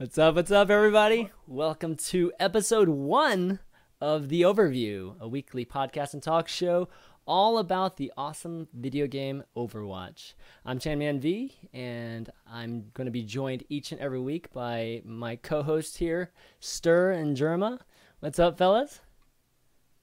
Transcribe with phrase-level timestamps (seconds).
[0.00, 0.34] What's up?
[0.34, 1.28] What's up, everybody?
[1.46, 3.58] Welcome to episode one
[4.00, 6.88] of The Overview, a weekly podcast and talk show
[7.26, 10.32] all about the awesome video game Overwatch.
[10.64, 15.36] I'm Chanman V, and I'm going to be joined each and every week by my
[15.36, 17.80] co host here, Ster and Jerma.
[18.20, 19.00] What's up, fellas?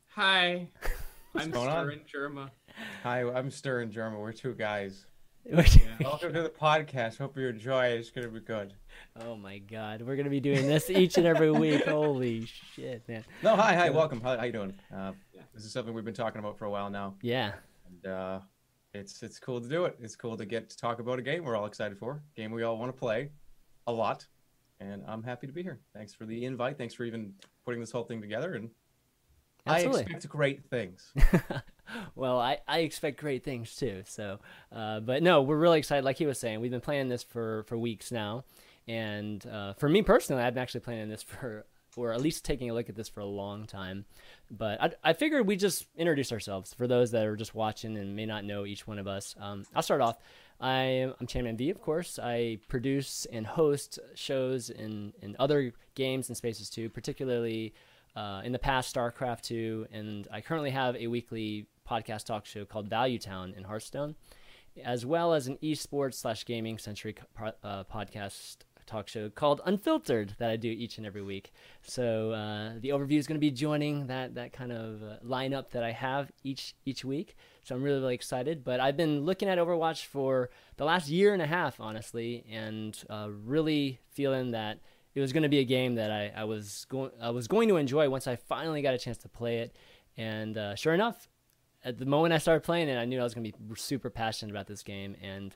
[0.09, 0.68] Hi,
[1.36, 2.52] I'm Ster and Jerma.
[3.02, 4.20] Hi, I'm Ster and German.
[4.20, 5.07] We're two guys.
[5.50, 5.64] Yeah.
[6.02, 7.18] Welcome to the podcast.
[7.18, 7.86] Hope you enjoy.
[7.88, 8.73] It's gonna be good.
[9.21, 11.85] oh my god, we're going to be doing this each and every week.
[11.88, 13.23] Holy shit, man.
[13.44, 14.20] No, hi, hi, welcome.
[14.20, 14.73] How, how you doing?
[14.94, 15.13] Uh,
[15.53, 17.53] this is something we've been talking about for a while now, Yeah.
[17.88, 18.39] and uh,
[18.94, 19.98] it's it's cool to do it.
[20.02, 22.64] It's cool to get to talk about a game we're all excited for, game we
[22.64, 23.30] all want to play,
[23.88, 24.25] a lot,
[24.81, 25.80] and I'm happy to be here.
[25.95, 26.77] Thanks for the invite.
[26.77, 27.34] Thanks for even
[27.64, 28.70] putting this whole thing together, and
[29.66, 30.00] Absolutely.
[30.02, 31.14] I expect great things.
[32.16, 34.04] well, I, I expect great things too.
[34.05, 34.40] So,
[34.72, 36.04] uh, but no, we're really excited.
[36.04, 38.44] Like he was saying, we've been planning this for, for weeks now.
[38.88, 42.70] And uh, for me personally, I've been actually planning this for, or at least taking
[42.70, 44.06] a look at this for a long time.
[44.52, 48.16] But I, I figured we just introduce ourselves for those that are just watching and
[48.16, 49.36] may not know each one of us.
[49.39, 50.17] Um, I'll start off.
[50.59, 52.20] I am, I'm Chanman V, of course.
[52.22, 57.73] I produce and host shows in, in other games and spaces too, particularly
[58.17, 62.66] uh, in the past StarCraft 2, and I currently have a weekly podcast talk show
[62.66, 64.16] called Value Town in Hearthstone,
[64.83, 66.77] as well as an esports slash gaming
[67.33, 68.57] po- uh, podcast
[68.88, 71.52] talk show called Unfiltered that I do each and every week.
[71.83, 75.69] So uh, the overview is going to be joining that that kind of uh, lineup
[75.71, 77.35] that I have each each week.
[77.63, 78.63] So I'm really really excited.
[78.63, 82.97] But I've been looking at Overwatch for the last year and a half, honestly, and
[83.09, 84.80] uh, really feeling that
[85.13, 87.67] it was going to be a game that I, I was going I was going
[87.69, 89.75] to enjoy once I finally got a chance to play it.
[90.15, 91.30] And uh, sure enough,
[91.88, 94.09] at the moment I started playing it, I knew I was going to be super
[94.09, 95.16] passionate about this game.
[95.21, 95.55] And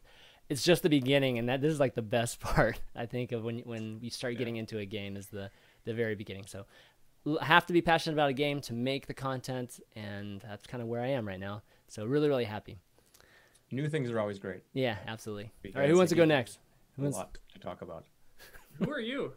[0.50, 3.44] it's just the beginning, and that this is like the best part I think of
[3.44, 5.50] when when we start getting into a game is the
[5.86, 6.46] the very beginning.
[6.48, 6.66] So
[7.26, 10.82] l- have to be passionate about a game to make the content, and that's kind
[10.82, 11.62] of where I am right now.
[11.88, 12.78] So really really happy.
[13.74, 14.62] New things are always great.
[14.74, 15.52] Yeah, absolutely.
[15.62, 16.60] Because All right, who wants to go next?
[16.98, 18.04] Who A wants, lot to talk about.
[18.80, 19.34] Who are you?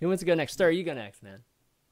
[0.00, 0.54] who wants to go next?
[0.54, 1.40] Ster, you go next, man.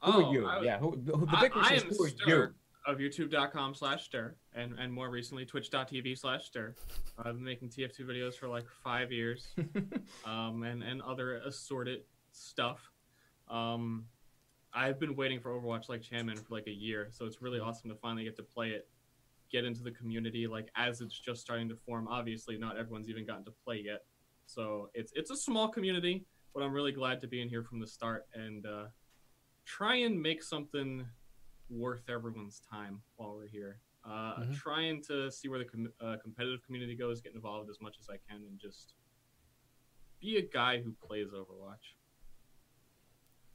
[0.01, 0.45] Oh, who Oh, are you?
[0.47, 2.53] I, yeah, who, who, the I, big I question am is who are Ster you?
[2.85, 6.75] Of youtube.com slash ster and, and more recently twitch.tv slash ster.
[7.17, 9.55] I've been making TF2 videos for like five years
[10.25, 12.01] um, and, and other assorted
[12.33, 12.91] stuff.
[13.49, 14.05] Um,
[14.73, 17.89] I've been waiting for Overwatch like Chanman for like a year, so it's really awesome
[17.89, 18.89] to finally get to play it,
[19.51, 22.07] get into the community like as it's just starting to form.
[22.09, 24.03] Obviously, not everyone's even gotten to play yet,
[24.45, 27.79] so it's it's a small community, but I'm really glad to be in here from
[27.79, 28.85] the start and uh,
[29.65, 31.05] try and make something
[31.73, 33.79] worth everyone's time while we're here.
[34.05, 34.55] Uh, Mhm.
[34.57, 38.09] Trying to see where the com- uh, competitive community goes, get involved as much as
[38.09, 38.95] I can, and just
[40.19, 41.95] be a guy who plays Overwatch.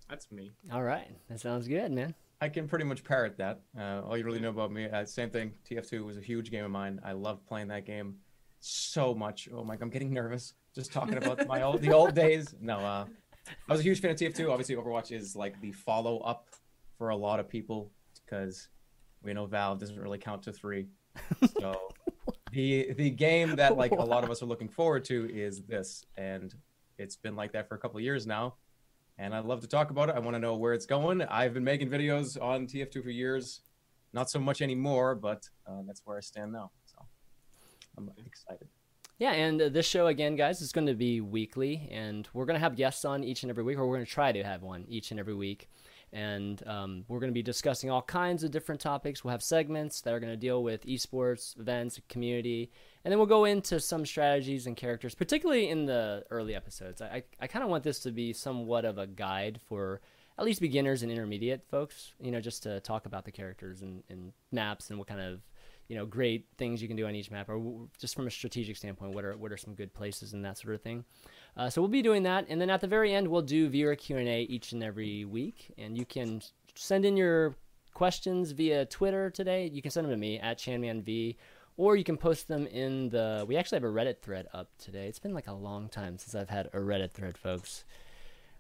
[0.09, 0.53] That's me.
[0.73, 2.15] All right, that sounds good, man.
[2.41, 3.61] I can pretty much parrot that.
[3.77, 5.53] Uh, all you really know about me, uh, same thing.
[5.69, 7.01] TF2 was a huge game of mine.
[7.05, 8.21] I loved playing that game
[8.61, 9.49] so much.
[9.53, 12.55] Oh my, I'm getting nervous just talking about my old the old days.
[12.61, 13.07] No, uh,
[13.69, 14.51] I was a huge fan of TF2.
[14.51, 16.49] Obviously, Overwatch is like the follow up
[16.97, 17.91] for a lot of people
[18.29, 18.69] because
[19.23, 20.89] we know Valve doesn't really count to three.
[21.61, 21.77] So
[22.53, 26.05] the the game that like a lot of us are looking forward to is this,
[26.17, 26.55] and
[26.97, 28.55] it's been like that for a couple of years now
[29.19, 30.15] and I'd love to talk about it.
[30.15, 31.23] I want to know where it's going.
[31.23, 33.61] I've been making videos on TF2 for years,
[34.13, 36.71] not so much anymore, but uh, that's where I stand now.
[36.87, 37.05] So
[37.97, 38.69] I'm excited.
[39.19, 42.55] Yeah, and uh, this show again, guys, is going to be weekly, and we're going
[42.55, 44.63] to have guests on each and every week, or we're going to try to have
[44.63, 45.69] one each and every week.
[46.13, 49.23] And um, we're going to be discussing all kinds of different topics.
[49.23, 52.71] We'll have segments that are going to deal with esports, events, community,
[53.05, 57.01] and then we'll go into some strategies and characters, particularly in the early episodes.
[57.01, 60.01] I, I kind of want this to be somewhat of a guide for
[60.39, 64.03] at least beginners and intermediate folks, you know, just to talk about the characters and,
[64.09, 65.41] and maps and what kind of
[65.89, 68.77] you know great things you can do on each map or just from a strategic
[68.77, 71.05] standpoint what are what are some good places and that sort of thing
[71.57, 73.95] uh, so we'll be doing that and then at the very end we'll do viewer
[73.95, 76.41] q&a each and every week and you can
[76.75, 77.55] send in your
[77.95, 81.37] questions via twitter today you can send them to me at chanmanv
[81.77, 85.07] or you can post them in the we actually have a reddit thread up today
[85.09, 87.85] it's been like a long time since i've had a reddit thread folks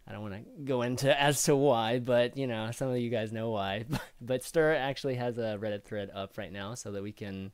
[0.09, 3.11] I don't want to go into as to why, but you know, some of you
[3.11, 3.85] guys know why.
[4.21, 7.53] but Ster actually has a Reddit thread up right now, so that we can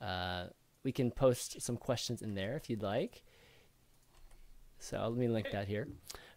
[0.00, 0.46] uh,
[0.82, 3.22] we can post some questions in there if you'd like.
[4.82, 5.88] So let me link that here.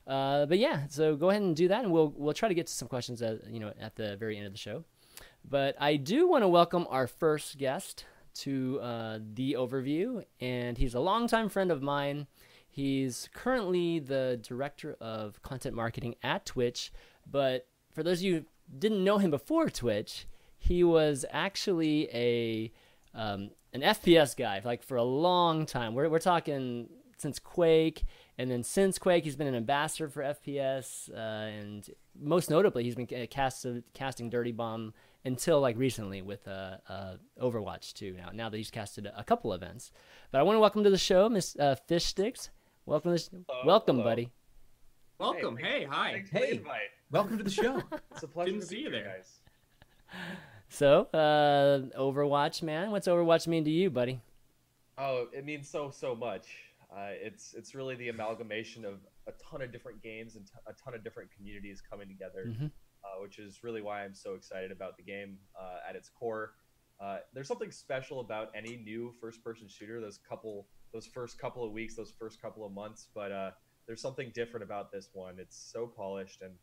[0.08, 2.68] Uh, but yeah, so go ahead and do that, and we'll we'll try to get
[2.68, 4.84] to some questions at you know at the very end of the show.
[5.44, 8.06] But I do want to welcome our first guest
[8.36, 12.28] to uh, the overview, and he's a longtime friend of mine.
[12.70, 16.92] He's currently the director of content marketing at Twitch,
[17.30, 18.46] but for those of you who
[18.78, 20.28] didn't know him before Twitch,
[20.58, 22.72] he was actually a
[23.16, 25.96] um, an FPS guy, like for a long time.
[25.96, 28.04] We're we're talking since Quake,
[28.38, 31.90] and then since Quake, he's been an ambassador for FPS, uh, and
[32.20, 34.94] most notably, he's been casted, casting Dirty Bomb
[35.24, 38.16] until like recently with uh, uh, Overwatch 2.
[38.18, 39.92] Now, now that he's casted a, couple events,
[40.32, 42.50] but I want to welcome to the show, Miss uh, Fishstix.
[42.86, 44.10] Welcome, to hello, welcome, hello.
[44.10, 44.32] buddy.
[45.18, 45.58] Welcome.
[45.58, 46.12] Hey, Hey, hi.
[46.12, 46.62] Thanks for the Hey.
[47.12, 47.82] Welcome to the show.
[48.12, 49.04] It's a pleasure Didn't to see you there.
[49.16, 49.40] guys.
[50.70, 54.20] So, uh, Overwatch, man, what's Overwatch mean to you, buddy?
[54.98, 56.48] Oh, it means so so much.
[56.96, 60.74] Uh, it's it's really the amalgamation of a ton of different games and t- a
[60.74, 62.72] ton of different communities coming together, Mhm.
[63.04, 65.40] uh, which is really why I'm so excited about the game.
[65.60, 66.56] Uh, at its core,
[67.02, 70.00] uh, there's something special about any new first-person shooter.
[70.00, 73.52] Those couple, those first couple of weeks, those first couple of months, but uh,
[73.88, 75.38] there's something different about this one.
[75.40, 76.58] It's so polished and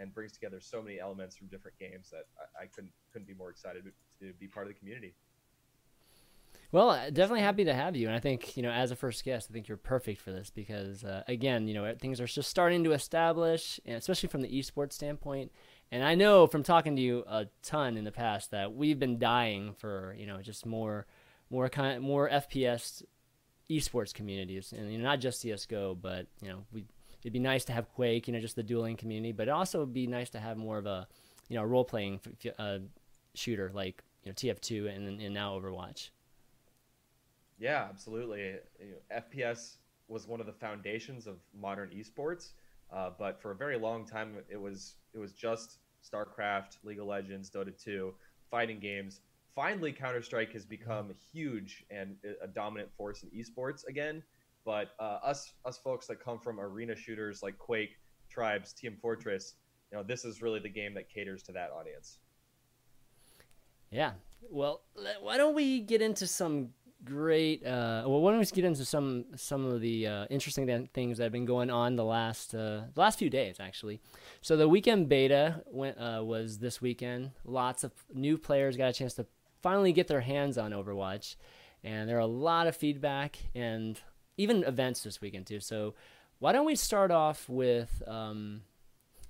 [0.00, 3.34] and brings together so many elements from different games that I, I couldn't couldn't be
[3.34, 3.82] more excited
[4.20, 5.16] to be part of the community.
[6.70, 9.24] Well, uh, definitely happy to have you, and I think you know, as a first
[9.24, 12.50] guest, I think you're perfect for this because, uh, again, you know, things are just
[12.50, 15.50] starting to establish, and especially from the esports standpoint.
[15.90, 19.18] And I know from talking to you a ton in the past that we've been
[19.18, 21.06] dying for you know just more,
[21.48, 23.02] more kind, more FPS
[23.70, 26.84] esports communities, and you know, not just CS:GO, but you know, we
[27.22, 29.80] it'd be nice to have Quake, you know, just the dueling community, but it also
[29.80, 31.08] would be nice to have more of a
[31.48, 32.20] you know role playing
[32.58, 32.80] uh,
[33.34, 36.10] shooter like you know TF2 and and now Overwatch.
[37.58, 38.40] Yeah, absolutely.
[38.80, 39.76] You know, FPS
[40.06, 42.52] was one of the foundations of modern esports,
[42.92, 47.06] uh, but for a very long time, it was it was just StarCraft, League of
[47.06, 48.14] Legends, Dota 2,
[48.50, 49.20] fighting games.
[49.54, 54.22] Finally, Counter Strike has become huge and a dominant force in esports again.
[54.64, 57.96] But uh, us us folks that come from arena shooters like Quake,
[58.30, 59.54] Tribes, Team Fortress,
[59.90, 62.18] you know, this is really the game that caters to that audience.
[63.90, 64.12] Yeah.
[64.50, 64.82] Well,
[65.20, 66.68] why don't we get into some
[67.04, 67.64] great?
[67.64, 71.18] Uh, well, why don't we just get into some some of the uh, interesting things
[71.18, 74.00] that have been going on the last uh, the last few days, actually.
[74.40, 77.30] So the weekend beta went uh, was this weekend.
[77.44, 79.26] Lots of new players got a chance to
[79.62, 81.36] finally get their hands on Overwatch,
[81.82, 84.00] and there are a lot of feedback and
[84.36, 85.60] even events this weekend too.
[85.60, 85.94] So
[86.38, 88.02] why don't we start off with?
[88.06, 88.62] Um,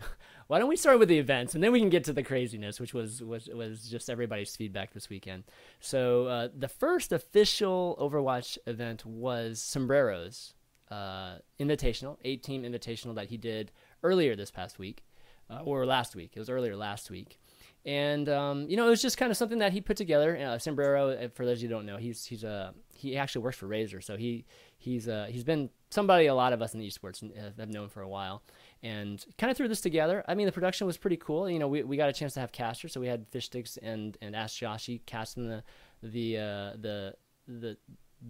[0.48, 2.80] why don't we start with the events and then we can get to the craziness,
[2.80, 5.44] which was was was just everybody's feedback this weekend.
[5.78, 10.54] So uh, the first official Overwatch event was Sombreros
[10.90, 13.70] uh, Invitational, eight team Invitational that he did
[14.02, 15.04] earlier this past week
[15.50, 16.32] uh, or last week.
[16.34, 17.38] It was earlier last week.
[17.84, 20.36] And um, you know, it was just kind of something that he put together.
[20.36, 23.56] Uh, Sombrero, uh, for those you who don't know, he's he's a he actually works
[23.56, 24.44] for Razer, so he
[24.76, 27.22] he's uh, he's been somebody a lot of us in the esports
[27.58, 28.42] have known for a while
[28.82, 30.24] and kind of threw this together.
[30.28, 31.48] I mean, the production was pretty cool.
[31.50, 34.16] You know, we, we got a chance to have casters, so we had Fishstix and
[34.20, 35.62] and Ask Joshi casting the
[36.02, 37.14] the uh, the
[37.46, 37.76] the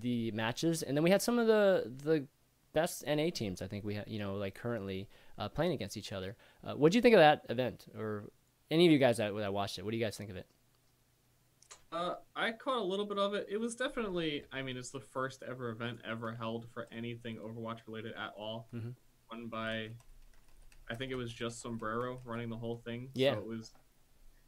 [0.00, 2.26] the matches, and then we had some of the the
[2.72, 3.62] best NA teams.
[3.62, 5.08] I think we had, you know, like currently
[5.38, 6.36] uh, playing against each other.
[6.62, 8.24] Uh, what do you think of that event, or
[8.70, 9.84] any of you guys that, that watched it?
[9.84, 10.46] What do you guys think of it?
[11.90, 13.46] Uh, I caught a little bit of it.
[13.50, 17.78] It was definitely, I mean, it's the first ever event ever held for anything Overwatch
[17.86, 18.68] related at all.
[18.74, 18.94] Mhm.
[19.32, 19.90] Run by,
[20.90, 23.10] I think it was just Sombrero running the whole thing.
[23.14, 23.34] Yeah.
[23.34, 23.72] So it was,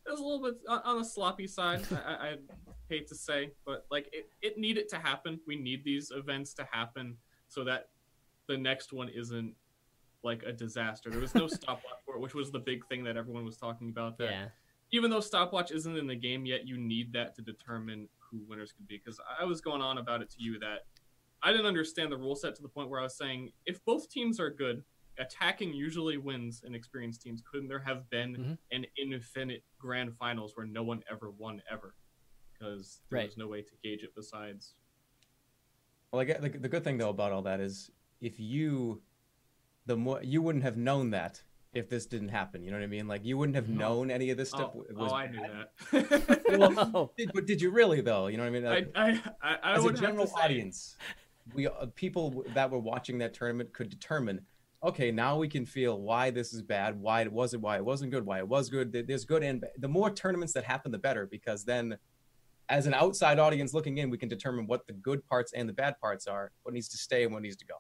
[0.07, 1.83] it was a little bit on, the sloppy side.
[1.93, 2.37] I, I, I
[2.89, 5.41] hate to say, but like it, it needed to happen.
[5.47, 7.17] We need these events to happen
[7.49, 7.89] so that
[8.49, 9.55] the next one isn't
[10.23, 11.11] like a disaster.
[11.11, 13.89] There was no stopwatch for it, which was the big thing that everyone was talking
[13.91, 14.19] about.
[14.19, 14.47] That Yeah,
[14.93, 18.73] even though stopwatch isn't in the game yet, you need that to determine who winners
[18.73, 19.01] could be.
[19.03, 20.87] Because I was going on about it to you that
[21.43, 24.11] I didn't understand the rule set to the point where I was saying if both
[24.11, 24.83] teams are good,
[25.21, 27.43] attacking usually wins in experienced teams.
[27.49, 28.59] Couldn't there have been Mhm.
[28.73, 31.95] an infinite grand finals where no one ever won ever?
[32.53, 33.29] Because there Right.
[33.29, 34.75] was no way to gauge it besides.
[36.11, 39.03] Well, I get, the, the good thing though about all that is if you,
[39.87, 42.65] the more you wouldn't have known that if this didn't happen.
[42.65, 43.07] You know what I mean?
[43.07, 43.77] Like you wouldn't have No.
[43.79, 44.73] known any of this stuff.
[44.75, 45.69] Oh, was oh, I knew bad.
[45.93, 46.91] that.
[46.93, 47.13] Whoa.
[47.17, 48.27] Did, but did you really though?
[48.27, 48.65] You know what I mean?
[48.65, 50.97] Like, I, I, I as a would have to general say- audience,
[51.55, 54.45] we uh, people that were watching that tournament could determine.
[54.83, 58.11] Okay, now we can feel why this is bad, why it wasn't, why it wasn't
[58.11, 58.93] good, why it was good.
[59.07, 59.71] There's good and bad.
[59.79, 61.99] The more tournaments that happen, the better, because then,
[62.71, 65.75] as an outside audience looking in, we can determine what the good parts and the
[65.75, 67.75] bad parts are, what needs to stay and what needs to go.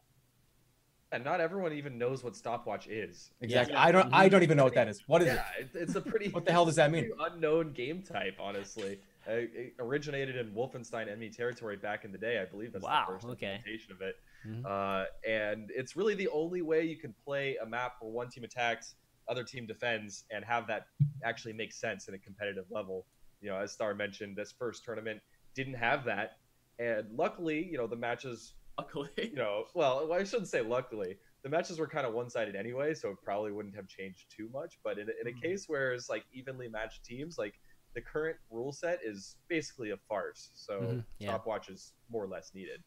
[1.12, 3.30] And not everyone even knows what stopwatch is.
[3.40, 3.74] Exactly.
[3.74, 3.82] Yeah.
[3.82, 4.14] I don't.
[4.14, 5.02] I don't even know what that is.
[5.08, 5.70] What is yeah, it?
[5.74, 6.28] it's a pretty.
[6.32, 7.10] What the hell does that mean?
[7.18, 9.00] Unknown game type, honestly.
[9.26, 12.40] Uh, it originated in Wolfenstein enemy territory back in the day.
[12.40, 13.56] I believe that's Wow, the first okay.
[13.56, 14.16] implementation of it.
[14.46, 14.64] Mhm.
[14.64, 18.44] uh, and it's really the only way you can play a map where one team
[18.44, 18.94] attacks,
[19.28, 20.86] other team defends, and have that
[21.24, 23.06] actually make sense in a competitive level.
[23.40, 25.20] You know, as Ster mentioned, this first tournament
[25.54, 26.38] didn't have that,
[26.78, 31.18] and luckily, you know, the matches Luckily, you know, well, I shouldn't say luckily.
[31.42, 34.78] The matches were kind of one-sided anyway, so it probably wouldn't have changed too much.
[34.82, 35.42] But in, a- in a Mhm.
[35.42, 37.52] case where it's like evenly matched teams, like
[37.94, 40.50] the current rule set is basically a farce.
[40.54, 41.28] So Mhm, yeah.
[41.28, 42.82] stopwatch is more or less needed.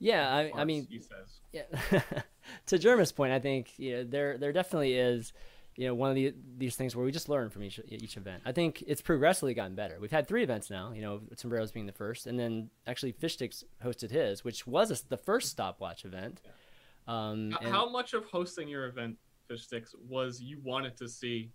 [0.00, 1.40] Yeah, I, I mean, he says.
[1.52, 1.62] yeah.
[2.66, 5.32] to Jerma's point, I think you know, there there definitely is,
[5.76, 8.42] you know, one of the, these things where we just learn from each each event.
[8.46, 9.98] I think it's progressively gotten better.
[10.00, 13.62] We've had three events now, you know, Sombreros being the first, and then actually Fishstix
[13.84, 16.40] hosted his, which was a, the first stopwatch event.
[17.06, 19.16] Um, H- and- How much of hosting your event,
[19.50, 21.50] Fishstix, was you wanted to see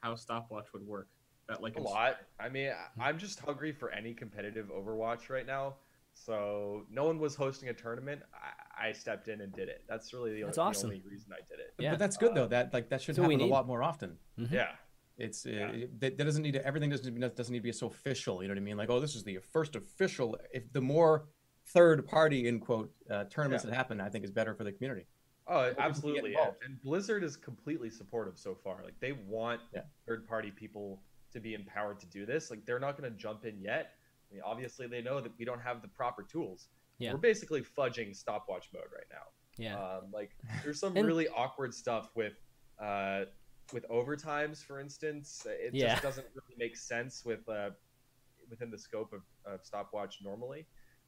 [0.00, 1.08] how stopwatch would work?
[1.48, 2.16] That like A ins- lot.
[2.40, 5.76] I mean, I'm just hungry for any competitive Overwatch right now.
[6.18, 8.22] So no one was hosting a tournament.
[8.80, 9.84] I, I stepped in and did it.
[9.88, 11.74] That's really the, That's o- the only reason I did it.
[11.78, 11.90] Yeah.
[11.90, 12.46] But that's good though.
[12.48, 14.16] That like that should That's happen a lot more often.
[14.38, 14.50] Mhm.
[14.50, 14.70] Yeah.
[15.18, 15.68] It's uh, Yeah.
[15.72, 18.42] it- that, that doesn't need to everything doesn't need, doesn't need to be so official.
[18.42, 18.76] You know what I mean?
[18.78, 20.38] Like, oh, this is the first official.
[20.52, 21.28] If the more
[21.66, 23.70] third party in quote uh, tournaments Yeah.
[23.70, 25.06] that happen, I think is better for the community.
[25.48, 26.34] Oh, people can get absolutely.
[26.34, 28.80] And, and Blizzard is completely supportive so far.
[28.82, 29.82] Like they want Yeah.
[30.06, 32.50] third party people to be empowered to do this.
[32.50, 33.92] Like they're not going to jump in yet.
[34.30, 36.68] I mean, obviously they know that we don't have the proper tools.
[36.98, 37.12] Yeah.
[37.12, 39.26] We're basically fudging stopwatch mode right now.
[39.58, 40.30] yeah, Um, like
[40.64, 42.34] there's some And- really awkward stuff with
[42.78, 43.24] uh,
[43.72, 45.44] with overtimes, for instance.
[45.48, 45.90] It Yeah.
[45.92, 47.70] just doesn't really make sense with uh,
[48.48, 50.66] within the scope of, of stopwatch normally.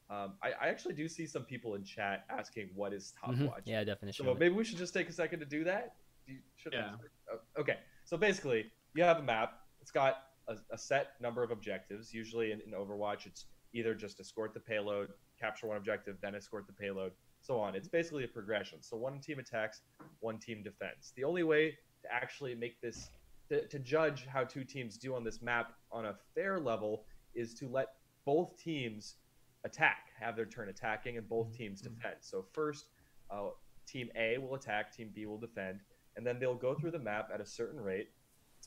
[0.09, 3.61] Um, I, I actually do see some people in chat asking what is stopwatch.
[3.65, 4.25] yeah, definition.
[4.25, 5.93] So maybe we should just take a second to do that.
[6.25, 6.95] You, should I- Yeah.
[7.31, 7.77] oh, okay.
[8.05, 9.59] So basically, you have a map.
[9.81, 12.13] It's got a, a set number of objectives.
[12.13, 16.67] Usually in, in Overwatch, it's either just escort the payload, capture one objective, then escort
[16.67, 17.75] the payload, so on.
[17.75, 18.79] It's basically a progression.
[18.81, 19.81] So one team attacks,
[20.19, 21.13] one team defends.
[21.15, 23.09] The only way to actually make this
[23.49, 27.53] to, to judge how two teams do on this map on a fair level is
[27.55, 27.87] to let
[28.25, 29.15] both teams
[29.63, 32.15] attack, have their turn attacking, and both teams defend.
[32.21, 32.85] So first,
[33.31, 33.49] uh,
[33.87, 35.79] Team A will attack, Team B will defend,
[36.15, 38.09] and then they'll go through the map at a certain rate.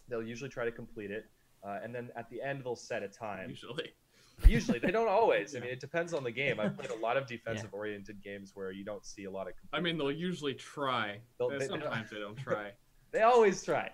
[0.09, 1.27] They'll usually try to complete it,
[1.65, 3.49] uh, and then at the end they'll set a time.
[3.51, 3.93] usually.
[4.49, 5.55] Usually, they don't always.
[5.55, 6.59] I mean, it depends on the game.
[6.59, 9.53] I've played a lot of defensive-oriented games where you don't see a lot of.
[9.73, 11.19] I mean, they'll usually try.
[11.39, 12.73] They'll- Uh, they- Sometimes they don't try.
[13.13, 13.91] They always try.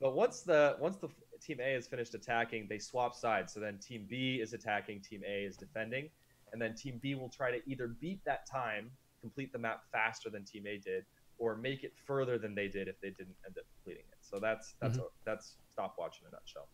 [0.00, 3.52] But once the once the team A is finished attacking, they swap sides.
[3.52, 6.08] So then team B is attacking, team A is defending,
[6.52, 8.90] and then team B will try to either beat that time,
[9.20, 11.04] complete the map faster than team A did,
[11.36, 14.18] or make it further than they did if they didn't end up completing it.
[14.22, 16.68] So that's that's that's stopwatch in a nutshell.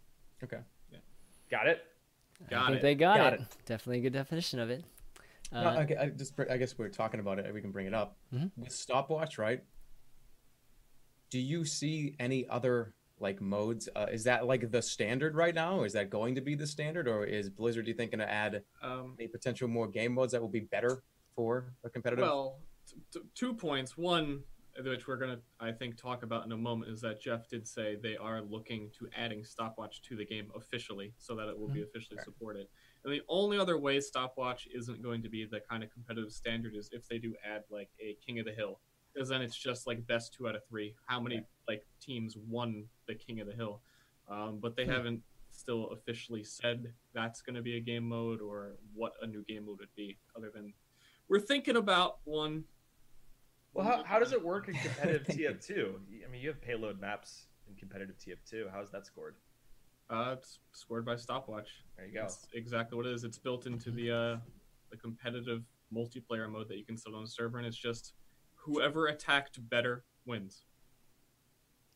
[0.45, 0.59] Okay.
[0.91, 0.99] Yeah.
[1.51, 1.85] Got it?
[2.51, 2.83] I think it.
[2.83, 3.41] they got, Got it.
[3.67, 4.85] Definitely a good definition of it.
[5.53, 7.53] Uh, No, okay, I just I guess we're talking about it.
[7.53, 8.51] We can bring it up Mhm.
[8.57, 9.63] with stopwatch, right?
[11.31, 13.89] Do you see any other like modes?
[13.95, 15.83] Uh, is that like the standard right now?
[15.83, 17.85] Is that going to be the standard, or is Blizzard?
[17.85, 20.61] Do you think going to add Um, any potential more game modes that will be
[20.61, 21.03] better
[21.35, 22.23] for a competitive?
[22.23, 23.97] well, t- t- two points.
[23.99, 24.43] One,
[24.85, 27.97] which we're gonna, I think, talk about in a moment, is that Jeff did say
[27.97, 31.83] they are looking to adding stopwatch to the game officially, so that it will be
[31.83, 32.25] officially Okay.
[32.25, 32.67] supported.
[33.05, 36.75] And the only other way stopwatch isn't going to be the kind of competitive standard
[36.75, 38.81] is if they do add like a King of the Hill,
[39.13, 40.95] because then it's just like best two out of three.
[41.07, 43.81] How many like teams won the King of the Hill?
[44.29, 44.91] Um, but they Hmm.
[44.91, 49.43] haven't still officially said that's going to be a game mode or what a new
[49.45, 50.73] game mode would be, other than
[51.29, 52.65] we're thinking about one.
[53.73, 55.95] Well, how, how does it work in competitive TF2?
[56.27, 58.71] I mean, you have payload maps in competitive TF2.
[58.73, 59.37] How's that scored?
[60.09, 61.69] Uh, it's scored by stopwatch.
[61.97, 62.23] There you go.
[62.23, 63.23] That's exactly what it is.
[63.23, 64.37] It's built into the uh,
[64.91, 65.63] the competitive
[65.95, 68.15] multiplayer mode that you can set on the server, and it's just
[68.57, 70.65] whoever attacked better wins.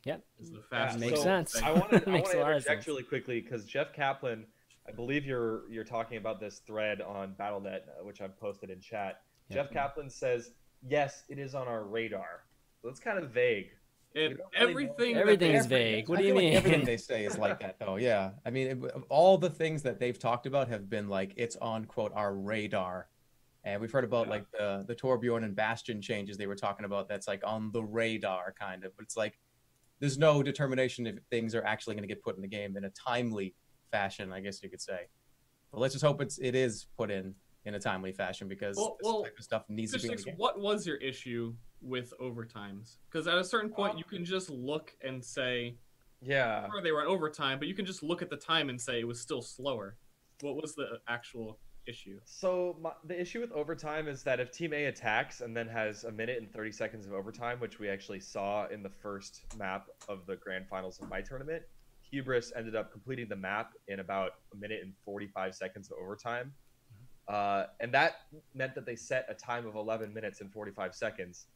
[0.04, 0.22] Yep.
[0.38, 1.00] Is the Yeah, fastest.
[1.00, 1.62] Makes so sense.
[1.62, 4.46] I want to I want to lot of interject really quickly because Jeff Kaplan,
[4.88, 8.80] I believe you're you're talking about this thread on BattleNet, uh, which I've posted in
[8.80, 9.22] chat.
[9.48, 9.56] Yeah.
[9.56, 10.52] Jeff Kaplan says
[10.88, 12.44] yes, it is on our radar.
[12.82, 13.70] So it's kind of vague.
[14.14, 15.16] It, We really everything.
[15.16, 16.08] Everything is vague.
[16.08, 16.56] What I do you feel like mean?
[16.56, 17.96] everything they say is like that, though.
[17.96, 21.56] Yeah, I mean, it, all the things that they've talked about have been like it's
[21.56, 23.08] on quote our radar,
[23.64, 24.30] and we've heard about Yeah.
[24.32, 27.08] like the the Torbjorn and Bastion changes they were talking about.
[27.08, 28.96] That's like on the radar, kind of.
[28.96, 29.36] But it's like
[29.98, 32.84] there's no determination if things are actually going to get put in the game in
[32.84, 33.56] a timely
[33.90, 34.32] fashion.
[34.32, 35.08] I guess you could say.
[35.72, 37.34] But let's just hope it's it is put in
[37.66, 40.12] in a timely fashion because Well- this well, type of stuff needs to be in
[40.12, 40.38] the Statistics, game.
[40.38, 42.98] what was your issue with overtimes?
[43.10, 45.78] Because at a certain point, um, you can just look and say,
[46.20, 46.68] Yeah.
[46.70, 49.00] sure, they were in overtime, but you can just look at the time and say
[49.00, 49.96] it was still slower.
[50.40, 52.20] What was the actual issue?
[52.24, 56.04] So my, the issue with overtime is that if Team A attacks and then has
[56.04, 59.86] a minute and 30 seconds of overtime, which we actually saw in the first map
[60.08, 61.62] of the grand finals of my tournament,
[62.10, 66.54] Hubris ended up completing the map in about a minute and 45 seconds of overtime.
[67.28, 68.16] Uh, and that
[68.54, 71.46] meant that they set a time of 11 minutes and 45 seconds.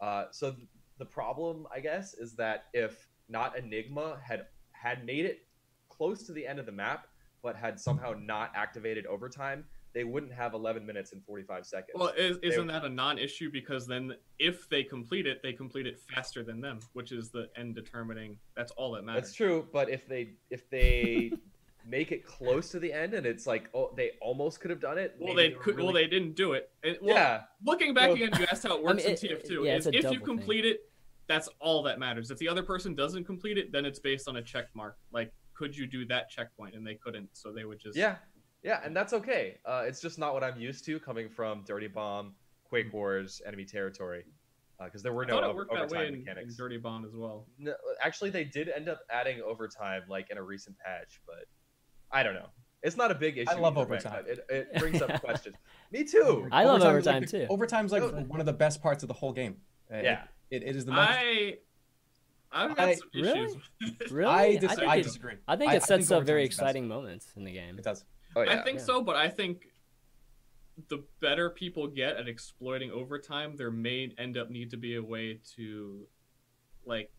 [0.00, 0.68] Uh, so th-
[0.98, 5.46] the problem, I guess, is that if not Enigma had had made it
[5.88, 7.08] close to the end of the map,
[7.42, 9.64] but had somehow not activated overtime,
[9.94, 11.96] they wouldn't have 11 minutes and 45 seconds.
[11.98, 15.98] Well, is, isn't that a non-issue because then if they complete it, they complete it
[15.98, 18.36] faster than them, which is the end determining.
[18.54, 19.22] That's all that matters.
[19.22, 21.32] That's true, but if they if they
[21.88, 24.98] make it close to the end and it's like oh they almost could have done
[24.98, 25.14] it.
[25.18, 25.78] Well, maybe they were could.
[25.78, 26.70] Well, they didn't do it.
[26.84, 27.42] Well, yeah.
[27.64, 29.64] Looking back Well- again, you asked how it works mean, in TF2.
[29.64, 30.24] yeah, is if you double thing.
[30.24, 30.80] complete it,
[31.28, 32.30] that's all that matters.
[32.30, 34.96] If the other person doesn't complete it, then it's based on a check mark.
[35.12, 36.74] Like, could you do that checkpoint?
[36.74, 38.16] And they couldn't, so they would just Yeah,
[38.62, 39.58] yeah, and that's okay.
[39.64, 43.64] Uh, it's just not what I'm used to coming from Dirty Bomb, Quake Wars, enemy
[43.64, 44.24] territory,
[44.84, 46.56] because there were no over- worked that overtime way in, in mechanics.
[46.56, 47.46] Dirty Bomb as well.
[47.58, 51.46] No, actually, they did end up adding overtime, like in a recent patch, but
[52.16, 52.48] I don't know.
[52.82, 53.50] It's not a big issue.
[53.50, 54.24] I love either way, overtime.
[54.26, 55.56] but It, it brings up questions.
[55.92, 56.22] Me too.
[56.24, 57.46] Oh I love Overtime's overtime, like, too.
[57.50, 58.24] Overtime's like Oh.
[58.28, 59.56] one of the best parts of the whole game.
[59.90, 60.22] Yeah.
[60.50, 61.08] it, it is the most.
[61.10, 61.56] I,
[62.52, 63.40] I've got I- some Really?
[63.44, 63.56] issues.
[64.00, 64.10] with.
[64.12, 64.30] Really?
[64.30, 65.34] I, dis- think I it- disagree.
[65.46, 66.70] I think it I sets think up very overtime's the best.
[66.70, 67.78] exciting moments in the game.
[67.78, 68.04] It does.
[68.34, 68.84] Oh, I think Yeah.
[68.84, 69.66] so, but I think
[70.88, 75.02] the better people get at exploiting overtime, there may end up need to be a
[75.02, 76.06] way to,
[76.84, 77.10] like,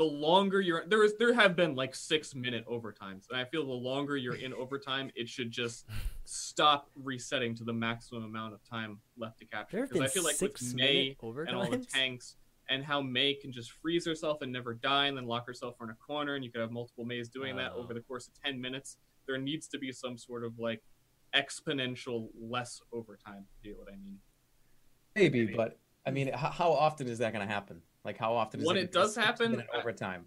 [0.00, 3.66] the longer you're there is there have been like six minute overtimes, and I feel
[3.66, 5.84] the longer you're in overtime, it should just
[6.24, 9.86] stop resetting to the maximum amount of time left to capture.
[9.86, 12.36] Because I feel like six with May minute and all the tanks
[12.70, 15.90] and how May can just freeze herself and never die and then lock herself in
[15.90, 17.80] a corner and you could have multiple Mays doing that Oh.
[17.80, 18.96] over the course of 10 minutes.
[19.26, 20.80] There needs to be some sort of like
[21.34, 23.44] exponential less overtime.
[23.62, 24.18] Do you know what I mean?
[25.14, 25.54] Maybe, Maybe.
[25.56, 27.82] but I mean, how, how often is that going to happen?
[28.04, 30.26] Like, how often is When it it does six happen, minute I- overtime?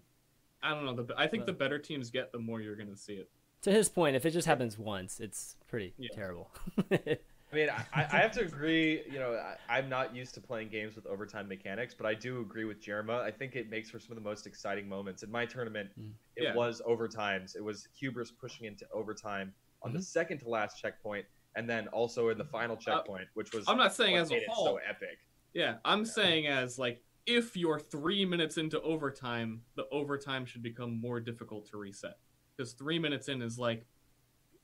[0.62, 1.02] I don't know.
[1.02, 1.46] The, I think Uh.
[1.46, 3.28] the better teams get, the more you're going to see it.
[3.62, 6.08] To his point, if it just happens once, it's pretty Yeah.
[6.14, 6.50] terrible.
[6.90, 9.02] I mean, I, I have to agree.
[9.10, 12.40] You know, I, I'm not used to playing games with overtime mechanics, but I do
[12.40, 13.20] agree with Jerma.
[13.20, 15.22] I think it makes for some of the most exciting moments.
[15.22, 16.12] In my tournament, Mm.
[16.36, 16.54] it Yeah.
[16.54, 17.54] was overtimes.
[17.56, 22.30] It was Hubris pushing into overtime on the second to last checkpoint, and then also
[22.30, 24.64] in the final checkpoint, which was Uh, I'm not saying as a whole.
[24.64, 25.18] so epic.
[25.52, 31.00] Yeah, I'm saying as like if you're three minutes into overtime, the overtime should become
[31.00, 32.18] more difficult to reset
[32.56, 33.86] because three minutes in is like,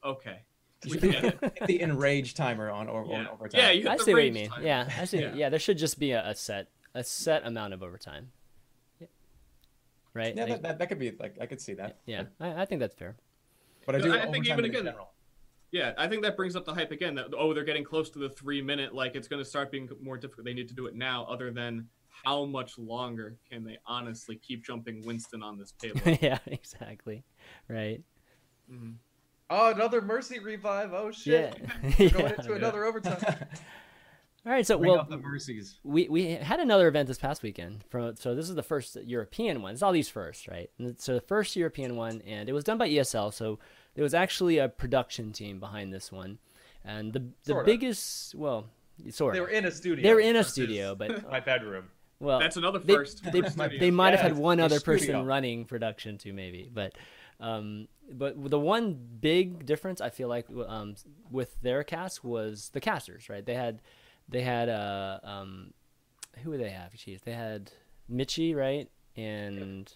[0.05, 0.41] okay,
[0.89, 1.59] we get it.
[1.67, 3.27] the enrage timer on, or, on Yeah.
[3.31, 3.61] overtime.
[3.61, 4.49] Yeah, you hit I see what you mean.
[4.49, 4.65] time.
[4.65, 5.21] Yeah, I see.
[5.21, 5.35] Yeah.
[5.35, 5.49] Yeah.
[5.49, 8.31] there should just be a, a set a set amount of overtime.
[8.99, 9.07] Yeah.
[10.13, 10.35] Right.
[10.37, 11.99] Yeah, that, that, that could be like I could see that.
[12.07, 13.17] yeah, I, I think that's fair.
[13.87, 14.13] But I do.
[14.13, 15.11] I think overtime even in again- general.
[15.73, 17.15] Yeah, I think that brings up the hype again.
[17.15, 18.93] That oh, they're getting close to the three minute.
[18.93, 20.45] Like it's going to start being more difficult.
[20.45, 21.25] They need to do it now.
[21.27, 21.87] Other than
[22.25, 26.01] how much longer can they honestly keep jumping Winston on this table?
[26.21, 27.25] yeah, exactly.
[27.69, 28.03] Right.
[28.71, 28.95] Mhm.
[29.53, 30.93] Oh, another Mercy revive.
[30.93, 31.57] Oh shit!
[31.61, 31.91] Yeah.
[31.99, 32.35] We're going Yeah.
[32.39, 33.19] into another overtime.
[34.47, 34.65] All right.
[34.67, 35.79] So Bring well, the mercies.
[35.83, 37.83] we we had another event this past weekend.
[37.91, 39.73] From so this is the first European one.
[39.75, 40.71] It's all these first, right?
[40.79, 43.35] And so the first European one, and it was done by ESL.
[43.35, 43.59] So
[43.95, 46.39] there was actually a production team behind this one,
[46.85, 47.67] and the the Sorta.
[47.67, 48.67] biggest, well,
[49.11, 50.03] sort They were in a studio.
[50.03, 51.89] They were in a studio, but my bedroom.
[52.21, 53.25] Well, That's another they, first.
[53.33, 53.81] they, for studio.
[53.81, 54.99] they might have had one it's other studio.
[54.99, 56.71] person running production too, maybe.
[56.73, 56.95] But
[57.41, 60.95] um, but the one big difference I feel like um,
[61.31, 63.45] with their cast was the casters, right?
[63.45, 63.81] They had
[64.29, 65.73] they had uh, um,
[66.43, 66.93] who would they have?
[66.93, 67.73] Jeez, they had
[68.11, 68.89] Mitchie, right?
[69.17, 69.93] And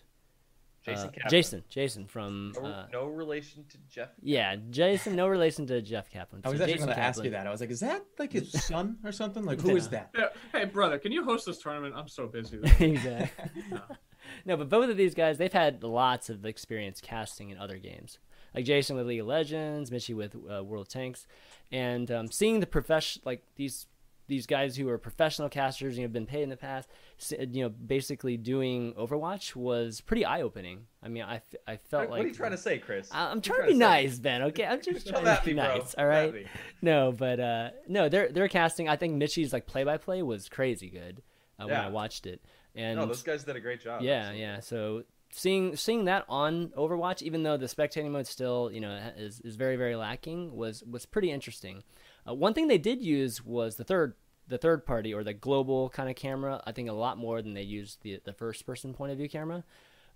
[0.84, 4.10] Jason uh, Jason, Jason from No, uh, no relation to Jeff.
[4.22, 5.16] yeah, Jason.
[5.16, 6.42] No relation to Jeff Kaplan.
[6.44, 7.46] I was So actually going to ask you that.
[7.46, 9.44] I was like, is that like his son or something?
[9.44, 9.90] Like, who is Yeah.
[9.90, 10.10] that?
[10.52, 11.94] Yeah, Hey, brother, can you host this tournament?
[11.96, 12.60] I'm so busy.
[12.80, 13.62] exactly.
[14.44, 18.18] no, but both of these guys, they've had lots of experience casting in other games.
[18.54, 21.26] Like Jason with League of Legends, Mitchie with uh, World of Tanks,
[21.72, 23.86] and um, seeing the profession like these
[24.26, 26.88] these guys who are professional casters and have been paid in the past,
[27.30, 30.86] you know, basically doing Overwatch was pretty eye opening.
[31.02, 33.10] I mean, I, I felt What, like what are you trying to say, Chris?
[33.12, 33.78] I- I'm What trying to be say?
[33.78, 34.42] nice, Ben.
[34.42, 35.94] Okay, I'm just trying to be me, nice.
[35.94, 36.34] All at
[36.82, 38.88] No, but uh, no, their their casting.
[38.88, 41.22] I think Mitchie's like play by play was crazy good
[41.58, 42.42] uh, when I watched it.
[42.74, 44.02] And No, those guys did a great job.
[44.02, 44.40] yeah, absolutely.
[44.40, 44.60] yeah.
[44.60, 49.40] So seeing seeing that on Overwatch, even though the spectating mode still you know is,
[49.42, 51.82] is very very lacking, was was pretty interesting.
[52.26, 54.14] Uh, one thing they did use was the third
[54.46, 56.62] the third party or the global kind of camera.
[56.66, 59.28] I think a lot more than they used the the first person point of view
[59.28, 59.64] camera.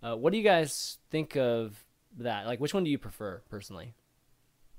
[0.03, 1.85] Uh, what do you guys think of
[2.19, 2.47] that?
[2.47, 3.95] Like, which one do you prefer personally?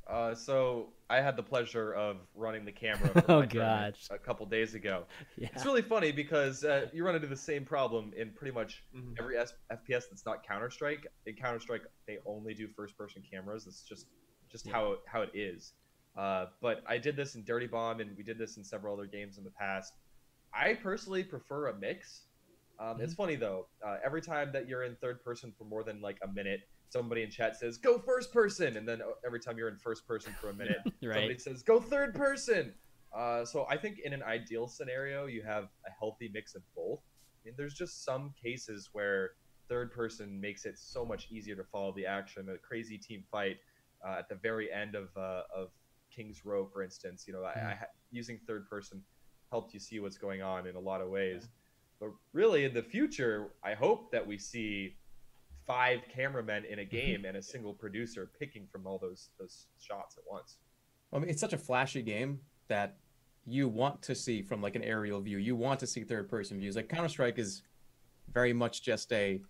[0.07, 3.09] Uh, so I had the pleasure of running the camera.
[3.21, 4.07] For Oh, my gosh.
[4.09, 5.03] A couple days ago.
[5.37, 5.49] Yeah.
[5.53, 9.13] It's really funny because uh, you run into the same problem in pretty much Mhm.
[9.19, 11.05] every S- FPS that's not Counter Strike.
[11.27, 13.67] In Counter Strike, they only do first-person cameras.
[13.67, 14.07] It's just
[14.51, 14.73] just Yeah.
[14.73, 15.73] how how it is.
[16.17, 19.05] Uh, but I did this in Dirty Bomb, and we did this in several other
[19.05, 19.93] games in the past.
[20.53, 22.23] I personally prefer a mix.
[22.79, 23.67] Um, It's funny though.
[23.85, 27.23] Uh, every time that you're in third person for more than like a minute, somebody
[27.23, 30.33] in chat says "Go first person," and then uh, every time you're in first person
[30.39, 32.73] for a minute, somebody says "Go third person."
[33.15, 36.99] Uh, so I think in an ideal scenario, you have a healthy mix of both.
[36.99, 39.31] I mean, there's just some cases where
[39.67, 42.47] third person makes it so much easier to follow the action.
[42.49, 43.57] A crazy team fight
[44.07, 45.69] uh, at the very end of uh, of
[46.19, 47.25] King's Row, for instance.
[47.27, 47.85] You know, I, I, mm.
[48.11, 49.01] using third person
[49.49, 51.47] helped you see what's going on in a lot of ways.
[51.99, 54.95] But really, in the future, I hope that we see
[55.65, 56.95] five cameramen in a mm-hmm.
[56.95, 60.57] game and a single producer picking from all those those shots at once.
[61.13, 62.97] I mean, it's such a flashy game that
[63.45, 65.37] you want to see from like an aerial view.
[65.37, 66.75] You want to see third person views.
[66.75, 67.63] Like Counter Strike is
[68.33, 69.41] very much just a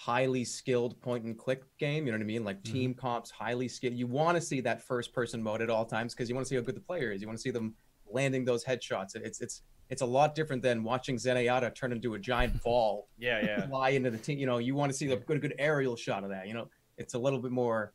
[0.00, 2.06] highly skilled point and click game.
[2.06, 2.42] You know what I mean?
[2.42, 2.72] Like mm-hmm.
[2.72, 3.94] team comps, highly skilled.
[3.94, 6.48] You want to see that first person mode at all times because you want to
[6.48, 7.20] see how good the player is.
[7.20, 7.74] You want to see them
[8.10, 9.14] landing those headshots.
[9.14, 13.44] It's it's it's a lot different than watching Zenyatta turn into a giant ball Yeah,
[13.44, 13.66] yeah.
[13.66, 14.38] fly into the team.
[14.38, 16.48] You know, you want to see a good good aerial shot of that.
[16.48, 17.92] You know, it's a little bit more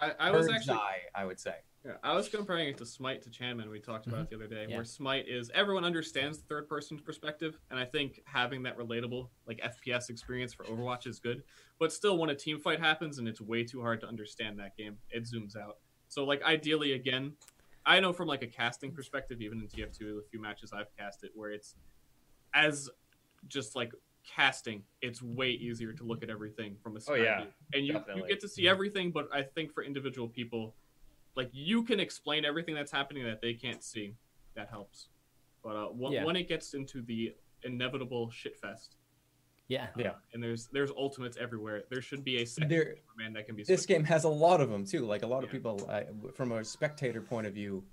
[0.00, 1.54] I, I was bird's actually eye, I would say.
[1.84, 3.68] Yeah, I was comparing it to Smite to Chanman.
[3.68, 4.38] We talked about it mm-hmm.
[4.38, 4.76] the other day, Yeah.
[4.76, 9.28] where Smite is everyone understands the third person perspective, and I think having that relatable
[9.46, 11.42] like FPS experience for Overwatch is good.
[11.78, 14.76] But still, when a team fight happens and it's way too hard to understand that
[14.76, 15.78] game, it zooms out.
[16.08, 17.32] So like ideally, again,
[17.84, 21.30] I know from like a casting perspective, even in TF2, a few matches I've casted
[21.34, 21.74] where it's
[22.54, 22.88] as
[23.48, 23.92] just like
[24.24, 27.46] casting, it's way easier to look at everything from a Oh, yeah, view.
[27.74, 28.70] and you, you get to see mm-hmm.
[28.70, 29.10] everything.
[29.10, 30.74] But I think for individual people,
[31.36, 34.14] like you can explain everything that's happening that they can't see.
[34.54, 35.08] That helps.
[35.64, 36.24] But uh, when, Yeah.
[36.24, 38.96] when it gets into the inevitable shit fest,
[39.68, 39.84] Yeah.
[39.84, 40.14] uh, Yeah.
[40.34, 41.84] and there's there's ultimates everywhere.
[41.90, 43.62] There should be a second There, man that can be.
[43.62, 43.88] this switched.
[43.88, 45.06] game has a lot of them too.
[45.06, 46.02] Like a lot of people, uh,
[46.34, 47.84] from a spectator point of view,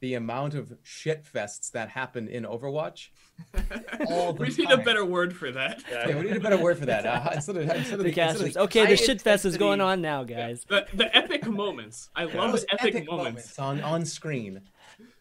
[0.00, 3.08] the amount of shit fests that happen in Overwatch.
[4.08, 5.82] all the we need a better word for that.
[5.90, 7.06] Yeah, we need a better word for that.
[7.06, 8.54] Uh, instead of, instead of The the, instead of casters.
[8.54, 10.64] the Okay, the shit fest is going on now, guys.
[10.68, 12.10] The, the epic moments.
[12.14, 13.58] I love those epic, moments.
[13.58, 14.62] on on screen.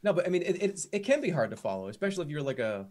[0.04, 2.42] No, but I mean, it, it's it can be hard to follow, especially if you're
[2.42, 2.88] like a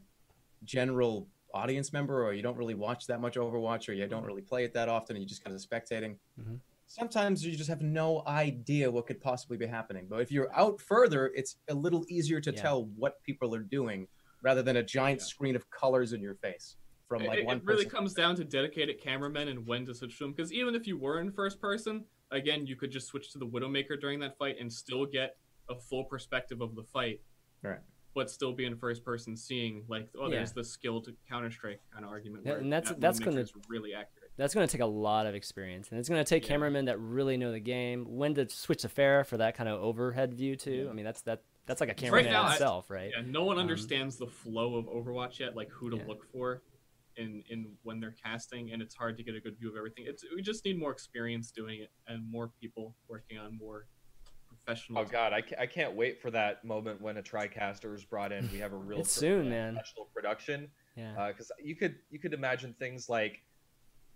[0.65, 4.43] general audience member or you don't really watch that much Overwatch or you don't really
[4.43, 6.17] play it that often and you just kind of spectating.
[6.41, 6.59] Mhm.
[6.99, 10.07] Sometimes you just have no idea what could possibly be happening.
[10.09, 12.61] But if you're out further, it's a little easier to Yeah.
[12.63, 14.07] tell what people are doing
[14.43, 15.25] rather than a giant Yeah.
[15.27, 16.77] screen of colors in your face
[17.09, 17.97] from like it, one it really person.
[17.97, 20.33] comes down to dedicated cameramen and when to switch to them.
[20.35, 23.47] Because even if you were in first person, again, you could just switch to the
[23.47, 25.37] Widowmaker during that fight and still get
[25.69, 27.21] a full perspective of the fight.
[27.63, 27.81] Right.
[28.15, 30.37] But still be in first person, seeing like, oh, Yeah.
[30.37, 32.45] there's the skilled Counter Strike kind of argument.
[32.47, 34.24] Yeah, where and that's- that that's gonna- really accurate.
[34.37, 36.49] That's going to take a lot of experience, and it's going to take Yeah.
[36.55, 38.05] cameramen that really know the game.
[38.17, 40.89] When to switch to fair for that kind of overhead view too.
[40.91, 43.11] I mean, that's that that's like a cameraman now, I- itself, right?
[43.15, 46.07] Yeah, no one Um, understands the flow of Overwatch yet, like who to Yeah.
[46.07, 46.63] look for
[47.17, 50.05] in in when they're casting, and it's hard to get a good view of everything.
[50.09, 53.87] It's we just need more experience doing it and more people working on more
[54.49, 54.99] professional.
[54.99, 58.33] Oh god, I, ca- I can't wait for that moment when a TriCaster is brought
[58.33, 58.51] in.
[58.51, 59.75] We have a real It's pro- soon, man.
[59.75, 60.71] professional production.
[60.97, 61.29] Yeah.
[61.29, 63.45] because you could you could imagine things like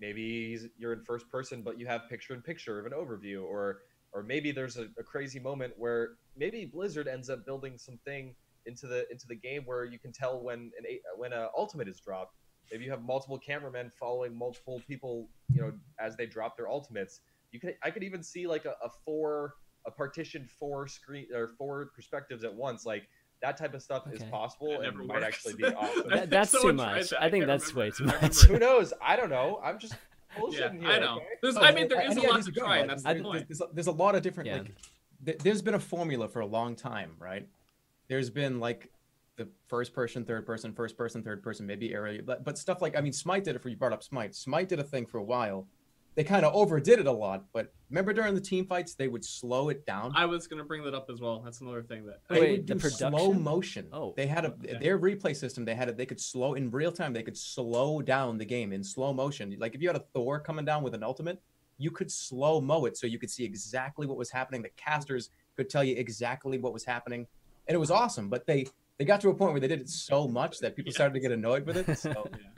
[0.00, 3.80] maybe you're in first person but you have picture in picture of an overview or
[4.12, 8.34] or maybe there's a, a crazy moment where maybe blizzard ends up building something
[8.68, 10.84] into the into the game where you can tell when an
[11.16, 12.34] when a ultimate is dropped.
[12.70, 17.20] Maybe you have multiple cameramen following multiple people you know as they drop their ultimates.
[17.50, 19.54] You could i could even see like a, a four
[19.86, 22.84] a partitioned four screen or four perspectives at once.
[22.84, 23.08] Like
[23.42, 25.26] that type of stuff is possible That and never might works.
[25.26, 27.10] actually be awesome That- that's too much.
[27.10, 27.22] that.
[27.22, 28.42] I think can't that's way too much.
[28.42, 28.92] who knows?
[29.00, 29.60] I don't know.
[29.62, 29.94] I'm just
[30.50, 30.88] Yeah, here.
[30.88, 31.16] I know.
[31.16, 31.26] okay?
[31.42, 32.60] There's, I mean, there I- I is think a I lot to disagree.
[32.62, 33.48] try, and Like, that's I- the point.
[33.48, 34.56] There's, there's a lot of different Yeah.
[34.58, 34.74] like
[35.24, 37.48] th- there's been a formula for a long time, right?
[38.08, 38.90] There's been like
[39.36, 42.96] the first person, third person, first person, third person, maybe area, but but stuff like
[42.96, 44.34] I mean, Smite did it for you brought up Smite.
[44.34, 45.66] Smite did a thing for a while.
[46.18, 49.24] They kind of overdid it a lot, but remember during the team fights they would
[49.24, 50.10] slow it down.
[50.16, 51.40] I was gonna bring that up as well.
[51.44, 52.22] That's another thing that.
[52.28, 53.86] they Wait, would the slow motion.
[53.92, 54.78] Oh, they had a okay.
[54.80, 55.64] their replay system.
[55.64, 55.96] They had it.
[55.96, 57.12] They could slow in real time.
[57.12, 59.54] They could slow down the game in slow motion.
[59.60, 61.40] Like if you had a Thor coming down with an ultimate,
[61.76, 64.62] you could slow mo it so you could see exactly what was happening.
[64.62, 67.28] The casters could tell you exactly what was happening,
[67.68, 68.28] and it was awesome.
[68.28, 68.66] But they
[68.98, 71.20] they got to a point where they did it so much that people started to
[71.20, 71.96] get annoyed with it.
[71.96, 72.48] So Yeah.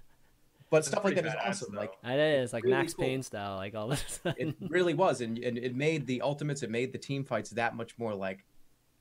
[0.70, 1.74] But stuff like that pretty is badass, awesome.
[1.74, 1.80] though.
[1.80, 3.04] Like It is like really Max cool.
[3.04, 4.48] Payne style, like all of a sudden.
[4.50, 7.74] it really was, and, and it made the ultimates, it made the team fights that
[7.76, 8.44] much more like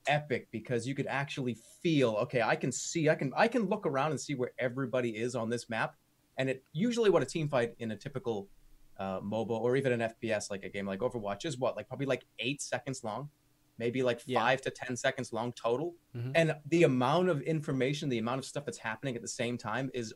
[0.08, 2.12] epic because you could actually feel.
[2.24, 5.36] Okay, I can see, I can, I can look around and see where everybody is
[5.36, 5.96] on this map,
[6.38, 8.48] and it usually what a team fight in a typical
[8.98, 12.06] uh, mobile or even an FPS like a game like Overwatch is what like probably
[12.06, 13.30] like eight seconds long,
[13.78, 14.40] maybe like Yeah.
[14.42, 16.32] five to ten seconds long total, Mhm.
[16.36, 19.90] and the amount of information, the amount of stuff that's happening at the same time
[19.94, 20.14] is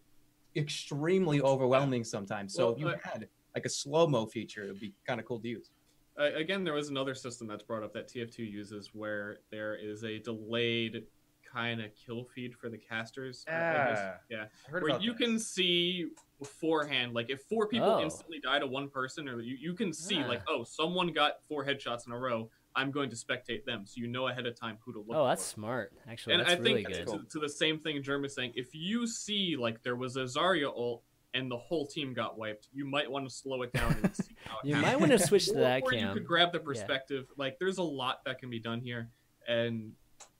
[0.55, 2.53] extremely overwhelming sometimes.
[2.53, 5.19] So Well, if you uh, had like a slow mo feature, it would be kind
[5.19, 5.71] of cool to use.
[6.19, 10.03] Uh, again, there was another system that's brought up that TF2 uses where there is
[10.03, 11.03] a delayed
[11.51, 13.43] kind of kill feed for the casters.
[13.47, 13.97] I- I guess.
[13.99, 14.15] Yeah.
[14.29, 14.45] yeah.
[14.67, 15.19] I heard Where about you this.
[15.27, 16.07] can see
[16.39, 18.01] beforehand, like if four people Oh.
[18.01, 20.27] instantly die to one person, or you, you can see Ah.
[20.27, 22.49] like, oh, someone got four headshots in a row.
[22.75, 25.23] I'm going to spectate them, so you know ahead of time who to look oh,
[25.23, 25.27] for.
[25.27, 25.93] that's smart.
[26.09, 27.07] Actually, and that's I really think good.
[27.07, 30.23] to, to the same thing Germ is saying, if you see like there was a
[30.23, 31.03] Zarya ult
[31.35, 34.35] and the whole team got wiped, you might want to slow it down and see
[34.45, 36.13] how it You might want to switch to Or- that or you cam.
[36.13, 37.27] could grab the perspective.
[37.37, 39.09] Like, there's a lot that can be done here,
[39.47, 39.93] and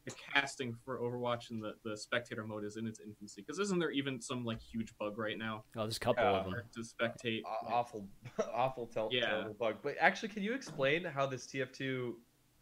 [0.06, 3.42] the casting for Overwatch and the, the spectator mode is in its infancy.
[3.42, 6.32] Because isn't there even some like huge bug right now Oh, there's a couple Yeah.
[6.40, 6.62] of them.
[6.76, 7.42] to spectate?
[7.46, 8.06] Aw- awful,
[8.54, 9.28] awful, tel- Yeah.
[9.28, 9.76] terrible bug.
[9.82, 12.14] But actually, can you explain how this TF2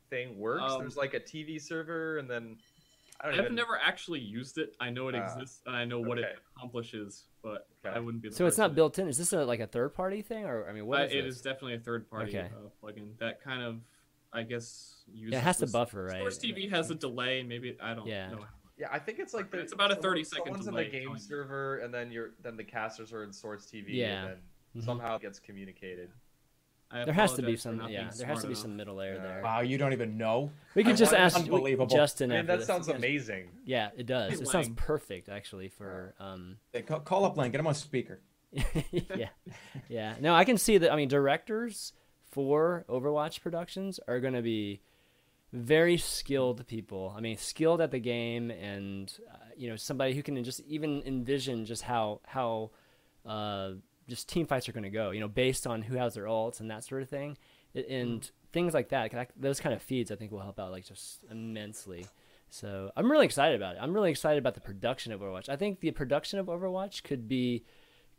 [0.09, 0.71] thing works?
[0.71, 2.57] Um, There's like a TV server, and then
[3.19, 3.39] I don't know.
[3.39, 3.55] I've even.
[3.55, 4.75] never actually used it.
[4.79, 6.25] I know it Ah, exists and I know what it
[6.55, 7.95] accomplishes, but Okay.
[7.95, 8.29] I wouldn't be.
[8.29, 9.07] The So it's not built in.
[9.07, 11.21] Is this a, like a third party thing, or I mean, what Uh, is it
[11.23, 11.35] this?
[11.37, 12.49] is definitely a third party Okay.
[12.53, 13.81] uh, plugin that kind of,
[14.33, 15.33] I guess, uses.
[15.33, 16.19] Yeah, it has to buffer, right?
[16.19, 17.39] Source TV has a delay.
[17.41, 18.31] And maybe I don't Yeah.
[18.31, 18.45] know.
[18.77, 20.83] Yeah, I think it's like the, It's about a someone- 30 second Someone's in the
[20.85, 21.19] game telling you.
[21.21, 24.07] server, and then you're then the casters are in Source TV, Yeah.
[24.23, 24.37] and then
[24.81, 24.85] Mhm.
[24.85, 26.09] somehow it gets communicated.
[26.89, 27.77] I There has to be apologize for some.
[27.77, 28.61] not Yeah, there has to be enough.
[28.63, 29.21] some middle layer Yeah.
[29.21, 29.41] there.
[29.43, 30.51] Wow, you don't even know.
[30.75, 31.85] We could I just ask unbelievable.
[31.95, 32.31] Justin.
[32.31, 32.67] I mean, that this.
[32.67, 33.49] sounds You amazing.
[33.65, 34.33] Yeah, it does.
[34.33, 37.75] Hey, It sounds perfect actually for um Hey, call, call up Lane, get him on
[37.75, 38.19] speaker.
[38.91, 39.29] yeah.
[39.87, 40.15] Yeah.
[40.19, 41.93] No, I can see that I mean directors
[42.31, 44.81] for Overwatch productions are going to be
[45.53, 47.13] very skilled people.
[47.15, 51.03] I mean, skilled at the game and uh, you know, somebody who can just even
[51.05, 52.71] envision just how how
[53.25, 53.71] uh
[54.07, 56.59] just team fights are going to go, you know, based on who has their ults
[56.59, 57.37] and that sort of thing.
[57.73, 61.23] And things like that- those kind of feeds I think will help out like just
[61.29, 62.05] immensely.
[62.49, 63.79] So I'm really excited about it.
[63.81, 65.47] I'm really excited about the production of Overwatch.
[65.47, 67.63] I think the production of Overwatch could be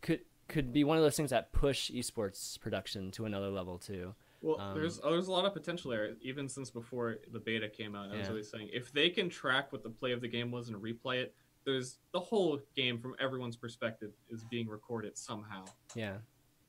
[0.01, 0.21] could
[0.53, 4.15] could be one of those things that push esports production to another level too.
[4.41, 6.15] Well, Um, there's oh, there's a lot of potential there.
[6.21, 9.73] Even since before the beta came out, I was always saying if they can track
[9.73, 11.35] what the play of the game was and replay it,
[11.65, 15.65] there's the whole game from everyone's perspective is being recorded somehow.
[15.95, 16.17] Yeah.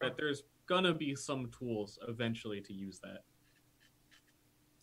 [0.01, 3.23] That there's gonna be some tools eventually to use that.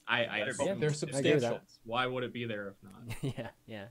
[0.08, 0.50] I, I Better be.
[0.50, 1.32] assume Yeah, they're it substantial.
[1.32, 1.78] makes sense.
[1.84, 3.16] Why would it be there if not?
[3.38, 3.84] yeah, yeah.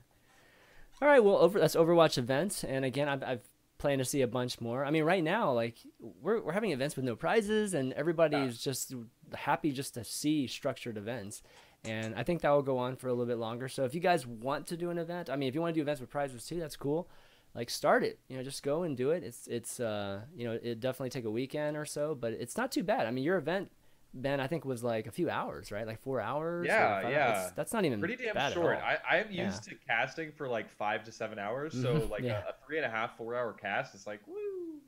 [1.00, 3.48] All right, well, over that's Overwatch events, and again, I've, I've
[3.80, 4.84] planned to see a bunch more.
[4.84, 8.94] I mean, right now, like we're we're having events with no prizes, and everybody's just
[9.34, 11.42] happy just to see structured events.
[11.84, 13.66] And I think that will go on for a little bit longer.
[13.66, 15.78] So if you guys want to do an event, I mean, if you want to
[15.78, 17.08] do events with prizes too, that's cool.
[17.54, 19.24] Like start it, you know, just go and do it.
[19.24, 22.70] It's it's uh you know it definitely take a weekend or so, but it's not
[22.70, 23.06] too bad.
[23.06, 23.72] I mean, your event.
[24.12, 25.86] Ben, I think it was like a few hours, right?
[25.86, 26.66] Like four hours.
[26.66, 27.32] Yeah, yeah.
[27.32, 28.78] That's, that's not even Pretty damn short.
[28.78, 32.42] I, I'm used to casting for like five to seven hours, so Mhm, like yeah.
[32.46, 34.34] a, a three and a half, four hour cast is like, woo,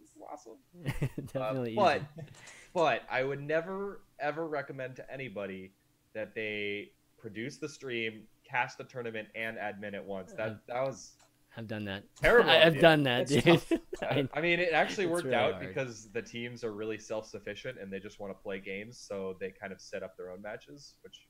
[0.00, 0.56] this is awesome.
[1.12, 1.74] Uh, definitely.
[1.76, 2.02] but
[2.74, 5.72] but I would never ever recommend to anybody
[6.14, 10.32] that they produce the stream, cast the tournament, and admin at once.
[10.32, 11.12] That that was
[11.56, 12.04] I've done that.
[12.20, 13.80] Terrible I, have done that, It's dude.
[14.02, 15.66] I- I mean, it actually worked really out hard.
[15.68, 19.50] because the teams are really self-sufficient and they just want to play games, so they
[19.50, 21.26] kind of set up their own matches, which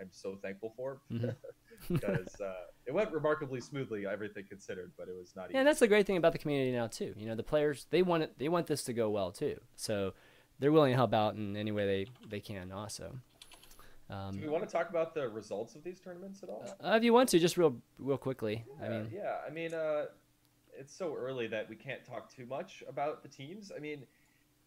[0.00, 1.34] I'm so thankful for Mhm.
[1.88, 2.52] because uh,
[2.86, 5.54] it went remarkably smoothly, everything considered, but it was not easy.
[5.54, 7.12] yeah, and that's the great thing about the community now too.
[7.16, 8.38] You know, the players they want it.
[8.38, 9.60] They want this to go well too.
[9.76, 10.14] So
[10.60, 12.70] they're willing to help out in any way they they can.
[12.72, 13.18] Also,
[14.10, 16.64] um, Do we want to talk about the results of these tournaments at all?
[16.84, 18.64] uh, if you want to, just real real quickly.
[18.80, 19.36] I Yeah, mean, yeah.
[19.46, 20.06] I mean, uh,
[20.78, 23.72] it's so early that we can't talk too much about the teams.
[23.74, 24.04] I mean,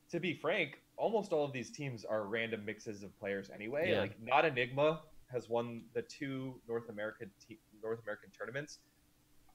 [0.09, 3.91] to be frank, almost all of these teams are random mixes of players anyway.
[3.91, 3.99] Yeah.
[4.01, 8.79] Like, not Enigma has won the two North American te- North American tournaments.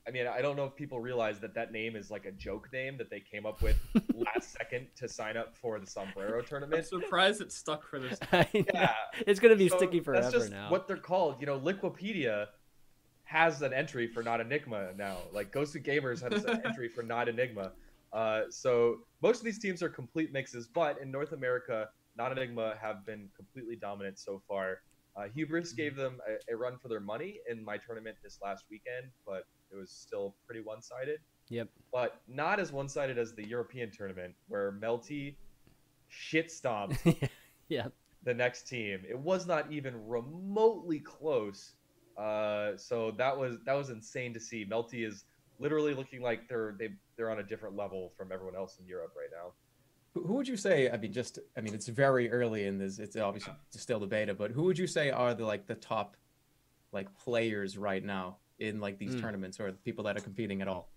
[0.07, 2.69] I mean, I don't know if people realize that that name is like a joke
[2.73, 3.77] name that they came up with
[4.15, 6.79] last second to sign up for the Sombrero tournament.
[6.83, 7.05] I'm tournament.
[7.07, 8.19] surprised it stuck for this.
[8.33, 8.65] I know.
[8.75, 8.95] Yeah,
[9.27, 10.71] it's gonna be So sticky forever that's just now.
[10.71, 12.49] What they're called, you know, Liquipedia
[13.25, 15.19] has an entry for not Enigma now.
[15.33, 17.73] Like GosuGamers has an entry for not Enigma.
[18.13, 22.75] Uh, so most of these teams are complete mixes, but in North America, not Enigma
[22.81, 24.81] have been completely dominant so far.
[25.17, 28.65] Uh, Hubris gave them a, a run for their money in my tournament this last
[28.71, 31.21] weekend, but it was still pretty one-sided.
[31.49, 31.69] Yep.
[31.93, 35.35] But not as one-sided as the European tournament, where Melty
[36.09, 36.97] shit stomped
[37.69, 37.89] yeah.
[38.23, 39.01] the next team.
[39.09, 41.75] It was not even remotely close.
[42.17, 44.65] Uh, so that was that was insane to see.
[44.65, 45.25] Melty is
[45.59, 49.13] literally looking like they're they they're on a different level from everyone else in Europe
[49.17, 49.53] right now.
[50.15, 50.91] Who who would you say?
[50.91, 52.99] I mean, just I mean, it's very early in this.
[52.99, 56.17] It's obviously still the beta, but who would you say are the like the top,
[56.93, 59.21] like players right now in like these Hmm.
[59.21, 60.89] tournaments or the people that are competing at all?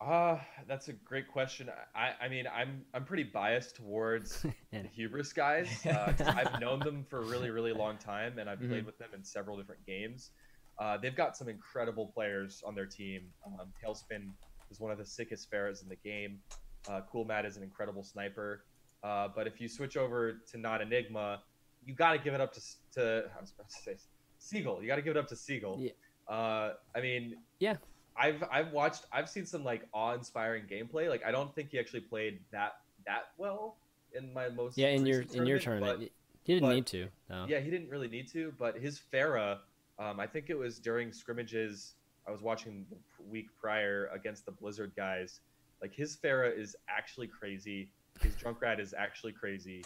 [0.00, 1.68] Ah, that's a great question.
[1.94, 5.68] I, I mean, I'm I'm pretty biased towards the And- Hubris guys.
[5.84, 8.86] Uh, 'cause I've known them for a really, really long time, and I've played Mhm.
[8.86, 10.30] with them in several different games.
[10.78, 13.30] Uh, they've got some incredible players on their team.
[13.44, 14.30] Um, Tailspin
[14.70, 16.40] is one of the sickest Pharahs in the game.
[16.88, 18.64] Uh, cool Matt is an incredible sniper.
[19.02, 21.42] Uh, but if you switch over to not Enigma,
[21.84, 22.60] you got to give it up to
[22.94, 23.96] to I was about to say
[24.38, 24.80] Seagull.
[24.80, 25.76] You got to give it up to Seagull.
[25.78, 25.90] Yeah.
[26.30, 27.76] Uh, I mean, Yeah.
[28.16, 31.08] I've I've watched I've seen some like awe-inspiring gameplay.
[31.08, 33.76] Like I don't think he actually played that that well
[34.12, 36.12] in my most Yeah, in your in your tournament, tournament,
[36.44, 37.08] he didn't but- need to.
[37.28, 37.46] No.
[37.48, 39.58] yeah, he didn't really need to, but his Pharah,
[39.98, 41.94] um, I think it was during scrimmages.
[42.28, 42.96] I was watching the
[43.30, 45.40] week prior against the Blizzard guys.
[45.80, 47.90] Like his Pharah is actually crazy.
[48.20, 49.82] His Junkrat is actually crazy.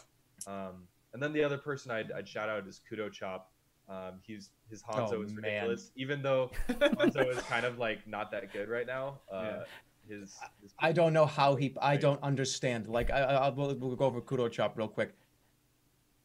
[0.46, 3.50] Um, and then the other person I'd, I'd shout out is Kudo Chop.
[3.88, 5.42] Um, he's his Hanzo Oh, is man.
[5.44, 9.20] ridiculous, even though Hanzo is kind of like not that good right now.
[9.30, 9.62] Uh, Yeah.
[10.06, 11.74] His, his I don't know how he.
[11.80, 12.88] I don't understand.
[12.88, 15.14] Like I, I- I'll we'll, go over Kudo Chop real quick.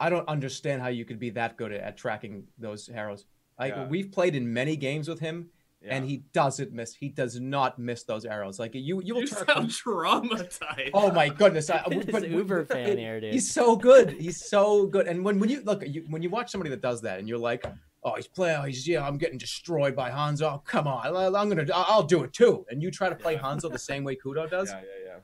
[0.01, 3.25] I don't understand how you could be that good at, at tracking those arrows.
[3.57, 3.87] Like Yeah.
[3.87, 5.49] we've played in many games with him,
[5.83, 5.95] yeah.
[5.95, 6.93] and he doesn't miss.
[6.95, 8.59] He does not miss those arrows.
[8.59, 10.91] Like you, you will You sound traumatized.
[10.93, 11.69] Oh my goodness!
[11.69, 13.33] I, This but- Uber fan here, dude.
[13.33, 14.11] He's so good.
[14.11, 15.07] He's so good.
[15.07, 17.37] And when, when you look, you, when you watch somebody that does that, and you're
[17.37, 17.65] like,
[18.03, 18.57] "Oh, he's playing.
[18.59, 20.53] Oh, he's yeah, I'm getting destroyed by Hanzo.
[20.53, 23.33] Oh, come on, I- I'm gonna, I'll do it too." And you try to play
[23.33, 23.41] Yeah.
[23.41, 24.69] Hanzo the same way Kudo does.
[24.69, 25.17] Yeah, yeah, yeah.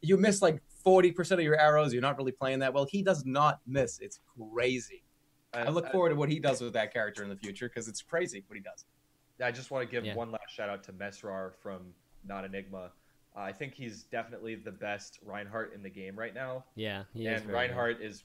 [0.00, 1.92] You miss like forty percent of your arrows.
[1.92, 2.86] You're not really playing that well.
[2.90, 3.98] He does not miss.
[4.00, 4.18] It's
[4.52, 5.02] crazy.
[5.54, 8.00] I look forward to what he does with that character in the future because it's
[8.00, 8.86] crazy what he does.
[9.40, 10.14] I just want to give Yeah.
[10.14, 11.94] one last shout out to Mesrar from
[12.26, 12.90] Not Enigma.
[13.34, 17.26] Uh, I think he's definitely the best Reinhardt in the game right now, Yeah, he
[17.26, 17.74] is and very good.
[17.74, 18.24] Reinhardt is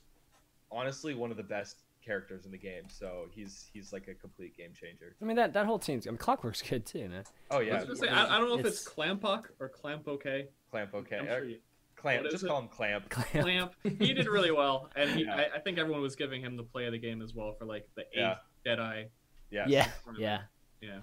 [0.71, 2.83] honestly one of the best characters in the game.
[2.89, 5.15] So he's he's like a complete game changer.
[5.21, 6.07] I mean that that whole team's.
[6.07, 7.23] I mean, Clockwork's good too, man.
[7.51, 9.69] Oh I yeah, was gonna say, I, I don't know if it's, It's- Clampok or
[9.69, 10.47] Clamp okay.
[10.71, 10.93] Clamp.
[10.93, 11.59] Okay, sure you-
[11.95, 12.19] Clamp.
[12.23, 12.47] what is Just it?
[12.47, 13.09] call him Clamp.
[13.09, 13.73] Clamp.
[13.83, 15.35] he did really well, and he, Yeah.
[15.53, 17.65] I, I think everyone was giving him the play of the game as well for
[17.65, 18.35] like the eighth Yeah.
[18.65, 19.05] Deadeye.
[19.49, 19.87] Yes, Yeah,
[20.19, 20.39] yeah,
[20.81, 20.99] Yeah.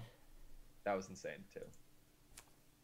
[0.85, 1.61] that was insane too.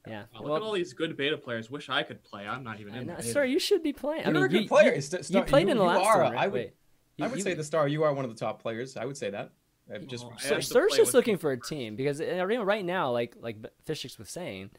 [0.07, 0.23] yeah.
[0.33, 1.69] Wow, look at all these good beta players.
[1.69, 2.47] Wish I could play.
[2.47, 3.31] I'm not even in know, there.
[3.33, 4.21] sir, you should be playing.
[4.21, 4.95] I You're mean, a good you, player.
[4.95, 6.23] You, St- you Ster- played in the you last are.
[6.23, 6.41] one, right?
[6.41, 6.73] I would, Wait,
[7.21, 7.87] I would you- say the star.
[7.87, 8.97] You are one of the top players.
[8.97, 9.51] I would say that.
[9.93, 12.63] Uh, just Well, Sir, have Sir's just with looking for a team because in Arena
[12.63, 14.69] right now, like like Fishstix was saying,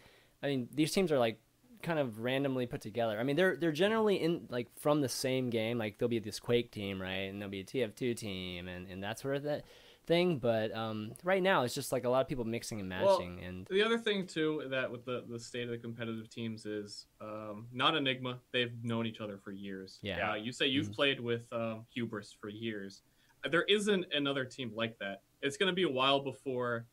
[0.42, 1.38] I mean these teams are like
[1.83, 3.18] kind of randomly put together.
[3.18, 5.77] I mean they're they're generally in like from the same game.
[5.77, 9.03] Like there'll be this Quake team, right, and there'll be a TF2 team, and and
[9.03, 9.64] that sort of that
[10.06, 10.38] thing.
[10.38, 13.40] But um, right now it's just like a lot of people mixing and Well, matching,
[13.44, 17.06] and The other thing too that with the the state of the competitive teams is
[17.20, 18.38] um, not Enigma.
[18.52, 19.98] They've known each other for years.
[20.02, 20.32] Yeah.
[20.32, 20.94] Uh, you say you've Mhm.
[20.94, 23.02] played with um, Hubris for years.
[23.50, 25.22] There isn't another team like that.
[25.42, 26.86] It's going to be a while before,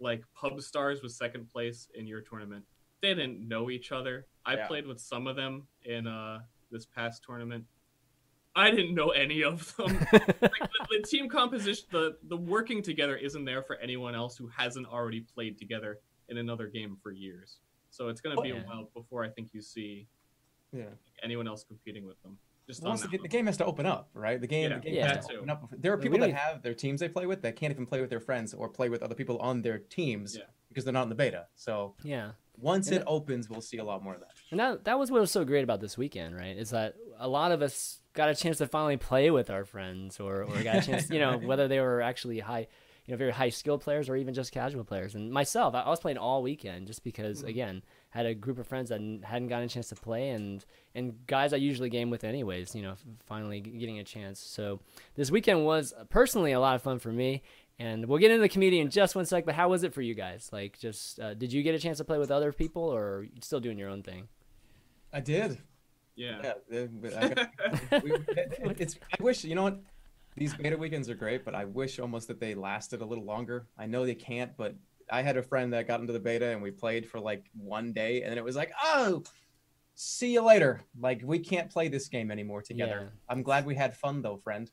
[0.00, 2.64] like Pub Stars was second place in your tournament.
[3.00, 4.26] They didn't know each other.
[4.44, 4.66] I Yeah.
[4.66, 6.40] played with some of them in uh,
[6.72, 7.64] this past tournament.
[8.58, 9.86] I didn't know any of them.
[10.12, 14.48] like the, the team composition, the the working together isn't there for anyone else who
[14.48, 17.58] hasn't already played together in another game for years.
[17.90, 18.62] So it's going to oh, be Yeah.
[18.62, 20.06] a while before I think you see
[20.72, 20.84] yeah.
[21.22, 22.36] anyone else competing with them.
[22.66, 24.38] Just Well, on once the, the game has to open up, right?
[24.40, 24.76] The game, Yeah.
[24.76, 25.14] the game Yeah.
[25.16, 25.70] has to open up.
[25.78, 28.00] There are We people that have their teams they play with that can't even play
[28.00, 30.44] with their friends or play with other people on their teams Yeah.
[30.68, 31.46] because they're not in the beta.
[31.54, 32.32] So yeah.
[32.58, 32.98] once Yeah.
[32.98, 34.32] it opens, we'll see a lot more of that.
[34.50, 36.56] And that that was what was so great about this weekend, right?
[36.56, 40.20] Is that a lot of us got a chance to finally play with our friends,
[40.20, 42.66] or or got a chance, you know, whether they were actually high,
[43.06, 45.14] you know, very high skilled players or even just casual players.
[45.14, 47.48] And myself, I, I was playing all weekend just because, Mm-hmm.
[47.48, 51.26] again, had a group of friends that hadn't- gotten a chance to play, and and
[51.26, 52.74] guys I usually game with anyways.
[52.74, 52.94] You know,
[53.26, 54.40] finally getting a chance.
[54.40, 54.80] So
[55.14, 57.42] this weekend was personally a lot of fun for me.
[57.80, 59.44] And we'll get into the community in just one sec.
[59.46, 60.50] But how was it for you guys?
[60.52, 63.22] Like, just uh, did you get a chance to play with other people, or are
[63.22, 64.26] you still doing your own thing?
[65.12, 65.58] I did.
[66.18, 66.52] Yeah.
[66.70, 68.12] Yeah, but I we-
[68.78, 68.98] it's.
[69.18, 69.80] I wish you know what.
[70.36, 73.66] These beta weekends are great, but I wish almost that they lasted a little longer.
[73.76, 74.74] I know they can't, but
[75.10, 77.92] I had a friend that got into the beta and we played for like one
[77.92, 79.22] day, and it was like, oh,
[79.94, 80.80] see you later.
[81.00, 83.00] Like we can't play this game anymore together.
[83.10, 83.18] Yeah.
[83.28, 84.70] I'm glad we had fun though, friend.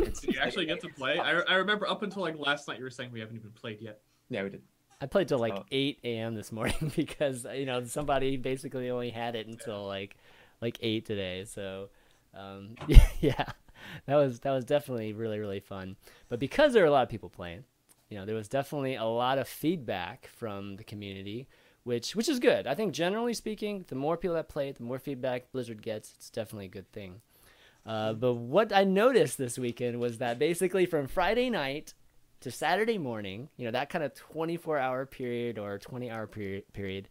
[0.00, 1.18] It's, Did you actually get to play?
[1.18, 3.78] I, I remember up until like last night you were saying we haven't even played
[3.80, 4.00] yet.
[4.28, 4.62] Yeah, we did.
[5.00, 5.64] I played till like Oh.
[5.70, 6.34] 8 a.m.
[6.34, 10.16] this morning because you know somebody basically only had it until like
[10.60, 11.44] like 8 today.
[11.44, 11.88] So
[12.34, 12.74] um,
[13.20, 13.46] yeah,
[14.06, 15.96] that was that was definitely really really fun.
[16.28, 17.64] But because there were a lot of people playing,
[18.08, 21.48] you know, there was definitely a lot of feedback from the community,
[21.84, 22.66] which which is good.
[22.66, 26.12] I think generally speaking, the more people that play it, the more feedback Blizzard gets.
[26.16, 27.20] It's definitely a good thing.
[27.84, 31.94] Uh, but what I noticed this weekend was that basically from Friday night
[32.40, 36.64] to Saturday morning, you know, that kind of 24 hour period or 20 hour period,
[36.72, 37.08] period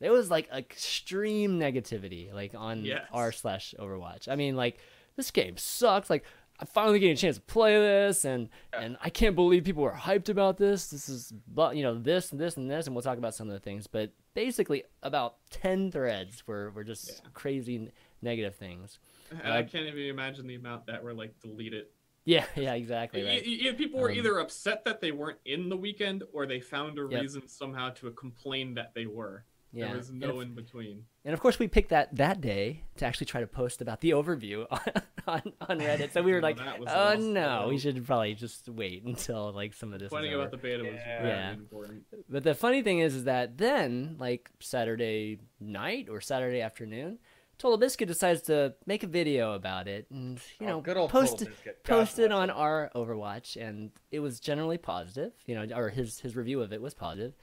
[0.00, 3.06] there was like extreme negativity, like on Yes.
[3.12, 4.28] r slash Overwatch.
[4.28, 4.78] I mean, like
[5.16, 6.08] this game sucks.
[6.10, 6.24] Like
[6.60, 9.92] I'm finally getting a chance to play this, and and I can't believe people are
[9.92, 10.88] hyped about this.
[10.88, 13.46] This is, but you know, this and this and this, and we'll talk about some
[13.48, 13.86] of the things.
[13.86, 17.30] But basically, about 10 threads were were just Yeah.
[17.34, 17.90] crazy
[18.22, 18.98] negative things.
[19.30, 21.86] And I Uh, can't even imagine the amount that were like deleted.
[22.24, 23.22] Yeah, yeah, exactly.
[23.22, 23.76] Right.
[23.78, 27.02] people were Um, either upset that they weren't in the weekend, or they found a
[27.08, 27.20] Yep.
[27.22, 29.44] reason somehow to complain that they were.
[29.72, 29.88] Yeah.
[29.88, 31.04] There was no if- in between.
[31.24, 34.10] And of course, we picked that that day to actually try to post about the
[34.12, 34.80] overview on
[35.26, 36.12] on, on Reddit.
[36.12, 39.52] So we were Oh, like, that oh lost no, we should probably just wait until
[39.52, 40.08] like some of this.
[40.08, 40.44] Pointing is over.
[40.46, 41.26] about the beta was Yeah.
[41.26, 41.52] Yeah.
[41.52, 42.04] important.
[42.30, 47.18] But the funny thing is, is that then, like Saturday night or Saturday afternoon,
[47.58, 51.32] TotalBiscuit decides to make a video about it, and you Oh, know, good old post
[51.40, 51.84] Total it, Biscuit.
[51.84, 55.32] God post it on our Overwatch, and it was generally positive.
[55.44, 57.34] You know, or his his review of it was positive,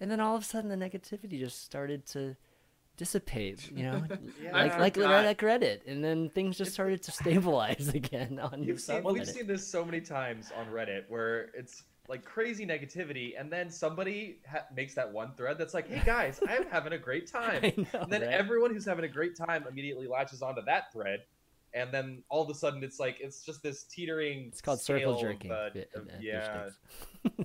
[0.00, 2.36] and then all of a sudden the negativity just started to
[2.96, 3.70] dissipate.
[3.72, 4.02] You know,
[4.42, 5.24] Yeah, like I like forgot.
[5.24, 9.12] like Reddit, and then things just started to stabilize again on You've seen, subreddit.
[9.12, 13.70] we've seen this so many times on Reddit where it's like crazy negativity, and then
[13.70, 17.62] somebody ha- makes that one thread that's like, "Hey guys, I'm having a great time,"
[17.62, 18.30] know, and then right?
[18.32, 21.20] everyone who's having a great time immediately latches onto that thread,
[21.72, 24.46] and then all of a sudden it's like it's just this teetering.
[24.48, 25.52] it's called circle scale of, jerking.
[25.52, 26.68] uh, of- uh, yeah.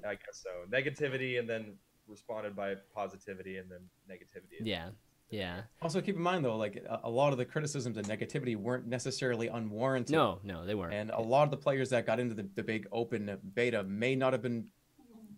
[0.03, 0.49] I guess so.
[0.71, 1.73] Negativity, and then
[2.07, 3.79] responded by positivity, and then
[4.09, 4.57] negativity.
[4.61, 4.89] Yeah,
[5.29, 5.61] yeah.
[5.81, 8.87] Also, keep in mind though, like a, a lot of the criticisms and negativity weren't
[8.87, 10.11] necessarily unwarranted.
[10.13, 10.93] No, no, they weren't.
[10.93, 14.15] And a lot of the players that got into the, the big open beta may
[14.15, 14.65] not have been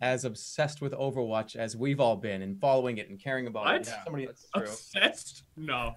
[0.01, 3.75] as obsessed with Overwatch as we've all been and following it and caring about What?
[3.81, 3.87] it.
[3.87, 4.63] Yeah, Somebody, that's true.
[4.63, 5.43] Obsessed?
[5.55, 5.95] No.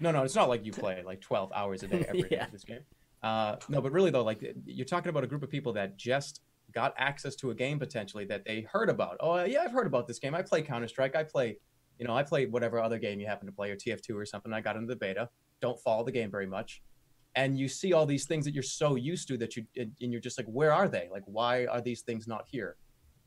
[0.00, 2.46] no, no, it's not like you play like 12 hours a day every day Yeah.
[2.46, 2.80] of this game.
[3.22, 6.40] Uh, no, but really though, like you're talking about a group of people that just
[6.74, 9.16] got access to a game potentially that they heard about.
[9.20, 10.34] Oh yeah, I've heard about this game.
[10.34, 11.16] I play Counter Strike.
[11.16, 11.58] I play,
[11.98, 14.52] you know, I play whatever other game you happen to play or TF2 or something.
[14.52, 15.28] I got into the beta.
[15.60, 16.82] Don't follow the game very much.
[17.36, 20.12] And you see all these things that you're so used to that you and and
[20.12, 21.08] you're just like, where are they?
[21.10, 22.76] Like, why are these things not here?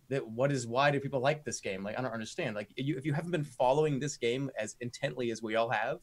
[0.10, 1.84] That what is why do people like this game?
[1.84, 2.56] Like, I don't understand.
[2.56, 6.00] Like, you, if you haven't been following this game as intently as we all have,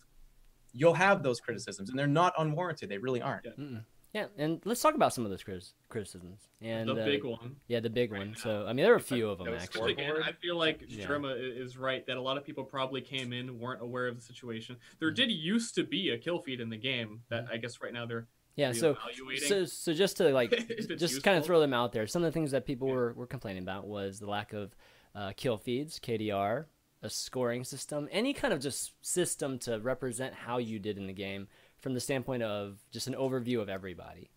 [0.74, 2.90] you'll have those criticisms, and they're not unwarranted.
[2.90, 3.46] They really aren't.
[3.46, 3.84] Mm-mm.
[4.14, 5.42] Yeah, and let's talk about some of those
[5.88, 6.48] criticisms.
[6.62, 7.56] And the uh, big one.
[7.66, 8.28] yeah, the big right one.
[8.28, 8.34] now.
[8.36, 9.92] So I mean, there are a few of them actually.
[9.92, 11.04] Again, I feel like Yeah.
[11.06, 14.22] Jerma is right that a lot of people probably came in weren't aware of the
[14.22, 14.76] situation.
[15.00, 15.14] There Mm-hmm.
[15.16, 18.06] did used to be a kill feed in the game that I guess right now
[18.06, 19.48] they're Yeah, so reevaluating.
[19.48, 22.06] so so just to like If it's just kind of throw them out there.
[22.06, 22.94] Some of the things that people Yeah.
[22.94, 24.76] were, were complaining about was the lack of
[25.16, 26.66] uh, kill feeds, KDR,
[27.02, 31.12] a scoring system, any kind of just system to represent how you did in the
[31.12, 31.48] game
[31.84, 34.30] from the standpoint of just an overview of everybody.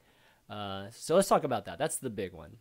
[0.49, 1.79] Uh, so let's talk about that.
[1.79, 2.57] That's the big one.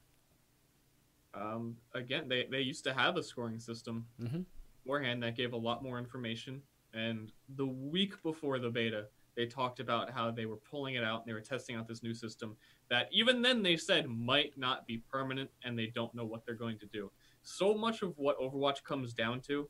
[1.35, 4.47] um, again, they, they used to have a scoring system Mhm.
[4.83, 6.63] beforehand that gave a lot more information.
[6.95, 11.21] And the week before the beta, they talked about how they were pulling it out
[11.21, 12.57] and they were testing out this new system
[12.89, 16.55] that even then they said might not be permanent and they don't know what they're
[16.55, 17.11] going to do.
[17.43, 19.69] So much of what Overwatch comes down to,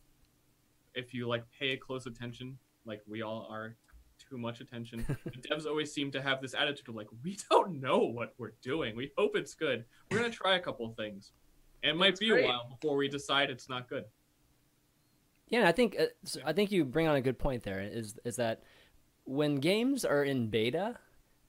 [0.94, 3.74] if you like pay close attention, like we all are
[4.28, 7.80] too much attention, the devs always seem to have this attitude of like, we don't
[7.80, 8.96] know what we're doing.
[8.96, 9.84] We hope it's good.
[10.10, 11.32] We're gonna try a couple things.
[11.82, 12.44] And it might That's be great.
[12.44, 14.04] a while before we decide it's not good.
[15.48, 17.80] Yeah, I think uh, so I think you bring on a good point there.
[17.80, 18.62] Is is that
[19.24, 20.98] when games are in beta,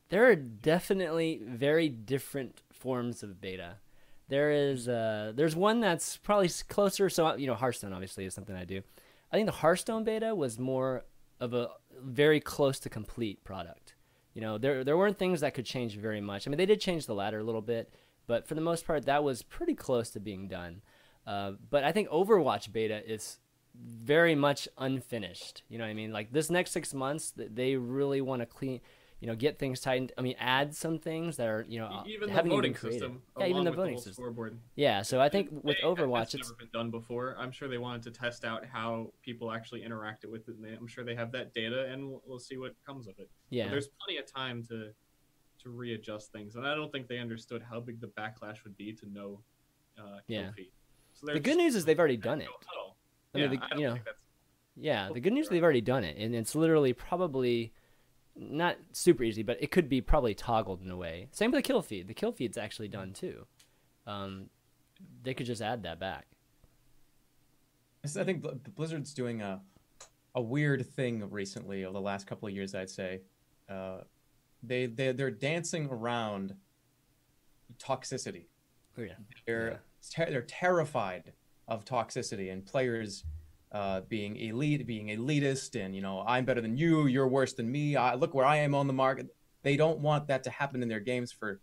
[0.09, 3.77] there are definitely very different forms of beta.
[4.29, 7.09] There is uh, there's one that's probably closer.
[7.09, 8.81] So you know, Hearthstone obviously is something I do.
[9.31, 11.03] I think the Hearthstone beta was more
[11.39, 11.69] of a
[12.01, 13.95] very close to complete product.
[14.33, 16.47] You know, there there weren't things that could change very much.
[16.47, 17.91] I mean, they did change the ladder a little bit,
[18.27, 20.81] but for the most part, that was pretty close to being done.
[21.25, 23.39] Uh, but I think Overwatch beta is
[23.75, 25.63] very much unfinished.
[25.69, 26.11] You know what I mean?
[26.11, 28.79] Like this next six months, th- they really want to clean,
[29.19, 30.11] you know, get things tightened.
[30.17, 33.21] I mean, add some things that are, you know, uh, even the voting even system.
[33.39, 34.23] Yeah, even the voting whole system.
[34.23, 34.59] Scoreboard.
[34.75, 37.35] Yeah, so I think with They- Overwatch, it's never been done before.
[37.39, 40.55] I'm sure they wanted to test out how people actually interacted with it.
[40.55, 43.13] And they, I'm sure they have that data, and we'll, we'll see what comes of
[43.17, 43.29] it.
[43.49, 44.91] But yeah, there's plenty of time to
[45.63, 48.93] to readjust things, and I don't think they understood how big the backlash would be
[48.93, 49.41] to no
[49.97, 50.51] uh, Yeah.
[51.13, 52.49] So The good news is they've already done it.
[53.33, 53.97] I yeah, mean, the, I don't you know,
[54.75, 55.09] yeah.
[55.11, 57.73] The good news is they've already done it, and it's literally probably
[58.37, 61.27] not super easy, but it could be probably toggled in a way.
[61.31, 62.07] Same with the kill feed.
[62.07, 63.45] The kill feed's actually done too.
[64.05, 64.49] Um,
[65.23, 66.25] they could just add that back.
[68.03, 69.61] I think Blizzard's doing a
[70.35, 72.75] a weird thing recently over the last couple of years.
[72.75, 73.21] I'd say
[73.69, 74.01] uh,
[74.63, 76.55] they they they're dancing around
[77.79, 78.45] toxicity.
[78.97, 79.13] Oh yeah.
[79.45, 81.33] They're ter- they're terrified
[81.67, 83.23] of toxicity and players
[83.71, 87.71] uh, being elite, being elitist, and you know I'm better than you, you're worse than
[87.71, 87.95] me.
[87.95, 89.27] I look where I am on the market.
[89.63, 91.61] They don't want that to happen in their games for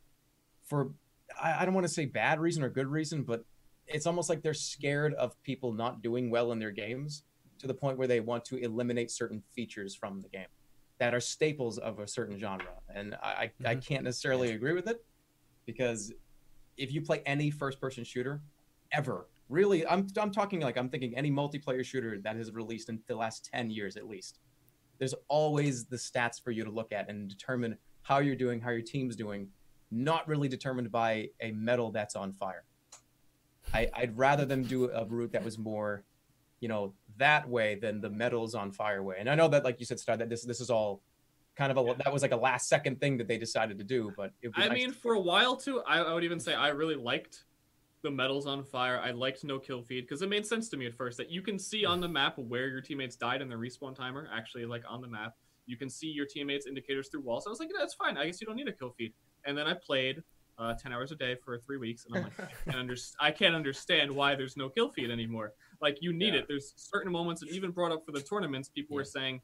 [0.65, 0.93] for
[1.41, 3.45] I, I don't want to say bad reason or good reason, but
[3.87, 7.25] it's almost like they're scared of people not doing well in their games
[7.59, 10.47] to the point where they want to eliminate certain features from the game
[10.99, 12.67] that are staples of a certain genre.
[12.95, 15.05] And I, I, I can't necessarily agree with it
[15.67, 16.13] because
[16.77, 18.41] if you play any first person shooter
[18.93, 23.01] ever, really, I'm, I'm talking like I'm thinking any multiplayer shooter that has released in
[23.07, 24.41] the last 10 years at least,
[24.99, 28.71] there's always the stats for you to look at and determine how you're doing, how
[28.71, 29.49] your team's doing,
[29.91, 32.65] not really determined by a medal that's on fire.
[33.73, 36.05] I, I'd rather them do a route that was more,
[36.61, 39.17] you know, that way than the medals on fire way.
[39.19, 41.01] And I know that, like you said, Ster, that this this is all
[41.57, 44.13] kind of a that was like a last second thing that they decided to do.
[44.17, 46.69] But I nice mean, to- for a while too, I, I would even say I
[46.69, 47.45] really liked
[48.05, 49.01] the medals on fire.
[49.03, 51.41] I liked no kill feed because it made sense to me at first that you
[51.43, 54.29] can see on the map where your teammates died in the respawn timer.
[54.33, 55.33] Actually, like on the map,
[55.67, 57.47] you can see your teammates' indicators through walls.
[57.47, 58.17] I was like, yeah, that's fine.
[58.19, 59.15] I guess you don't need a kill feed.
[59.47, 60.23] And then I played
[60.59, 63.31] uh, ten hours a day for three weeks, and I'm like, I can't, under- I
[63.33, 65.55] can't understand why there's no kill feed anymore.
[65.81, 66.41] Like you need Yeah.
[66.41, 66.47] it.
[66.47, 69.41] There's certain moments, and even brought up for the tournaments, people were saying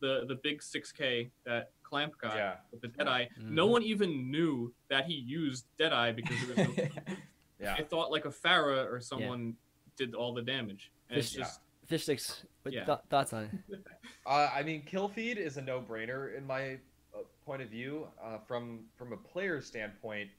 [0.00, 2.56] the the big 6K that Clamp got Yeah.
[2.72, 3.26] with the Deadeye.
[3.40, 3.70] No Mhm.
[3.70, 7.14] one even knew that he used Deadeye because it was no,
[7.60, 7.74] Yeah.
[7.74, 9.54] I thought like a Pharah or someone
[9.96, 10.90] did all the damage.
[11.08, 12.44] And it's Fish- just Fishstix.
[12.62, 12.84] What Yeah.
[12.84, 13.80] th- thoughts on it?
[14.26, 16.78] Uh, I mean, kill feed is a no-brainer in my
[17.14, 18.08] uh, point of view.
[18.22, 20.30] Uh, from from a player standpoint,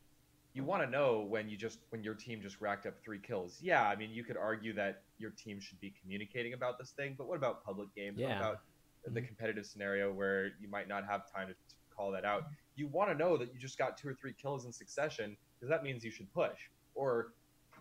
[0.53, 3.59] you want to know when you just when your team just racked up three kills.
[3.61, 7.13] Yeah, I mean, you could argue that your team should be communicating about this thing,
[7.16, 8.18] but what about public games?
[8.20, 8.39] What Yeah.
[8.39, 8.61] about
[9.05, 9.28] the Mhm.
[9.28, 12.45] competitive scenario where you might not have time to, to call that out?
[12.76, 15.70] You want to know that you just got two or three kills in succession because
[15.70, 16.57] that means you should push.
[16.96, 17.34] Or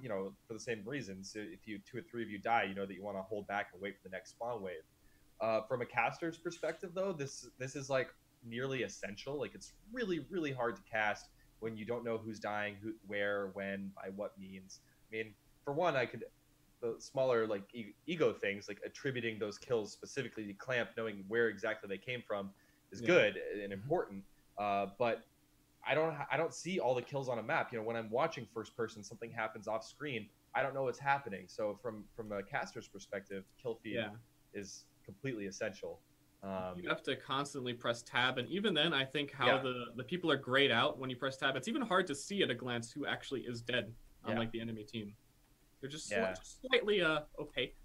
[0.03, 2.75] you know, for the same reasons, if you two or three of you die, you
[2.75, 4.83] know that you want to hold back and wait for the next spawn wave.
[5.41, 8.09] Uh, from a caster's perspective, though, this this is like
[8.45, 9.39] nearly essential.
[9.39, 11.29] Like it's really really hard to cast
[11.61, 14.81] when you don't know who's dying, who, where, when, by what means.
[15.11, 15.35] I mean,
[15.65, 16.25] for one, I could
[16.83, 21.49] the smaller like e- ego things, like attributing those kills specifically to Clamp, knowing where
[21.49, 22.51] exactly they came from,
[22.93, 23.07] is Yeah.
[23.07, 24.25] good and important.
[24.59, 25.23] Uh, but
[25.87, 27.73] I don't I don't see all the kills on a map.
[27.73, 30.29] You know, when I'm watching first person, something happens off screen.
[30.55, 31.45] I don't know what's happening.
[31.49, 34.11] So from from a caster's perspective, kill feed yeah,
[34.53, 36.01] is completely essential.
[36.43, 39.63] Um, you have to constantly press tab, and even then, I think how Yeah.
[39.63, 41.57] the the people are grayed out when you press tab.
[41.57, 44.39] It's even hard to see at a glance who actually is dead on Yeah.
[44.39, 45.15] like the enemy team.
[45.81, 47.77] They're just, sli- just slightly uh opaque,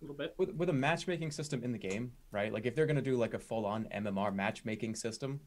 [0.00, 0.34] a little bit.
[0.36, 2.52] with with a matchmaking system in the game, right?
[2.52, 5.40] Like if they're gonna do like a full on MMR matchmaking system,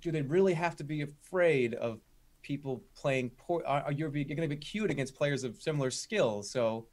[0.00, 2.00] do they really have to be afraid of
[2.42, 3.62] people playing poor?
[3.66, 6.50] Are, are you you're gonna be queued against players of similar skills?
[6.50, 6.86] So,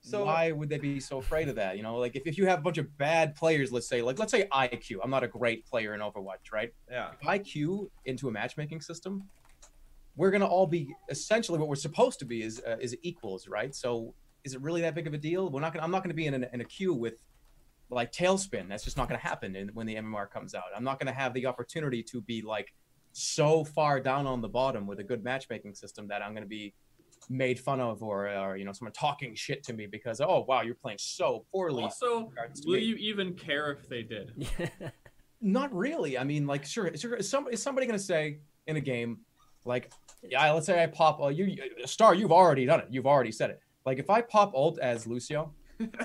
[0.00, 1.76] So- why would they be so afraid of that?
[1.76, 4.18] You know, like if, if you have a bunch of bad players, let's say, like
[4.18, 4.98] let's say IQ.
[5.02, 6.72] I'm not a great player in Overwatch, right?
[6.90, 7.10] yeah.
[7.20, 9.24] if I queue into a matchmaking system,
[10.16, 13.74] we're gonna all be essentially what we're supposed to be is uh, is equals, right?
[13.74, 14.14] So
[14.44, 15.50] is it really that big of a deal?
[15.50, 15.84] We're not gonna.
[15.84, 17.14] I'm not gonna be in, an, in a queue with
[17.90, 18.68] like tailspin.
[18.68, 20.64] That's just not gonna happen in, when the MMR comes out.
[20.76, 22.72] I'm not gonna have the opportunity to be like
[23.12, 26.74] so far down on the bottom with a good matchmaking system that I'm gonna be
[27.30, 30.60] made fun of or, or you know someone talking shit to me because oh wow
[30.60, 31.84] you're playing so poorly.
[31.84, 32.30] Also,
[32.66, 32.84] will me.
[32.84, 34.48] you even care if they did?
[35.44, 36.16] Not really.
[36.16, 37.16] I mean, like, sure, sure.
[37.16, 39.18] Is, some, is somebody going to say in a game,
[39.66, 41.54] like, yeah, let's say I pop, uh, you,
[41.84, 42.86] Ster, you've already done it.
[42.90, 43.60] You've already said it.
[43.84, 45.52] Like, if I pop ult as Lucio,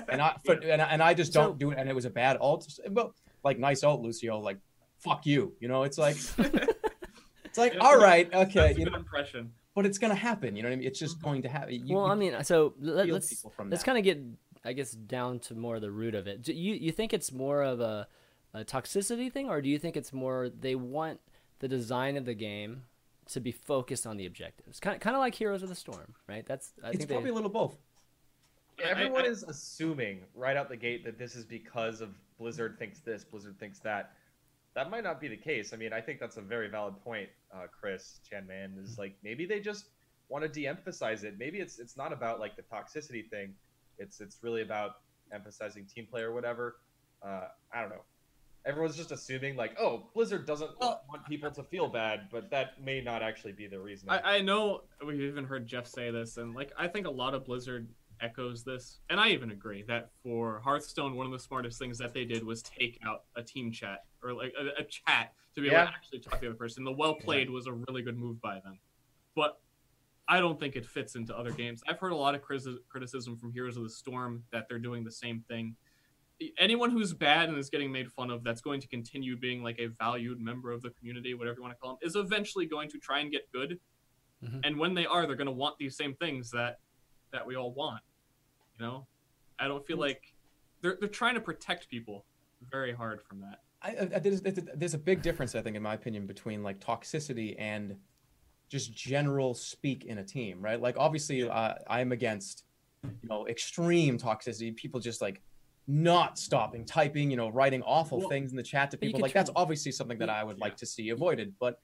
[0.08, 2.04] and I, for, and, I and I just don't So- do it, and it was
[2.04, 3.14] a bad ult, well,
[3.44, 4.58] like, nice ult, Lucio, like,
[4.98, 5.54] fuck you.
[5.60, 6.16] You know, it's like,
[7.44, 9.52] it's like, Yeah, all right, That's okay, a you good know, impression.
[9.74, 10.56] but it's going to happen.
[10.56, 10.86] You know what I mean?
[10.86, 11.28] It's just mm-hmm.
[11.28, 11.86] going to happen.
[11.86, 14.20] You, well, you I mean, so let, let's from let's kind of get,
[14.64, 16.42] I guess, down to more of the root of it.
[16.42, 18.06] Do you you think it's more of a,
[18.52, 21.20] a toxicity thing, or do you think it's more they want
[21.60, 22.82] the design of the game
[23.30, 26.14] to be focused on the objectives, kind of kind of like Heroes of the Storm,
[26.28, 26.44] right?
[26.44, 27.76] That's I it's think probably they, a little both.
[28.84, 32.78] I- Everyone I- is assuming right out the gate that this is because of Blizzard
[32.78, 34.12] thinks this, Blizzard thinks that.
[34.74, 35.72] That might not be the case.
[35.72, 38.78] I mean, I think that's a very valid point, uh, Chris Chanman.
[38.82, 39.86] Is like maybe they just
[40.28, 41.38] want to de-emphasize it.
[41.38, 43.54] Maybe it's it's not about like the toxicity thing.
[43.98, 44.92] It's it's really about
[45.32, 46.76] emphasizing team play or whatever.
[47.22, 48.02] Uh, I don't know.
[48.64, 52.80] Everyone's just assuming like, oh, Blizzard doesn't Well, want people to feel bad, but that
[52.82, 54.08] may not actually be the reason.
[54.10, 57.34] I, I know we've even heard Jeff say this, and like I think a lot
[57.34, 57.88] of Blizzard
[58.22, 62.12] echoes this, and I even agree that for Hearthstone, one of the smartest things that
[62.14, 65.68] they did was take out a team chat or like a, a chat to be
[65.68, 66.84] able to actually talk to the other person.
[66.84, 68.78] The well played was a really good move by them,
[69.34, 69.60] but
[70.28, 71.82] I don't think it fits into other games.
[71.88, 75.02] I've heard a lot of criti- criticism from Heroes of the Storm that they're doing
[75.02, 75.74] the same thing.
[76.56, 79.78] Anyone who's bad and is getting made fun of, that's going to continue being like
[79.78, 82.88] a valued member of the community, whatever you want to call them, is eventually going
[82.90, 83.78] to try and get good.
[84.42, 84.60] Mhm.
[84.64, 86.78] And when they are, they're going to want these same things that
[87.32, 88.02] that we all want.
[88.80, 89.06] You know,
[89.58, 90.22] I don't feel like
[90.80, 92.24] they're they're trying to protect people
[92.70, 93.60] very hard from that.
[93.82, 97.54] I, I, there's, there's a big difference, I think, in my opinion, between like toxicity
[97.58, 97.96] and
[98.70, 100.80] just general speak in a team, right?
[100.80, 102.64] Like, obviously, uh, I'm against,
[103.04, 104.74] you know, extreme toxicity.
[104.76, 105.40] People just like
[105.86, 109.20] not stopping, typing, you know, writing awful Well, things in the chat to people.
[109.20, 110.64] Like, that's obviously something that I would Yeah.
[110.66, 111.54] like to see avoided.
[111.58, 111.80] But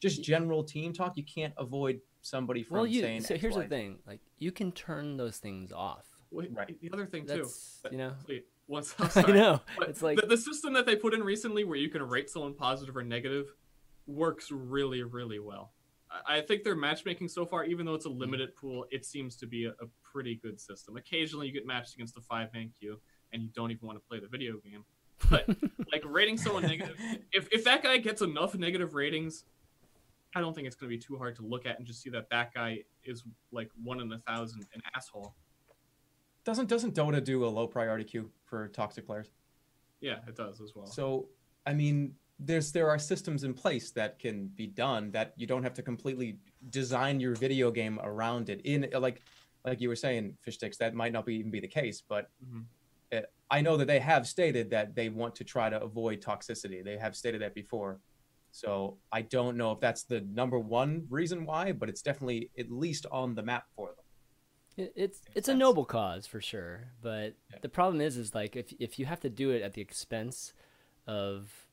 [0.00, 3.22] just general team talk, you can't avoid somebody from Well, you saying.
[3.22, 6.09] so X, here's Y, the thing: like you can turn those things off.
[6.30, 6.80] Wait, Right.
[6.80, 10.20] The other thing too, That's you know, wait, once I'm I know But it's like
[10.20, 13.02] the, the system that they put in recently, where you can rate someone positive or
[13.02, 13.52] negative,
[14.06, 15.72] works really, really well.
[16.10, 18.20] I, I think their matchmaking so far, even though it's a mm-hmm.
[18.20, 20.96] limited pool, it seems to be a, a pretty good system.
[20.96, 22.98] Occasionally, you get matched against a five-man queue,
[23.32, 24.84] and you don't even want to play the video game.
[25.28, 25.48] But
[25.92, 26.96] like rating someone negative,
[27.32, 29.44] if if that guy gets enough negative ratings,
[30.34, 32.10] I don't think it's going to be too hard to look at and just see
[32.10, 35.34] that that guy is like one in a thousand, an asshole.
[36.44, 39.30] Doesn't doesn't Dota do a low priority queue for toxic players?
[40.00, 40.86] Yeah, it does as well.
[40.86, 41.28] So,
[41.66, 45.62] I mean, there's there are systems in place that can be done that you don't
[45.62, 46.38] have to completely
[46.70, 48.62] design your video game around it.
[48.64, 49.22] In like,
[49.64, 52.64] like you were saying, Fishstix, that might not be, even be the case, but Mhm.
[53.12, 53.20] uh,
[53.50, 56.82] I know that they have stated that they want to try to avoid toxicity.
[56.82, 58.00] They have stated that before.
[58.52, 62.70] So I don't know if that's the number one reason why, but it's definitely at
[62.70, 64.04] least on the map for them.
[64.80, 67.58] It, it's it's a noble cause for sure, but Yeah.
[67.62, 70.52] the problem is, is like if if you have to do it at the expense
[71.06, 71.66] of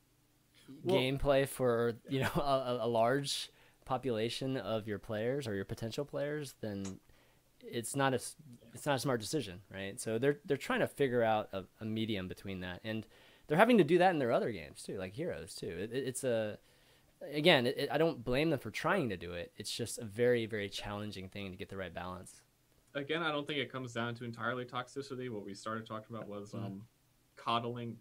[0.83, 3.49] Well- gameplay for you know a, a large
[3.85, 6.99] population of your players or your potential players, then
[7.61, 8.19] it's not a
[8.73, 9.99] it's not a smart decision, right?
[9.99, 13.05] So they're they're trying to figure out a, a medium between that, and
[13.47, 15.67] they're having to do that in their other games too, like Heroes too.
[15.83, 16.57] It, it- it's a
[17.33, 19.51] again, it- I don't blame them for trying to do it.
[19.57, 22.41] It's just a very very challenging thing to get the right balance.
[22.97, 25.29] Again, I don't think it comes down to entirely toxicity.
[25.29, 26.65] What we started talking about was Mhm.
[26.65, 26.87] um,
[27.35, 27.97] coddling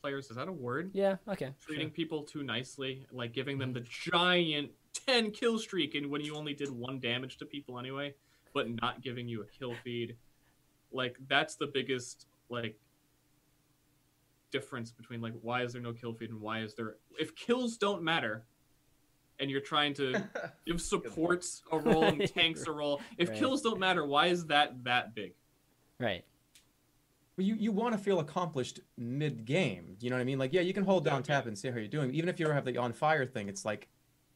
[0.00, 0.30] players.
[0.30, 0.90] Is that a word?
[0.94, 1.16] Yeah.
[1.26, 1.54] Okay.
[1.60, 1.94] Treating sure.
[1.94, 6.54] people too nicely, like giving them the giant 10 kill streak, and when you only
[6.54, 8.14] did one damage to people anyway,
[8.52, 10.16] but not giving you a kill feed.
[10.90, 12.80] Like, that's the biggest, like,
[14.50, 16.96] difference between, like, why is there no kill feed and why is there.
[17.18, 18.46] If kills don't matter,
[19.40, 20.22] and you're trying to
[20.66, 23.00] give supports a role and tanks a role.
[23.16, 23.38] If Right.
[23.38, 25.34] kills don't matter, why is that that big?
[25.98, 26.24] Right.
[27.36, 29.96] But you, you want to feel accomplished mid game.
[30.00, 30.38] You know what I mean?
[30.38, 32.12] Like, yeah, you can hold down tap and see how you're doing.
[32.12, 33.88] Even if you have the on fire thing, it's like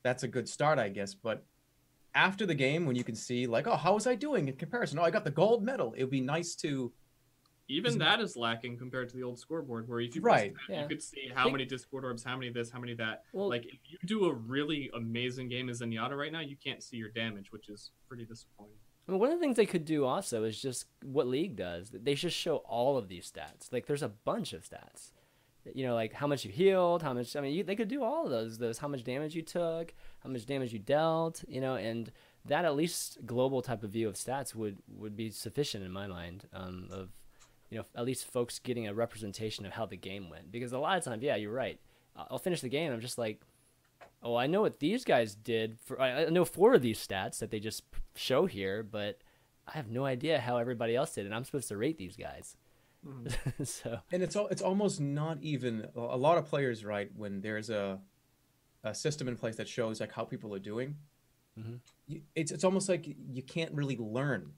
[0.05, 1.13] that's a good start, I guess.
[1.15, 1.45] But
[2.15, 4.99] after the game, when you can see, like, oh, how was I doing in comparison?
[4.99, 5.95] Oh, I got the gold medal.
[5.97, 6.93] It would be nice to.
[7.73, 10.53] Even that is lacking compared to the old scoreboard, where if you Right.
[10.55, 10.83] press tab, Yeah.
[10.83, 13.25] you could see how Think- many Discord orbs, how many this, how many that.
[13.33, 16.83] Well, like if you do a really amazing game as Zenyatta right now, you can't
[16.83, 18.77] see your damage, which is pretty disappointing.
[19.09, 21.91] I mean, one of the things they could do also is just what League does.
[21.91, 23.73] They just show all of these stats.
[23.73, 25.13] Like, there's a bunch of stats.
[25.75, 27.37] You know, like how much you healed, how much.
[27.37, 28.59] I mean, you, they could do all of those.
[28.59, 31.45] Those how much damage you took, how much damage you dealt.
[31.47, 32.11] You know, and
[32.45, 36.09] that at least global type of view of stats would would be sufficient in my
[36.09, 36.49] mind.
[36.53, 37.11] Um, of
[37.73, 40.53] you know, at least folks getting a representation of how the game went.
[40.53, 41.81] Because a lot of times, yeah, you're right.
[42.15, 42.87] I'll finish the game.
[42.87, 43.41] And I'm just like,
[44.23, 45.79] oh, I know what these guys did.
[45.85, 47.83] For I know four of these stats that they just
[48.15, 49.19] show here, but
[49.67, 52.57] I have no idea how everybody else did, and I'm supposed to rate these guys.
[53.65, 57.11] so And it's al- it's almost not even a lot of players, right?
[57.17, 58.01] When there's a
[58.85, 60.97] a system in place that shows like how people are doing,
[61.59, 61.81] Mhm.
[62.35, 64.53] it's it's almost like you can't really learn,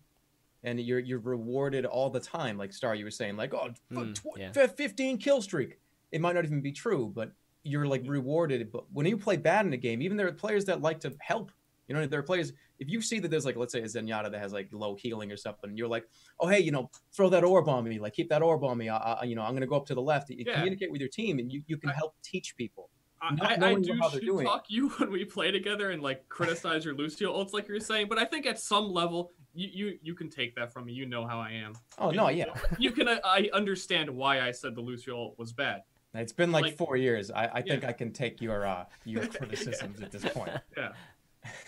[0.64, 2.58] and you're you're rewarded all the time.
[2.58, 4.66] Like Ster, you were saying, like oh, Mm, tw- yeah.
[4.66, 5.78] 15 kill streak.
[6.10, 8.72] It might not even be true, but you're like rewarded.
[8.72, 11.14] But when you play bad in a game, even there are players that like to
[11.20, 11.52] help.
[11.88, 12.52] You know, there are players.
[12.78, 15.30] If you see that there's like, let's say a Zenyatta that has like low healing
[15.30, 16.06] or something, and you're like,
[16.40, 18.88] oh hey, you know, throw that orb on me, like keep that orb on me.
[18.88, 20.30] I, I, you know, I'm gonna go up to the left.
[20.30, 20.54] You Yeah.
[20.54, 22.88] communicate with your team, and you, you can I- help teach people.
[23.22, 24.50] I, I, do shit doing it.
[24.50, 28.06] talk you when we play together and like criticize your Lucio ults like you're saying,
[28.08, 30.92] but I think at some level you, you you can take that from me.
[30.92, 31.74] You know how I am.
[31.98, 32.46] Oh no, yeah.
[32.78, 35.82] You can uh, I understand why I said the Lucio was bad.
[36.16, 37.30] It's been like, Like- four years.
[37.30, 37.88] I, I think Yeah.
[37.88, 40.52] I can take your uh your criticisms at this point.
[40.76, 40.92] Yeah,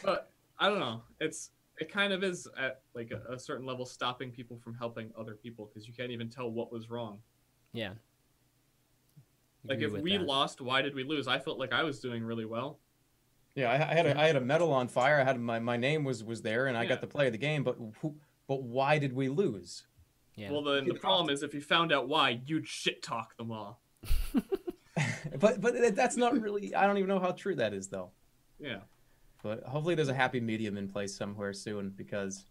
[0.04, 1.02] but I don't know.
[1.20, 5.12] It's it kind of is at like a, a certain level stopping people from helping
[5.18, 7.18] other people because you can't even tell what was wrong.
[7.72, 7.92] Yeah.
[9.68, 10.24] Like if we that.
[10.24, 11.26] lost, why did we lose?
[11.26, 12.78] I felt like I was doing really well.
[13.56, 15.18] Yeah, I, I had a, I had a medal on fire.
[15.20, 16.90] I had my, my name was was there, and I Yeah.
[16.90, 17.64] got to play the game.
[17.64, 18.14] But who?
[18.46, 19.86] But why did we lose?
[20.36, 20.52] Yeah.
[20.52, 23.80] Well, then the problem is if you found out why, you'd shit talk them all.
[25.40, 26.74] but but that's not really.
[26.74, 28.10] I don't even know how true that is though.
[28.60, 28.80] Yeah.
[29.42, 32.46] But hopefully, there's a happy medium in place somewhere soon because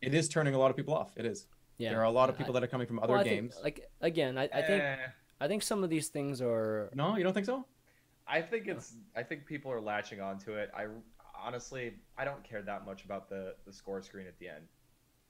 [0.00, 1.12] it is turning a lot of people off.
[1.16, 1.46] It is.
[1.78, 1.90] yeah.
[1.90, 3.36] There are a lot of I- people that are coming from other well, I think,
[3.36, 3.58] games.
[3.62, 4.96] like again, I, I think Eh,
[5.40, 7.66] I think some of these things are no, you don't think so?
[8.26, 8.96] I think it's.
[9.16, 10.70] I think people are latching onto it.
[10.76, 10.86] I
[11.38, 14.64] honestly, I don't care that much about the the score screen at the end.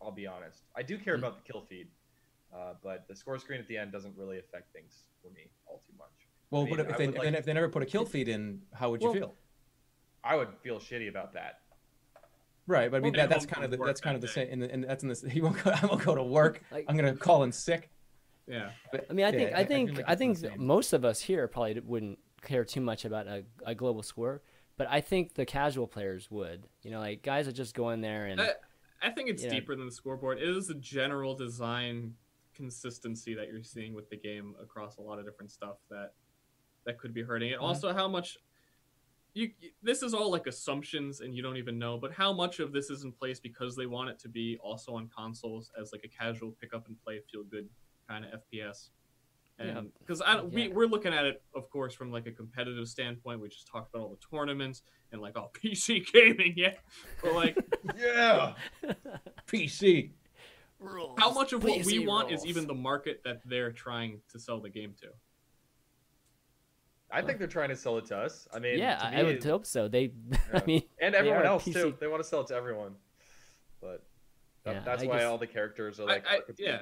[0.00, 0.62] I'll be honest.
[0.76, 1.18] I do care Mhm.
[1.20, 1.88] about the kill feed,
[2.54, 5.82] uh, but the score screen at the end doesn't really affect things for me all
[5.86, 6.08] too much.
[6.50, 8.62] Well, I mean, but if they, like- if they never put a kill feed in,
[8.74, 9.34] how would you Well- feel?
[10.22, 11.60] I would feel shitty about that.
[12.66, 14.48] Right, but I mean Well, that, that's kind of the, that's kind of the same.
[14.50, 15.22] And, and that's in this.
[15.30, 15.70] He won't go.
[15.70, 16.62] I won't go to work.
[16.70, 17.90] like I'm gonna call in sick.
[18.46, 18.70] Yeah.
[18.90, 21.46] But, I mean, I yeah, think I think like I think most of us here
[21.48, 24.42] probably wouldn't care too much about a, a global score,
[24.76, 26.66] but I think the casual players would.
[26.82, 28.52] You know, like guys that just go in there and Uh,
[29.02, 30.38] I think it's deeper than the scoreboard.
[30.38, 32.14] It is a general design
[32.54, 36.12] consistency that you're seeing with the game across a lot of different stuff that
[36.86, 37.58] that could be hurting it.
[37.58, 37.62] Mhm.
[37.62, 38.38] Also, how much
[39.34, 39.50] you
[39.82, 42.88] this is all like assumptions and you don't even know, but how much of this
[42.88, 46.08] is in place because they want it to be also on consoles as like a
[46.08, 47.68] casual pick up and play feel good
[48.08, 48.90] kind of FPS.
[49.58, 49.78] Yeah.
[49.78, 50.74] And because I don't we Yeah.
[50.74, 53.40] we're looking at it, of course, from like a competitive standpoint.
[53.40, 54.82] We just talked about all the tournaments
[55.12, 56.74] and like oh PC gaming, yeah.
[57.22, 57.56] But like
[57.96, 58.54] Yeah.
[59.46, 60.10] PC.
[60.80, 61.16] rules.
[61.18, 64.38] how much of what we PC want is even the market that they're trying to
[64.40, 65.06] sell the game to?
[67.10, 68.48] I think they're trying to sell it to us.
[68.52, 69.86] I mean, yeah, to I me, would hope so.
[69.86, 70.10] They,
[70.52, 71.72] I mean, and everyone else PC.
[71.74, 71.94] too.
[72.00, 72.96] They want to sell it to everyone,
[73.80, 74.02] but
[74.64, 76.80] that, Yeah, that's I why guess- all the characters are I- like I- yeah.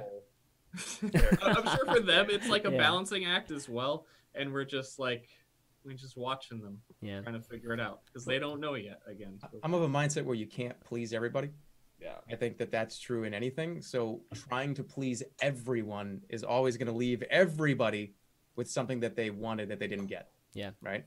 [0.74, 1.48] Archetypal.
[1.48, 2.78] I'm sure for them it's like a Yeah.
[2.78, 5.28] balancing act as well, and we're just like
[5.84, 9.00] we're just watching them yeah, trying to figure it out because they don't know yet.
[9.06, 11.50] Again, I'm of a mindset where you can't please everybody.
[12.00, 12.14] Yeah.
[12.30, 13.80] I think that that's true in anything.
[13.82, 18.14] So trying to please everyone is always going to leave everybody
[18.56, 20.30] with something that they wanted that they didn't get.
[20.54, 20.70] Yeah.
[20.80, 21.04] Right.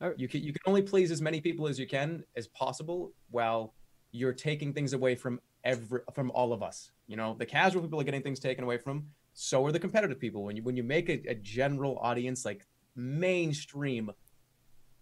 [0.00, 3.12] Or- You can you can only please as many people as you can as possible
[3.30, 3.74] while
[4.12, 6.92] you're taking things away from every from all of us.
[7.08, 9.04] You know, the casual people are getting things taken away from.
[9.34, 10.44] So are the competitive people.
[10.44, 14.10] When you when you make a, a general audience like mainstream,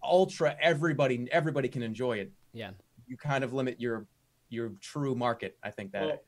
[0.02, 2.32] ultra everybody everybody can enjoy it.
[2.52, 2.70] yeah.
[3.06, 4.06] You kind of limit your
[4.48, 5.56] your true market.
[5.62, 6.22] I think that Well,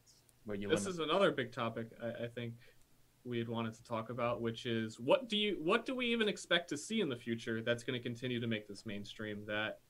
[0.44, 0.92] where you this limit.
[0.94, 2.52] is another big topic I, I think
[3.24, 6.28] we had wanted to talk about, which is what do you what do we even
[6.28, 9.44] expect to see in the future that's going to continue to make this mainstream?
[9.46, 9.80] That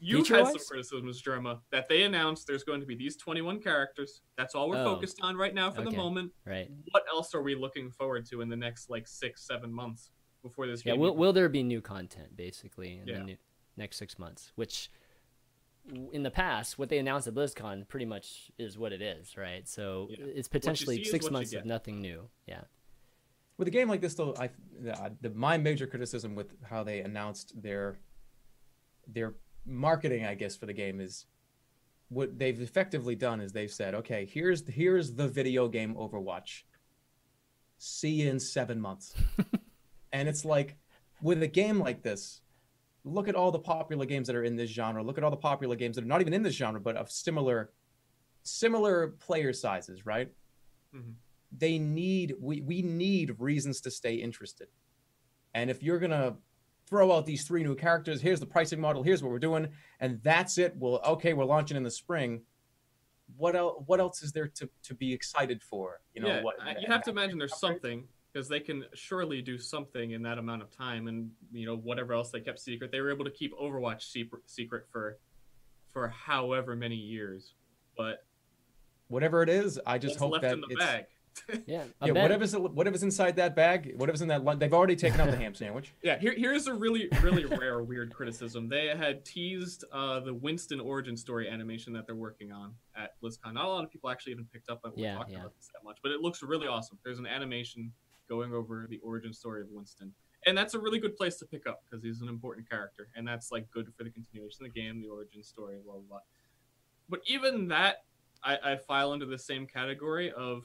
[0.00, 4.22] you've had some criticisms, Jerma, that they announced there's going to be these 21 characters.
[4.36, 4.94] That's all we're Oh.
[4.94, 6.32] focused on right now for the moment.
[6.44, 6.70] Right.
[6.90, 10.10] What else are we looking forward to in the next like six, seven months
[10.42, 10.92] before this Yeah.
[10.92, 11.00] game?
[11.00, 13.18] Will Will there be new content basically in Yeah.
[13.18, 13.36] the new,
[13.76, 14.52] next six months?
[14.56, 14.90] Which
[16.12, 19.66] in the past, what they announced at BlizzCon pretty much is what it is, right?
[19.66, 20.26] So Yeah.
[20.26, 22.28] it's potentially six months of nothing new.
[22.46, 22.64] Yeah.
[23.56, 27.00] with a game like this though i the, the, my major criticism with how they
[27.00, 27.98] announced their
[29.08, 29.34] their
[29.68, 31.26] marketing i guess for the game is
[32.08, 36.62] what they've effectively done is they've said okay here's here's the video game overwatch.
[37.76, 39.14] See you in seven months.
[40.10, 40.78] And it's like
[41.20, 42.40] with a game like this
[43.04, 45.02] look at all the popular games that are in this genre.
[45.02, 47.10] Look at all the popular games that are not even in this genre but of
[47.10, 47.72] similar
[48.42, 50.32] similar player sizes right?
[50.96, 51.12] Mhm.
[51.52, 54.68] they need we, we need reasons to stay interested.
[55.52, 56.36] And if you're gonna
[56.88, 58.20] throw out these three new characters.
[58.20, 59.02] Here's the pricing model.
[59.02, 59.68] Here's what we're doing.
[60.00, 60.74] And that's it.
[60.76, 62.42] Well okay we're launching in the spring.
[63.36, 66.00] What else what else is there to, to be excited for?
[66.14, 69.42] You know yeah, what you uh, have to imagine there's something because they can surely
[69.42, 72.90] do something in that amount of time, and you know whatever else they kept secret,
[72.90, 75.18] they were able to keep Overwatch secret, secret for
[75.92, 77.54] for however many years.
[77.96, 78.24] But
[79.08, 81.04] whatever it is i just hope left that in the it's bag?
[81.66, 81.84] Yeah.
[82.02, 85.30] yeah bet- whatever's whatever's inside that bag whatever's in that lun- they've already taken out
[85.30, 88.68] the ham sandwich Yeah, here, here's a really, really rare, weird criticism.
[88.68, 93.54] They had teased uh, the Winston origin story animation that they're working on at BlizzCon.
[93.54, 95.40] Not a lot of people actually even picked up on we Yeah, talking yeah.
[95.40, 96.98] about this that much, but it looks really awesome.
[97.04, 97.92] There's an animation
[98.28, 100.12] going over the origin story of Winston,
[100.46, 103.26] and that's a really good place to pick up because he's an important character, and
[103.26, 106.02] that's like good for the continuation of the game, the origin story, blah blah.
[106.08, 106.18] blah.
[107.08, 108.04] But even that,
[108.44, 110.62] I, I file into the same category of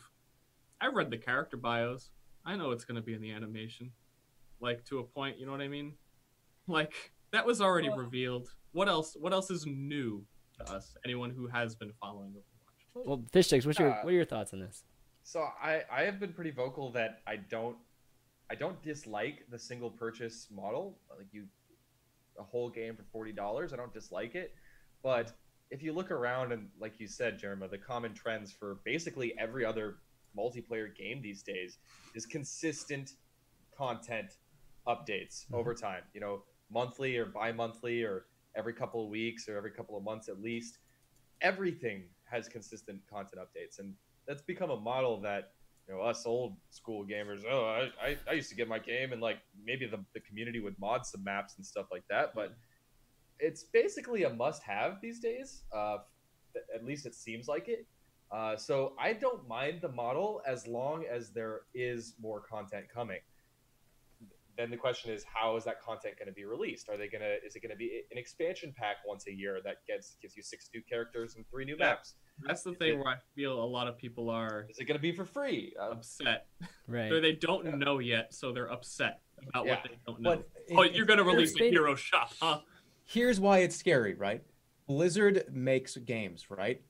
[0.84, 2.10] I read the character bios.
[2.46, 3.90] I know it's going to be in the animation,
[4.60, 5.40] like to a point.
[5.40, 5.94] You know what I mean?
[6.68, 6.94] Like
[7.32, 8.50] that was already Well- revealed.
[8.74, 9.16] What else?
[9.20, 10.26] What else is new
[10.58, 10.94] to us?
[11.06, 13.06] Anyone who has been following Overwatch.
[13.06, 13.66] Well, Fishstix.
[13.66, 14.84] What's your Uh, what are your thoughts on this?
[15.24, 17.78] So I, I have been pretty vocal that I don't
[18.50, 21.00] I don't dislike the single purchase model.
[21.18, 21.48] Like you
[22.38, 23.72] a whole game for forty dollars.
[23.74, 24.54] I don't dislike it.
[25.02, 25.32] But
[25.72, 29.64] if you look around and like you said, Jerma, the common trends for basically every
[29.64, 29.98] other
[30.38, 31.78] multiplayer game these days
[32.16, 33.12] is consistent
[33.78, 34.34] content
[34.88, 35.56] updates Mhm.
[35.56, 36.04] over time.
[36.14, 40.30] You know, monthly or bi-monthly or every couple of weeks or every couple of months
[40.30, 40.80] at least.
[41.42, 43.96] Everything has consistent content updates, and
[44.28, 45.54] that's become a model that
[45.88, 47.44] you know us old school gamers.
[47.50, 50.60] Oh, I, I, I used to get my game, and like maybe the, the community
[50.62, 52.56] would mod some maps and stuff like that, but
[53.40, 55.64] it's basically a must-have these days.
[55.76, 55.98] Uh,
[56.74, 57.88] at least it seems like it.
[58.34, 63.20] Uh, so I don't mind the model as long as there is more content coming.
[64.58, 66.88] Then the question is, how is that content going to be released?
[66.90, 67.44] Are they going to?
[67.46, 70.44] Is it going to be an expansion pack once a year that gets gives you
[70.44, 71.88] six new characters and three new Yeah.
[71.88, 72.16] maps?
[72.46, 75.02] That's the thing where I feel a lot of people are Is it going to
[75.02, 75.74] be for free?
[75.80, 76.48] Uh, upset.
[76.88, 77.12] Right.
[77.12, 77.76] Or they don't Yeah.
[77.76, 79.76] know yet, so they're upset about Yeah.
[79.76, 80.36] what they don't know.
[80.38, 82.62] But oh, it- you're gonna release a hero shop, huh?
[83.06, 84.44] Here's why it's scary, right?
[84.88, 86.82] Blizzard makes games, right?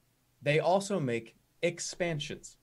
[0.44, 2.58] They also make expansions.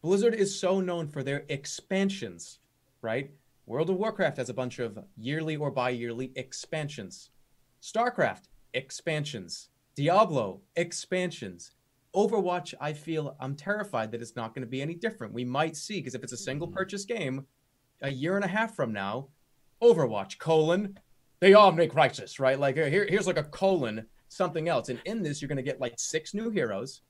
[0.00, 2.60] Blizzard is so known for their expansions,
[3.02, 3.30] right?
[3.66, 7.30] World of Warcraft has a bunch of yearly or bi yearly expansions.
[7.82, 9.70] StarCraft, expansions.
[9.96, 11.72] Diablo, expansions.
[12.14, 15.32] Overwatch, I feel I'm terrified that it's not going to be any different.
[15.32, 16.76] We might see, because if it's a single mm-hmm.
[16.76, 17.46] purchase game,
[18.02, 19.28] a year and a half from now,
[19.82, 20.98] Overwatch, colon,
[21.40, 22.58] they all make Crisis, right?
[22.58, 24.88] Like here, here's like a colon, something else.
[24.88, 27.02] And in this, you're going to get like six new heroes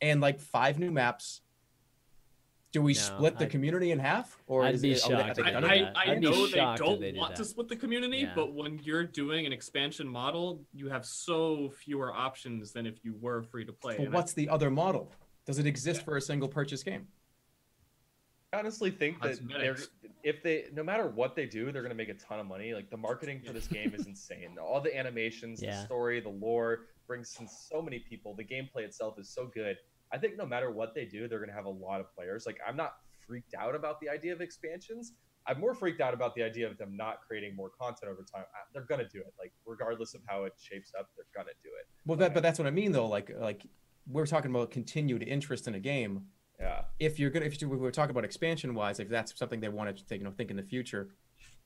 [0.00, 1.40] and like five new maps.
[2.72, 4.36] Do we No, split the I'd- community in half?
[4.48, 5.72] Or I'd is be it, they- shocked they I, done do it?
[5.72, 5.92] I.
[5.94, 7.42] I I'd know they shocked if don't they want that.
[7.42, 8.32] to split the community, Yeah.
[8.34, 13.14] but when you're doing an expansion model, you have so fewer options than if you
[13.20, 13.96] were free to play.
[13.96, 15.12] But And I- what's the other model?
[15.46, 17.06] Does it exist for a single purchase game?
[18.52, 19.88] I honestly think that they're, Cosmetics.
[20.24, 22.74] If they, no matter what they do, they're going to make a ton of money.
[22.74, 24.56] Like the marketing for this game is insane.
[24.60, 25.78] All the animations, Yeah.
[25.78, 28.34] the story, the lore brings in so many people.
[28.34, 29.76] The gameplay itself is so good.
[30.12, 32.46] I think no matter what they do, they're going to have a lot of players.
[32.46, 32.94] Like I'm not
[33.26, 35.12] freaked out about the idea of expansions.
[35.46, 38.44] I'm more freaked out about the idea of them not creating more content over time.
[38.44, 39.34] Uh, They're going to do it.
[39.38, 41.86] Like regardless of how it shapes up, they're going to do it.
[42.06, 43.06] Well, that, but that's what I mean though.
[43.08, 43.66] Like, like
[44.08, 46.22] we're talking about continued interest in a game.
[46.60, 46.82] Yeah.
[46.98, 49.96] If you're gonna, if you, we're talking about expansion wise, if that's something they want
[49.96, 51.08] to think, you know, think in the future,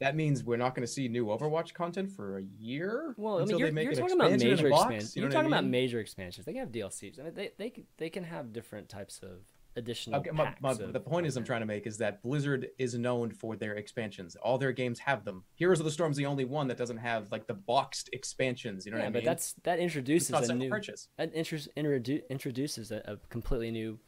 [0.01, 3.14] that means we're not going to see new Overwatch content for a year.
[3.16, 5.16] Well, I mean, you're, they make you're an talking about expansion in a major expansions.
[5.16, 6.47] you know you're talking I about major expansions.
[6.47, 7.20] They can have DLCs.
[7.20, 9.41] I mean, they they they can have different types of
[9.78, 10.20] additional.
[10.20, 12.95] Okay, my, my, of the point is I'm trying to make is that Blizzard is
[12.95, 14.36] known for their expansions.
[14.36, 15.45] All their games have them.
[15.55, 18.84] Heroes of the Storm's the only one that doesn't have like the boxed expansions.
[18.84, 19.24] You know yeah, what I mean?
[19.24, 21.09] but that's that It's introduces not a new purchase.
[21.16, 23.99] that introduce, introdu- introduces a, a completely new,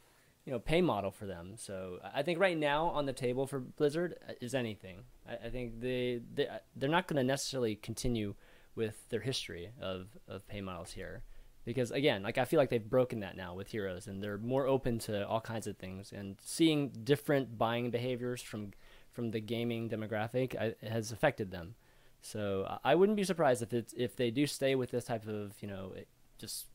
[0.45, 1.53] you know, pay model for them.
[1.55, 5.03] So I think right now on the table for Blizzard uh, is anything.
[5.27, 8.35] I, I think they they uh, they're not going to necessarily continue
[8.75, 11.23] with their history of of pay models here.
[11.63, 14.65] Because again, like I feel like they've broken that now with heroes, and they're more
[14.65, 18.71] open to all kinds of things, and seeing different buying behaviors from
[19.11, 21.75] from the gaming demographic I, has affected them.
[22.21, 25.27] So I- I wouldn't be surprised if it's if they do stay with this type
[25.27, 25.93] of you know
[26.39, 26.65] just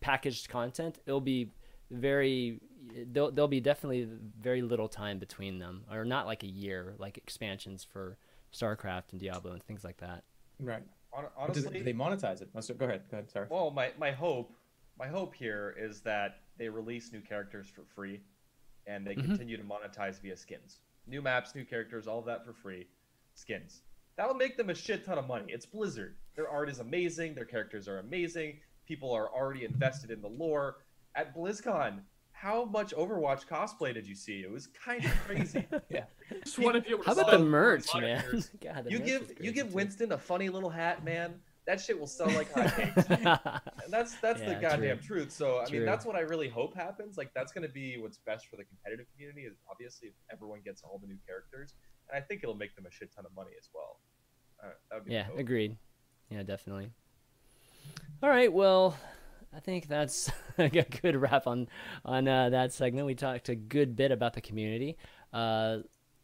[0.00, 0.98] packaged content.
[1.06, 1.50] It'll be
[1.92, 2.60] very
[3.12, 4.08] there'll there'll be definitely
[4.40, 8.18] very little time between them, or not like a year, like expansions for
[8.52, 10.24] StarCraft and Diablo and things like that.
[10.60, 10.82] Right.
[11.10, 12.48] Hon- do, Honestly, do they monetize it?
[12.54, 13.02] Let's- Go ahead.
[13.10, 13.30] Go ahead.
[13.30, 13.46] Sorry.
[13.50, 14.52] Well, my, my hope
[14.98, 18.20] my hope here is that they release new characters for free,
[18.86, 19.24] and they Mhm.
[19.24, 22.86] continue to monetize via skins, new maps, new characters, all of that for free,
[23.34, 23.82] skins.
[24.16, 25.50] That'll make them a shit ton of money.
[25.52, 26.16] It's Blizzard.
[26.34, 27.34] Their art is amazing.
[27.34, 28.60] Their characters are amazing.
[28.86, 30.76] People are already invested in the lore.
[31.14, 32.00] At BlizzCon,
[32.32, 34.40] how much Overwatch cosplay did you see?
[34.40, 35.66] It was kind of crazy.
[35.90, 36.04] yeah.
[36.42, 38.24] Just what if you How about the merch, more man?
[38.62, 39.74] God, the you merch give you crazy, give too.
[39.74, 41.34] Winston a funny little hat, man.
[41.66, 43.08] That shit will sell like hotcakes.
[43.84, 45.18] And that's that's the goddamn true.
[45.18, 45.32] truth.
[45.32, 45.78] So I True.
[45.78, 47.16] mean, that's what I really hope happens.
[47.16, 49.42] Like that's going to be what's best for the competitive community.
[49.42, 51.74] Is obviously if everyone gets all the new characters,
[52.10, 54.00] and I think it'll make them a shit ton of money as well.
[54.62, 55.76] Uh, that would be Yeah, agreed.
[56.30, 56.90] Yeah, definitely.
[58.22, 58.96] All right, well,
[59.54, 61.68] I think that's a good wrap on
[62.04, 63.06] on uh, that segment.
[63.06, 64.96] We talked a good bit about the community.
[65.32, 65.78] Uh,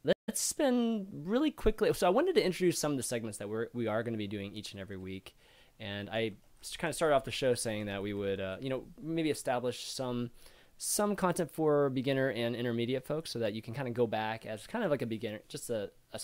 [0.05, 1.93] let's spin really quickly.
[1.93, 4.18] So I wanted to introduce some of the segments that we're we are going to
[4.18, 5.35] be doing each and every week,
[5.79, 6.33] and I
[6.76, 9.91] kind of started off the show saying that we would, uh, you know, maybe establish
[9.91, 10.31] some
[10.76, 14.47] some content for beginner and intermediate folks, so that you can kind of go back
[14.47, 16.20] as kind of like a beginner, just a, a,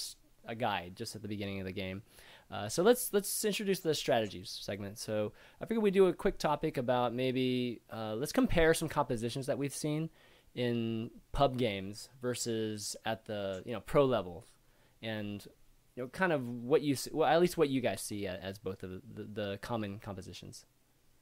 [0.47, 2.03] a guide, just at the beginning of the game.
[2.51, 4.99] Uh, so let's let's introduce the strategies segment.
[4.99, 9.47] So I figured we do a quick topic about maybe uh, let's compare some compositions
[9.47, 10.11] that we've seen
[10.55, 14.47] in pub games versus at the you know pro level,
[15.03, 15.47] and
[15.97, 18.59] you know kind of what you see, well at least what you guys see as
[18.59, 20.67] both of the, the common compositions.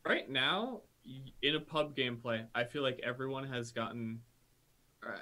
[0.04, 0.80] Right now,
[1.40, 4.20] in a pub gameplay, I feel like everyone has gotten.
[5.06, 5.18] Uh,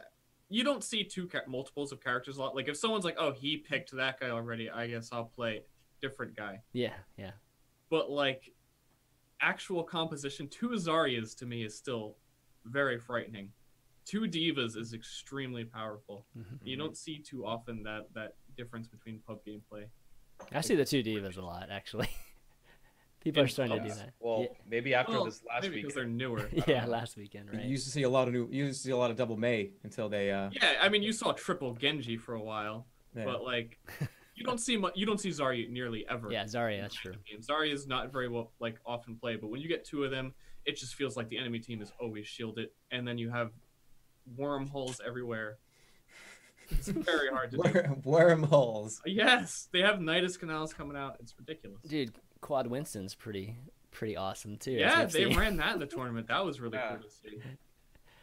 [0.48, 2.56] you don't see two multiples of characters a lot.
[2.56, 5.62] Like if someone's like, "Oh, he picked that guy already," I guess I'll play
[6.00, 6.60] different guy.
[6.72, 7.32] Yeah, yeah.
[7.90, 8.52] But like
[9.40, 12.16] actual composition, two Zaryas to me is still
[12.64, 13.50] very frightening.
[14.04, 16.26] Two D.Vas is extremely powerful.
[16.38, 16.66] Mm-hmm.
[16.66, 19.84] You don't see too often that that difference between pub gameplay.
[20.52, 22.08] I see the two D.Vas a lot actually.
[23.20, 24.12] People In are starting to do that.
[24.18, 24.48] Well, yeah.
[24.66, 26.48] maybe after Well, this last maybe week, because they're newer.
[26.66, 27.62] yeah, last weekend, right?
[27.62, 28.48] You used to see a lot of new.
[28.50, 30.30] You used to see a lot of double Mei until they.
[30.30, 33.26] uh Yeah, I mean, you saw triple Genji for a while, yeah.
[33.26, 33.78] but like,
[34.40, 34.94] you don't see much.
[34.96, 36.32] You don't see Zarya nearly ever.
[36.32, 37.14] Yeah, Zarya, that's true.
[37.32, 40.10] And Zarya is not very well, like often played, but when you get two of
[40.10, 40.34] them,
[40.64, 43.52] it just feels like the enemy team is always shielded, and then you have
[44.36, 45.58] wormholes everywhere.
[46.70, 47.96] It's very hard to do.
[48.04, 49.00] Wor- wormholes.
[49.04, 51.16] Yes, they have Nydus canals coming out.
[51.20, 51.80] It's ridiculous.
[51.82, 53.56] Dude, Quad Winston's pretty
[53.90, 54.70] pretty awesome too.
[54.72, 55.36] yeah, they seen.
[55.36, 56.28] ran that in the tournament.
[56.28, 56.90] That was really Yeah.
[56.90, 57.38] cool to see.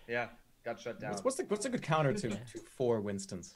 [0.08, 0.28] yeah,
[0.64, 1.12] got shut down.
[1.12, 2.40] What's, what's the what's a good counter to, to
[2.78, 3.56] four Winstons?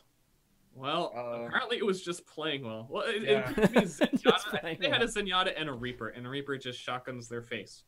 [0.73, 2.87] Well, Uh, apparently it was just playing well.
[2.89, 3.49] Well, it, Yeah.
[3.49, 4.49] it could be Just Zenyatta.
[4.49, 5.13] Playing think they had a well.
[5.13, 7.83] Zenyatta and a Reaper, and a Reaper just shotguns their face.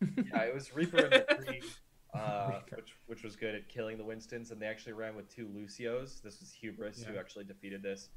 [0.00, 1.62] yeah, it was Reaper and McCree,
[2.14, 2.76] uh, Reaper.
[2.76, 6.20] which which was good at killing the Winstons, and they actually ran with two Lucios.
[6.22, 8.08] This was Hubris who actually defeated this.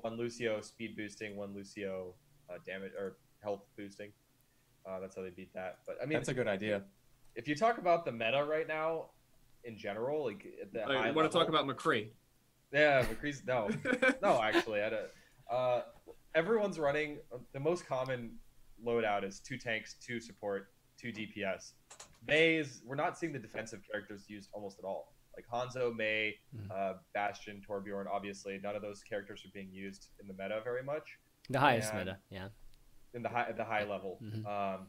[0.00, 2.14] One Lucio speed boosting, one Lucio
[2.50, 4.10] uh, damage or health boosting.
[4.86, 5.78] Uh, that's how they beat that.
[5.86, 6.82] But I mean, That's a good idea.
[7.36, 9.10] if you talk about the meta right now,
[9.64, 12.08] in general, like at the high I want to talk about McCree.
[12.72, 13.68] Yeah, McCree's no,
[14.22, 15.06] no, actually, I don't.
[15.50, 15.80] Uh,
[16.34, 17.18] everyone's running.
[17.52, 18.32] The most common
[18.84, 20.68] loadout is two tanks, two support,
[21.00, 21.72] two DPS.
[22.26, 25.14] Meis, we're not seeing the defensive characters used almost at all.
[25.34, 26.70] Like Hanzo, Mei, Mhm.
[26.70, 28.06] uh, Bastion, Torbjorn.
[28.06, 31.90] Obviously, none of those characters are being used in the meta very much the highest
[31.94, 32.18] and- meta.
[32.30, 32.48] Yeah.
[33.14, 34.18] in the high at the high level.
[34.22, 34.44] Mhm.
[34.44, 34.88] Um,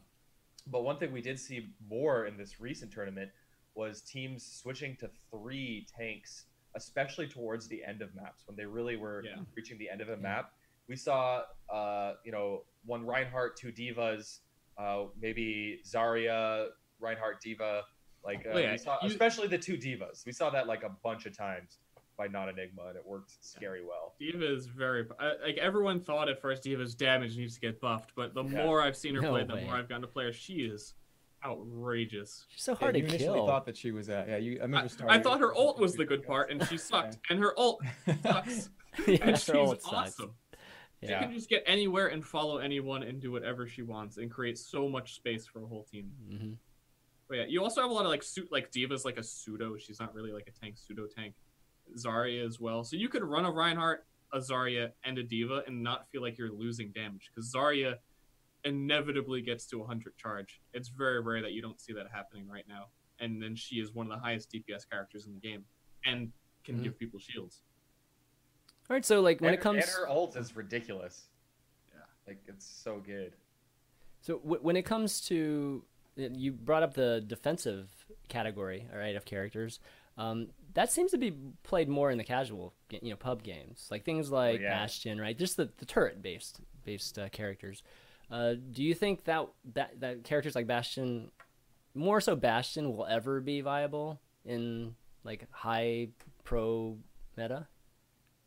[0.66, 3.32] but one thing we did see more in this recent tournament
[3.74, 6.44] was teams switching to three tanks,
[6.74, 9.36] especially towards the end of maps when they really were Yeah.
[9.54, 10.18] reaching the end of a Yeah.
[10.18, 10.54] map.
[10.86, 14.40] We saw, uh, you know, one Reinhardt, two D.Vas,
[14.78, 16.68] uh, maybe Zarya,
[16.98, 17.84] Reinhardt, D.Va.
[18.24, 20.24] Like uh, Oh, yeah, we saw, you- especially the two D.Vas.
[20.26, 21.78] We saw that like a bunch of times
[22.16, 24.14] by Not Enigma, and it worked scary well.
[24.18, 28.12] D.Va is very I- like everyone thought at first D.Va's damage needs to get buffed,
[28.14, 28.64] but the Yeah.
[28.66, 30.32] more I've seen her No play, the more I've gotten to play her.
[30.32, 30.94] She is
[31.44, 32.46] outrageous.
[32.48, 34.08] She's so Yeah, hard you to initially thought that she was.
[34.10, 34.52] Uh, yeah, you.
[34.52, 34.84] I I, remember.
[34.84, 37.18] I starting- thought her ult was the good part, and she sucked.
[37.30, 37.80] And her ult
[38.22, 38.70] sucks,
[39.06, 39.94] yeah, and her she's ult sucks.
[39.94, 40.32] awesome.
[41.02, 41.20] She Yeah.
[41.22, 44.88] can just get anywhere and follow anyone and do whatever she wants and create so
[44.88, 46.10] much space for a whole team.
[46.28, 46.52] hmm
[47.28, 49.76] But yeah, you also have a lot of like suit like D.Va's like a pseudo.
[49.78, 51.34] She's not really like a tank, pseudo tank.
[51.96, 52.84] Zarya as well.
[52.84, 56.36] So you could run a Reinhardt, a Zarya, and a D.Va and not feel like
[56.38, 57.94] you're losing damage because Zarya
[58.64, 60.60] inevitably gets to 100 charge.
[60.72, 62.86] It's very rare that you don't see that happening right now.
[63.18, 65.64] And then she is one of the highest DPS characters in the game
[66.04, 66.32] and
[66.64, 66.84] can Mhm.
[66.84, 67.62] give people shields.
[68.88, 71.28] All right, so like when and, it comes, and her ult is ridiculous.
[71.92, 72.00] Yeah.
[72.26, 73.34] like it's so good.
[74.20, 75.84] so w- when it comes to,
[76.16, 77.88] you brought up the defensive
[78.28, 79.80] category, all right, of characters.
[80.18, 81.32] Um, that seems to be
[81.62, 84.70] played more in the casual, you know, pub games, like things like yeah.
[84.70, 85.38] Bastion, right?
[85.38, 87.82] Just the, the turret based based uh, characters.
[88.30, 91.30] Uh, do you think that, that that characters like Bastion,
[91.94, 96.08] more so Bastion, will ever be viable in like high
[96.44, 96.96] pro
[97.36, 97.66] meta?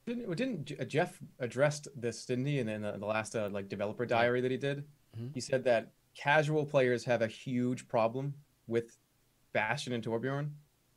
[0.06, 2.60] Didn't, didn't uh, Jeff addressed this, didn't he?
[2.60, 4.86] And in the, the last uh, like developer diary that he did,
[5.18, 5.32] Mhm.
[5.34, 8.34] he said that casual players have a huge problem
[8.68, 8.98] with
[9.54, 10.50] Bastion and Torbjorn,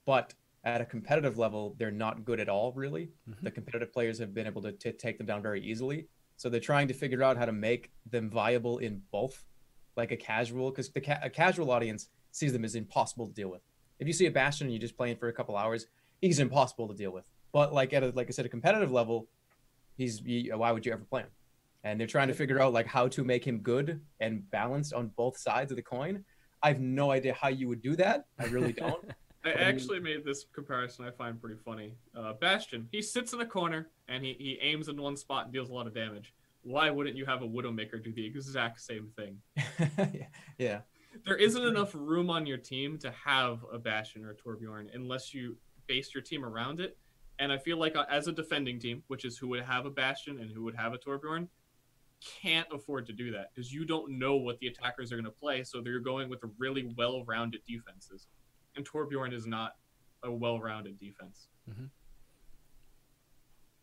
[0.06, 0.32] but
[0.64, 2.72] at a competitive level, they're not good at all.
[2.72, 3.42] Really, Mhm.
[3.42, 6.08] the competitive players have been able to t- take them down very easily.
[6.36, 9.44] So they're trying to figure out how to make them viable in both,
[9.96, 13.48] like a casual, because the ca- a casual audience sees them as impossible to deal
[13.48, 13.62] with.
[13.98, 15.86] If you see a Bastion and you're just playing for a couple hours,
[16.20, 17.24] he's impossible to deal with.
[17.52, 19.28] But like at a, like I said, a competitive level,
[19.96, 21.30] he's he, why would you ever play him?
[21.84, 25.12] And they're trying to figure out like how to make him good and balanced on
[25.16, 26.24] both sides of the coin.
[26.62, 28.26] I have no idea how you would do that.
[28.38, 29.04] I really don't.
[29.46, 31.94] I actually made this comparison I find pretty funny.
[32.16, 35.52] Uh, Bastion, he sits in a corner and he, he aims in one spot and
[35.52, 36.34] deals a lot of damage.
[36.62, 39.38] Why wouldn't you have a Widowmaker do the exact same thing?
[40.58, 40.80] yeah.
[41.24, 45.32] There isn't enough room on your team to have a Bastion or a Torbjorn unless
[45.32, 46.96] you base your team around it.
[47.38, 49.90] And I feel like uh, as a defending team, which is who would have a
[49.90, 51.48] Bastion and who would have a Torbjorn,
[52.20, 55.30] can't afford to do that because you don't know what the attackers are going to
[55.30, 55.62] play.
[55.62, 58.26] So they're going with really well-rounded defenses,
[58.76, 59.76] and Torbjorn is not
[60.22, 61.48] a well-rounded defense.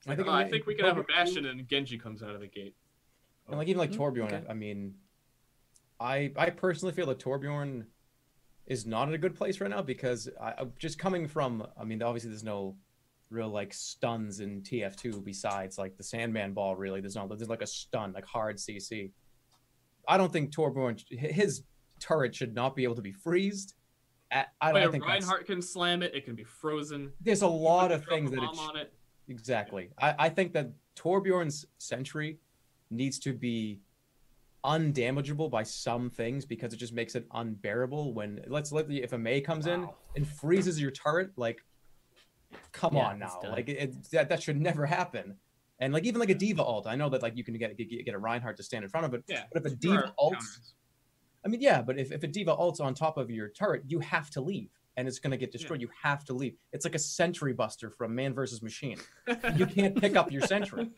[0.05, 2.41] I think, Uh, I think we could have a Bastion and Genji comes out of
[2.41, 2.75] the gate.
[3.47, 4.43] And like even like Mm, Torbjorn, okay.
[4.49, 4.95] I mean,
[5.99, 7.85] I I personally feel that Torbjorn
[8.65, 11.65] is not in a good place right now because I, just coming from.
[11.77, 12.77] I mean, obviously there's no
[13.29, 16.75] real like stuns in TF2 besides like the Sandman ball.
[16.75, 19.11] Really, there's no there's like a stun like hard CC.
[20.07, 21.63] I don't think Torbjorn his
[21.99, 23.75] turret should not be able to be freezed.
[24.33, 26.13] I, I don't think Reinhardt can slam it.
[26.15, 27.11] It can be frozen.
[27.21, 28.91] there's a lot of things that it bomb on it.
[29.27, 29.89] Exactly.
[30.01, 32.39] I, I think that Torbjorn's sentry
[32.89, 33.79] needs to be
[34.65, 39.11] undamageable by some things because it just makes it unbearable when let's let the if
[39.13, 41.63] a Mei comes in and freezes your turret, like
[42.71, 43.39] come Yeah, on now.
[43.43, 45.35] Like it, it- that that should never happen.
[45.79, 48.05] And like even like a D.Va ult, I know that like you can get get,
[48.05, 49.23] get a Reinhardt to stand in front of it.
[49.27, 50.73] Yeah, But if a D.Va counters.
[51.45, 53.99] I mean yeah, but if, if a D.Va ults on top of your turret, you
[53.99, 54.69] have to leave.
[54.95, 55.81] And it's gonna get destroyed.
[55.81, 56.55] You have to leave.
[56.71, 58.97] It's like a sentry buster from Mann versus Machine.
[59.55, 60.89] You can't pick up your sentry.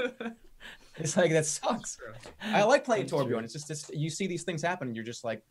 [0.97, 1.97] It's like that sucks.
[2.41, 3.35] I like playing That's true.
[3.35, 3.43] Torbjorn.
[3.43, 5.43] It's just it's, you see these things happen, and you're just like,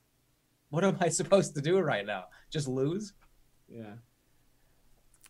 [0.70, 2.24] what am I supposed to do right now?
[2.50, 3.12] Just lose?
[3.68, 3.94] yeah.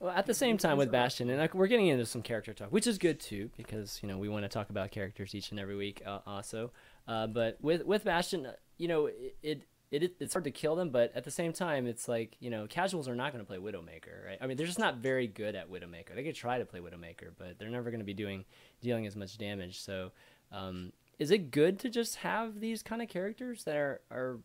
[0.00, 2.70] Well, at the same time with Bastion, and like, we're getting into some character talk,
[2.72, 5.60] which is good too, because you know we want to talk about characters each and
[5.60, 6.72] every week, uh, also.
[7.06, 10.74] Uh, but with with Bastion, uh, you know, it, it it it's hard to kill
[10.76, 13.48] them, but at the same time, it's like you know, casuals are not going to
[13.48, 14.38] play Widowmaker, right?
[14.40, 16.14] I mean, they're just not very good at Widowmaker.
[16.14, 18.44] They could try to play Widowmaker, but they're never going to be doing
[18.82, 19.80] dealing as much damage.
[19.80, 20.10] So,
[20.50, 24.38] um, is it good to just have these kind of characters that are are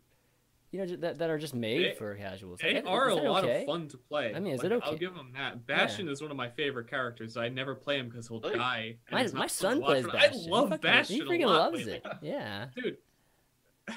[0.72, 2.60] you know that, that are just made They- for casuals?
[2.62, 3.62] They Like, are a lot okay?
[3.62, 4.36] of fun to play.
[4.36, 5.66] I mean, is Like, it I'll give them that.
[5.66, 7.38] Bastion is one of my favorite characters.
[7.38, 8.56] I never play him because he'll Really?
[8.60, 8.98] die.
[9.12, 10.42] My, my son plays but Bastion.
[10.42, 11.16] I He love Bastion.
[11.16, 11.94] He a freaking lot loves lately.
[12.06, 12.18] it.
[12.22, 12.66] Yeah.
[12.76, 12.98] dude.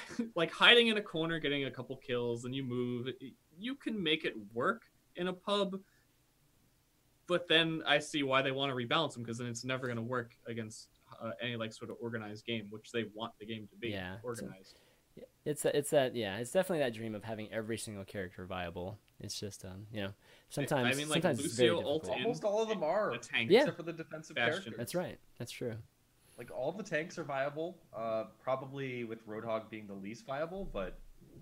[0.34, 3.08] like hiding in a corner, getting a couple kills, and you move.
[3.58, 4.82] You can make it work
[5.16, 5.76] in a pub,
[7.26, 9.96] but then I see why they want to rebalance them because then it's never going
[9.96, 10.88] to work against
[11.22, 14.14] uh, any like sort of organized game, which they want the game to be Yeah,
[14.14, 14.78] it's a- organized.
[15.44, 18.98] It's that, it's that yeah it's definitely that dream of having every single character viable.
[19.20, 20.10] It's just um you know
[20.48, 22.24] sometimes mean, like, sometimes it's very Lucio ult difficult.
[22.24, 23.50] Almost all of them are, a tank.
[23.50, 23.60] Yeah.
[23.60, 24.52] except for the defensive Bastion.
[24.52, 24.74] characters.
[24.78, 25.18] That's right.
[25.38, 25.74] That's true.
[26.38, 27.76] Like all the tanks are viable.
[27.94, 30.98] Uh, probably with Roadhog being the least viable, but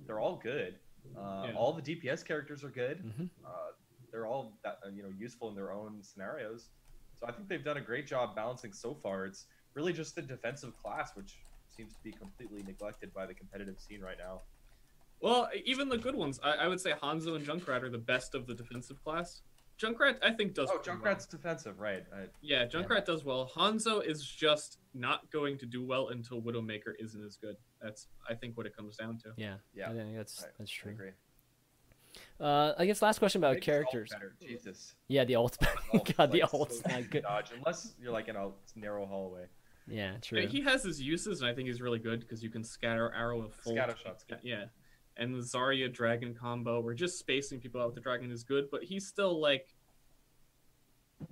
[0.07, 0.79] they're all good.
[1.17, 1.55] Uh, Yeah.
[1.57, 3.03] All the DPS characters are good.
[3.05, 3.31] Mhm.
[3.45, 3.73] Uh,
[4.11, 6.71] they're all that, uh, you know useful in their own scenarios.
[7.15, 9.25] So I think they've done a great job balancing so far.
[9.27, 11.39] It's really just the defensive class, which
[11.69, 14.43] seems to be completely neglected by the competitive scene right now.
[15.21, 18.35] Well, even the good ones, I, I would say Hanzo and Junkrat are the best
[18.35, 19.43] of the defensive class.
[19.81, 20.69] Junkrat, I think, does.
[20.73, 21.15] Oh, pretty well.
[21.17, 22.05] Junkrat's defensive, right?
[22.15, 23.51] I, Yeah, Junkrat does well.
[23.57, 27.57] Hanzo is just not going to do well until Widowmaker isn't as good.
[27.81, 29.33] That's, I think, what it comes down to.
[29.37, 29.55] Yeah.
[29.75, 29.91] Yeah.
[29.91, 30.93] I think that's I- that's I true.
[30.93, 31.11] agree.
[32.41, 34.13] Uh, I guess last question about Make his ult characters.
[34.41, 34.95] Jesus.
[35.09, 35.57] Yeah, the ult.
[35.95, 37.23] Ult, God, the like, so not good.
[37.23, 39.47] Dodge, unless you're like in a narrow hallway.
[39.87, 40.47] Yeah, Yeah, true.
[40.49, 43.43] He has his uses, and I think he's really good because you can scatter arrow
[43.43, 43.75] with full.
[43.75, 44.25] Scatter shots.
[44.29, 44.65] Yeah, yeah.
[45.17, 48.71] And the Zarya Dragon combo, we're just spacing people out with the Dragon is good,
[48.71, 49.75] but he's still like.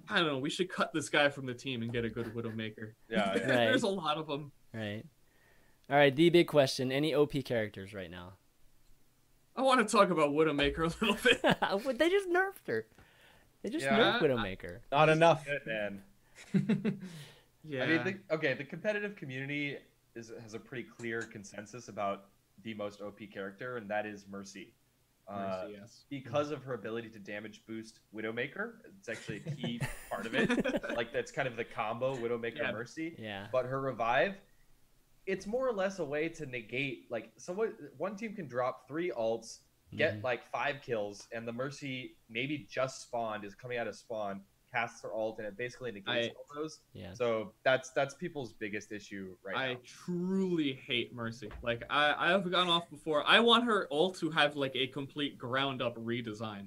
[0.09, 0.39] I don't know.
[0.39, 2.93] We should cut this guy from the team and get a good Widowmaker.
[3.09, 3.41] Yeah, yeah.
[3.41, 3.47] Right.
[3.47, 4.53] There's a lot of them.
[4.75, 5.03] Right.
[5.89, 6.15] All right.
[6.15, 8.35] The big question: Any OP characters right now?
[9.57, 11.41] I want to talk about Widowmaker a little bit.
[11.99, 12.87] They just nerfed her.
[13.63, 14.79] They just Yeah, nerfed I- Widowmaker.
[14.93, 15.45] Not enough.
[15.47, 16.03] Good man.
[17.67, 17.83] Yeah.
[17.83, 19.79] I mean, the, okay, the competitive community
[20.15, 22.27] is has a pretty clear consensus about
[22.63, 24.75] the most OP character, and that is Mercy.
[25.29, 26.05] Uh, Mercy, yes.
[26.09, 29.81] because of her ability to damage boost Widowmaker, it's actually a key
[30.11, 30.51] part of it.
[30.97, 32.73] Like that's kind of the combo Widowmaker Yeah.
[32.73, 33.15] Mercy.
[33.19, 33.47] Yeah.
[33.53, 34.37] But her revive,
[35.27, 39.11] it's more or less a way to negate like someone one team can drop three
[39.11, 39.59] ults,
[39.95, 40.23] get Mhm.
[40.23, 44.41] like five kills, and the Mercy maybe just spawned is coming out of spawn,
[44.73, 46.81] casts her ult, and it basically negates I- all those.
[46.93, 47.15] Yeah.
[47.15, 49.73] So that's that's people's biggest issue right I now.
[49.73, 51.51] I truly hate Mercy.
[51.63, 53.25] Like I, I have gone off before.
[53.27, 56.67] I want her ult to have like a complete ground up redesign.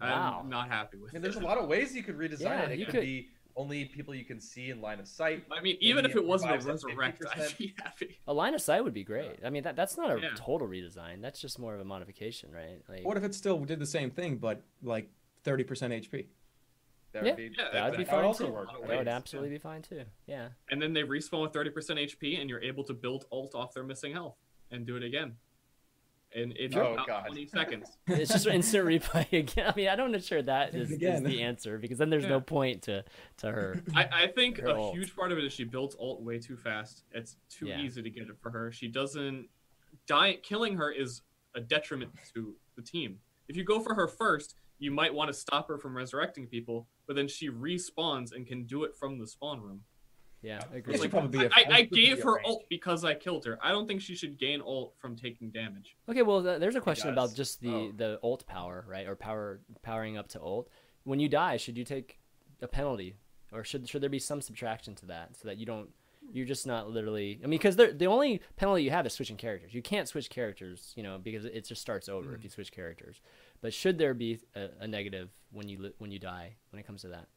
[0.00, 0.40] Wow.
[0.42, 2.62] I'm not happy with I mean, there's a lot of ways you could redesign Yeah,
[2.62, 2.72] it.
[2.72, 5.44] It you could, could- be only people you can see in line of sight.
[5.52, 8.18] I mean, even if it it wasn't a revives at resurrect, I'd be happy.
[8.26, 9.40] A line of sight would be great.
[9.44, 10.30] I mean, that that's not a Yeah.
[10.36, 11.20] total redesign.
[11.20, 12.80] That's just more of a modification, right?
[12.88, 15.08] Like, What if it still did the same thing, but like
[15.44, 16.26] 30% HP.
[17.12, 17.30] That Yeah.
[17.32, 18.52] would be, Yeah, That would be that fine would also too.
[18.52, 18.68] work.
[18.72, 19.16] That would Yeah.
[19.16, 20.04] absolutely be fine too.
[20.26, 20.48] Yeah.
[20.70, 23.84] And then they respawn with 30% HP, and you're able to build ult off their
[23.84, 24.36] missing health
[24.70, 25.36] and do it again.
[26.34, 27.26] In, in Oh, about God.
[27.26, 27.98] 20 seconds.
[28.06, 29.66] It's just instant replay again.
[29.70, 32.22] I mean, I don't know sure that Do is, is the answer because then there's
[32.22, 32.30] Yeah.
[32.30, 33.04] no point to
[33.38, 33.82] to her.
[33.94, 34.94] I, I think Her a ult.
[34.96, 37.04] huge part of it is she builds ult way too fast.
[37.12, 37.82] It's too Yeah.
[37.82, 38.72] easy to get it for her.
[38.72, 39.50] She doesn't
[40.06, 40.36] die.
[40.42, 41.20] Killing her is
[41.54, 43.20] a detriment to the team.
[43.48, 46.88] If you go for her first, you might want to stop her from resurrecting people,
[47.06, 49.80] but then she respawns and can do it from the spawn room.
[50.42, 50.94] Yeah, It agreed.
[50.94, 52.46] should Like, probably be a- I, I, it I be gave her range.
[52.48, 53.60] ult because I killed her.
[53.62, 55.96] I don't think she should gain ult from taking damage.
[56.08, 57.92] Okay, well, th- there's a question about just the Oh.
[57.96, 59.06] the ult power, right?
[59.06, 60.68] Or power powering up to ult.
[61.04, 62.18] When you die, should you take
[62.60, 63.14] a penalty,
[63.52, 65.90] or should should there be some subtraction to that so that you don't
[66.32, 67.38] you're just not literally.
[67.42, 69.74] I mean, because the only penalty you have is switching characters.
[69.74, 72.34] You can't switch characters, you know, because it just starts over Mm.
[72.36, 73.20] if you switch characters.
[73.62, 76.86] But should there be a, a negative when you li- when you die when it
[76.86, 77.28] comes to that?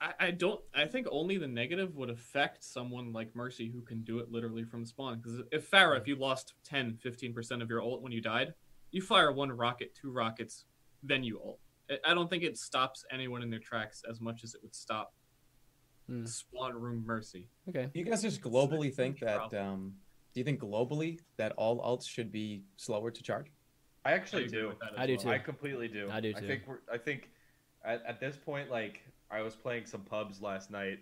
[0.00, 0.60] I, I don't.
[0.74, 4.62] I think only the negative would affect someone like Mercy who can do it literally
[4.64, 5.18] from spawn.
[5.20, 8.54] Because if Pharah, if you lost 10, 15 percent of your ult when you died,
[8.92, 10.66] you fire one rocket, two rockets,
[11.02, 11.58] then you ult.
[11.90, 14.74] I- I don't think it stops anyone in their tracks as much as it would
[14.74, 15.14] stop
[16.06, 16.24] Hmm.
[16.24, 17.48] spawn room Mercy.
[17.68, 17.90] Okay.
[17.92, 19.52] Do you guys just globally think that?
[19.54, 19.94] Um,
[20.32, 23.50] do you think globally that all ults should be slower to charge?
[24.04, 24.68] I actually agree do.
[24.68, 25.22] with that as I do well.
[25.24, 25.30] too.
[25.30, 26.08] I completely do.
[26.10, 26.38] I do too.
[26.38, 26.78] I think we're.
[26.92, 27.30] I think
[27.84, 30.98] at, at this point, like I was playing some pubs last night,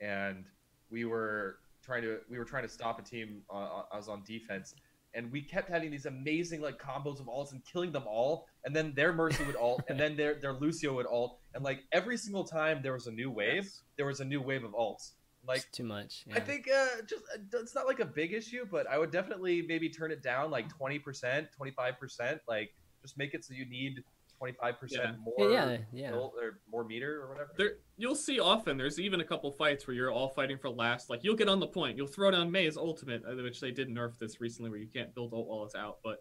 [0.00, 0.44] and
[0.90, 3.42] we were trying to we were trying to stop a team.
[3.52, 4.74] Uh, I was on defense,
[5.14, 8.46] and we kept having these amazing like combos of ults and killing them all.
[8.64, 11.80] And then their Mercy would ult, and then their their Lucio would ult, and like
[11.92, 13.82] every single time there was a new wave, Yes.
[13.96, 15.12] there was a new wave of ults.
[15.48, 16.26] Like It's too much.
[16.34, 19.62] I think uh, just uh, it's not like a big issue, but I would definitely
[19.62, 22.40] maybe turn it down like twenty percent, twenty five percent.
[22.46, 24.04] Like just make it so you need
[24.36, 26.10] twenty five percent more, yeah, yeah.
[26.10, 27.50] mil- or more meter or whatever.
[27.56, 28.76] There, you'll see often.
[28.76, 31.08] There's even a couple fights where you're all fighting for last.
[31.08, 31.96] Like you'll get on the point.
[31.96, 35.14] You'll throw down Mei's ultimate, uh, which they did nerf this recently, where you can't
[35.14, 35.98] build ult while it's out.
[36.04, 36.18] But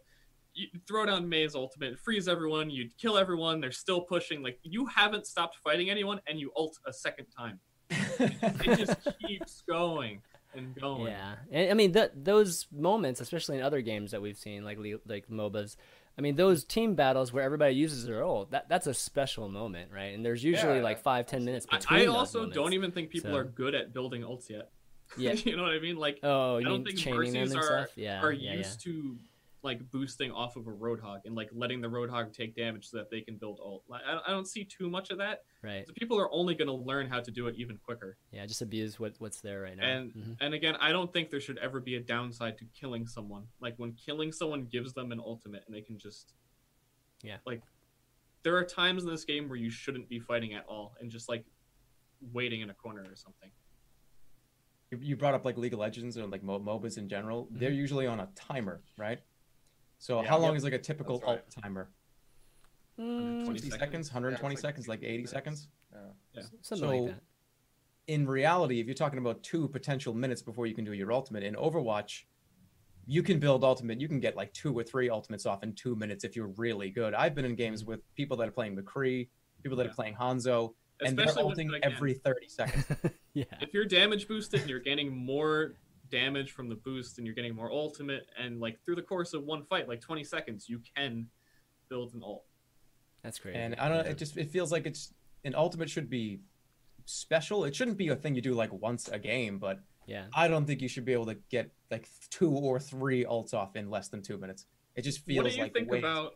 [0.53, 2.69] you throw down Mei's ultimate, freeze everyone.
[2.69, 3.59] You kill everyone.
[3.59, 4.41] They're still pushing.
[4.41, 7.59] Like you haven't stopped fighting anyone, and you ult a second time.
[8.65, 10.21] It just keeps going
[10.55, 11.07] and going.
[11.07, 14.77] Yeah, and I mean th- those moments, especially in other games that we've seen, like
[15.05, 15.75] like MOBAs.
[16.17, 19.91] I mean, those team battles where everybody uses their ult, that that's a special moment,
[19.93, 20.15] right?
[20.15, 21.99] And there's usually Yeah, like five, ten minutes between.
[22.01, 22.55] I those also moments.
[22.55, 24.71] don't even think people So- are good at building ults yet.
[25.15, 25.33] Yeah.
[25.45, 25.95] you know what I mean?
[25.97, 27.89] Like Oh, you I don't think chaining them Mercies and are- stuff?
[27.97, 29.15] Yeah, are yeah, used to
[29.67, 33.11] like boosting off of a roadhog and like letting the roadhog take damage so that
[33.11, 33.83] they can build ult.
[33.91, 35.43] I, I don't see too much of that.
[35.61, 35.85] Right.
[35.85, 38.17] So people are only going to learn how to do it even quicker.
[38.31, 39.85] Yeah, just abuse what what's there right now.
[39.87, 40.37] And Mhm.
[40.41, 43.43] and again, I don't think there should ever be a downside to killing someone.
[43.59, 46.33] Like when killing someone gives them an ultimate and they can just
[47.21, 47.37] Yeah.
[47.45, 47.61] Like
[48.43, 51.27] there are times in this game where you shouldn't be fighting at all and just
[51.29, 51.45] like
[52.33, 53.51] waiting in a corner or something.
[54.91, 57.49] You- you brought up like League of Legends and like MOBAs in general.
[57.51, 59.19] They're usually on a timer, right?
[59.99, 60.27] So Yeah.
[60.29, 60.57] how long Yep.
[60.57, 61.29] is like a typical right.
[61.29, 61.89] ult timer?
[62.99, 63.79] Mm, 20 seconds?
[63.79, 65.31] seconds, 120 Yeah, like seconds, like 80 minutes.
[65.31, 65.67] seconds.
[65.93, 66.41] Yeah.
[66.61, 67.23] something So- like that.
[68.07, 71.43] In reality, if you're talking about two potential minutes before you can do your ultimate
[71.43, 72.23] in Overwatch,
[73.05, 73.99] you can build ultimate.
[73.99, 76.89] You can get like two or three ultimates off in two minutes if you're really
[76.89, 77.13] good.
[77.13, 79.27] I've been in games with people that are playing McCree,
[79.63, 79.91] people that Yeah.
[79.91, 82.85] are playing Hanzo, and they're Especially when, ulting every 30 seconds.
[83.33, 83.43] yeah.
[83.61, 85.75] if you're damage boosted and you're getting more
[86.09, 89.43] damage from the boost and you're getting more ultimate and like through the course of
[89.43, 91.27] one fight like 20 seconds you can
[91.89, 92.43] build an ult
[93.23, 93.57] That's crazy.
[93.57, 94.05] and I don't.
[94.05, 94.11] Yeah.
[94.11, 95.13] It just it feels like it's
[95.43, 96.39] an ultimate should be
[97.05, 97.63] special.
[97.63, 100.25] It shouldn't be a thing you do like once a game, but yeah.
[100.33, 103.75] I don't think you should be able to get like two or three ults off
[103.75, 104.65] in less than two minutes.
[104.95, 106.33] It just feels like what do you like think way- about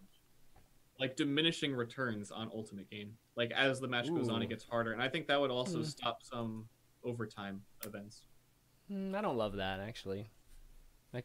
[1.00, 4.92] like diminishing returns on ultimate game like as the match goes on it gets harder
[4.94, 5.84] and i think that would also Hmm.
[5.84, 6.68] stop some
[7.04, 8.22] overtime events
[8.92, 10.30] Mm, I don't love that actually.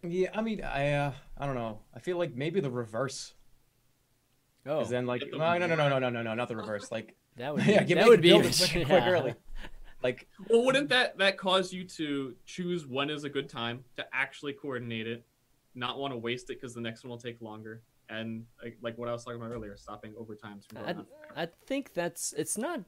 [0.02, 1.80] Yeah, I mean, I uh, I don't know.
[1.94, 3.34] I feel like maybe the reverse.
[4.66, 6.90] Oh, Because then like no no no no no no no no not the reverse.
[6.90, 9.10] Like that would be, yeah, give that me would be build even- quick, quick yeah.
[9.10, 9.34] early.
[10.02, 14.04] Like well wouldn't that that cause you to choose when is a good time to
[14.12, 15.24] actually coordinate it
[15.74, 18.96] not want to waste it because the next one will take longer and like, like
[18.98, 21.42] what i was talking about earlier stopping overtimes I.
[21.42, 22.80] I think that's it's not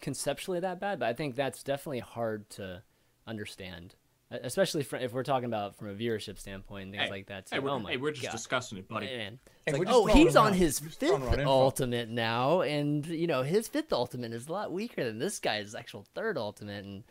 [0.00, 2.82] conceptually that bad, but I think that's definitely hard to
[3.26, 3.94] understand,
[4.30, 7.48] especially fr if we're talking about from a viewership standpoint and things Hey, like that.
[7.50, 8.32] hey, we're, oh my hey, we're just God.
[8.32, 9.38] discussing it buddy Man.
[9.64, 12.60] Hey, It's we're like, oh, he's on around- his we're just throwing fifth ultimate now,
[12.62, 16.36] and you know his fifth ultimate is a lot weaker than this guy's actual third
[16.38, 17.04] ultimate, and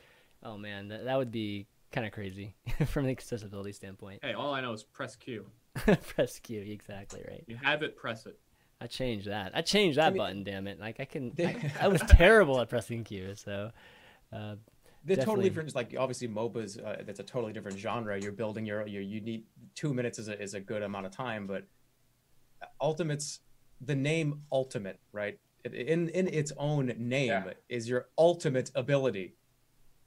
[0.44, 2.56] oh man, that, that would be kind of crazy
[2.88, 4.20] from an accessibility standpoint.
[4.22, 7.44] hey all i know is press q Press Q, exactly right.
[7.48, 8.38] you have it press it
[8.82, 9.52] I I changed that.
[9.56, 10.44] I changed that I mean- button.
[10.44, 10.80] Damn it!
[10.82, 11.32] Like I can.
[11.40, 13.34] I, I was terrible at pressing Q.
[13.36, 13.72] So,
[14.34, 14.56] uh,
[15.06, 15.50] They're Definitely.
[15.50, 15.76] totally different.
[15.76, 18.20] Like obviously MOBAs, uh, that's a totally different genre.
[18.20, 19.44] You're building your, your you need
[19.76, 21.66] two minutes is a, is a good amount of time, but
[22.82, 23.42] Ultimate's
[23.82, 25.38] the name Ultimate, right?
[25.64, 27.54] In in its own name Yeah.
[27.70, 29.36] is your ultimate ability.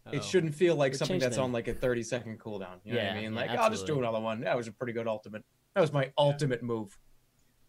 [0.07, 0.11] oh.
[0.13, 2.79] It shouldn't feel like They something that's the on like a 30 second cooldown.
[2.85, 3.33] You know what Yeah, I mean?
[3.35, 4.41] yeah, Like I'll just do another one.
[4.41, 5.45] That was a pretty good ultimate.
[5.75, 6.99] That was my ultimate move.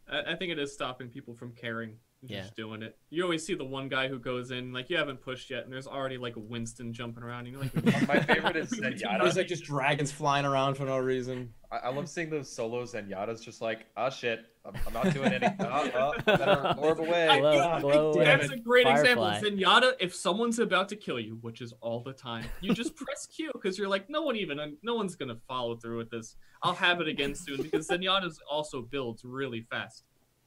[0.08, 1.98] I, I think it is stopping people from caring.
[2.22, 2.42] And Yeah.
[2.42, 2.98] Just doing it.
[3.10, 5.72] You always see the one guy who goes in, like you haven't pushed yet, and
[5.74, 7.48] there's already like a Winston jumping around.
[7.48, 9.22] And you're like, My favorite is We Zenyatta.
[9.24, 11.54] There's like just dragons flying around for no reason.
[11.72, 15.14] I, I love seeing those solos and Yadas just like, oh shit, I'm, I'm not
[15.14, 15.56] doing anything.
[15.62, 17.28] Oh, oh, better orb away.
[17.30, 19.38] I- Glow- yeah, glow That's a great Firefly.
[19.38, 19.58] example.
[19.58, 23.28] Zenyatta, if someone's about to kill you, which is all the time, you just press
[23.28, 26.36] Q because you're like, no one even, no one's gonna follow through with this.
[26.64, 30.04] I'll have it again soon because Zenyatta's also builds really fast,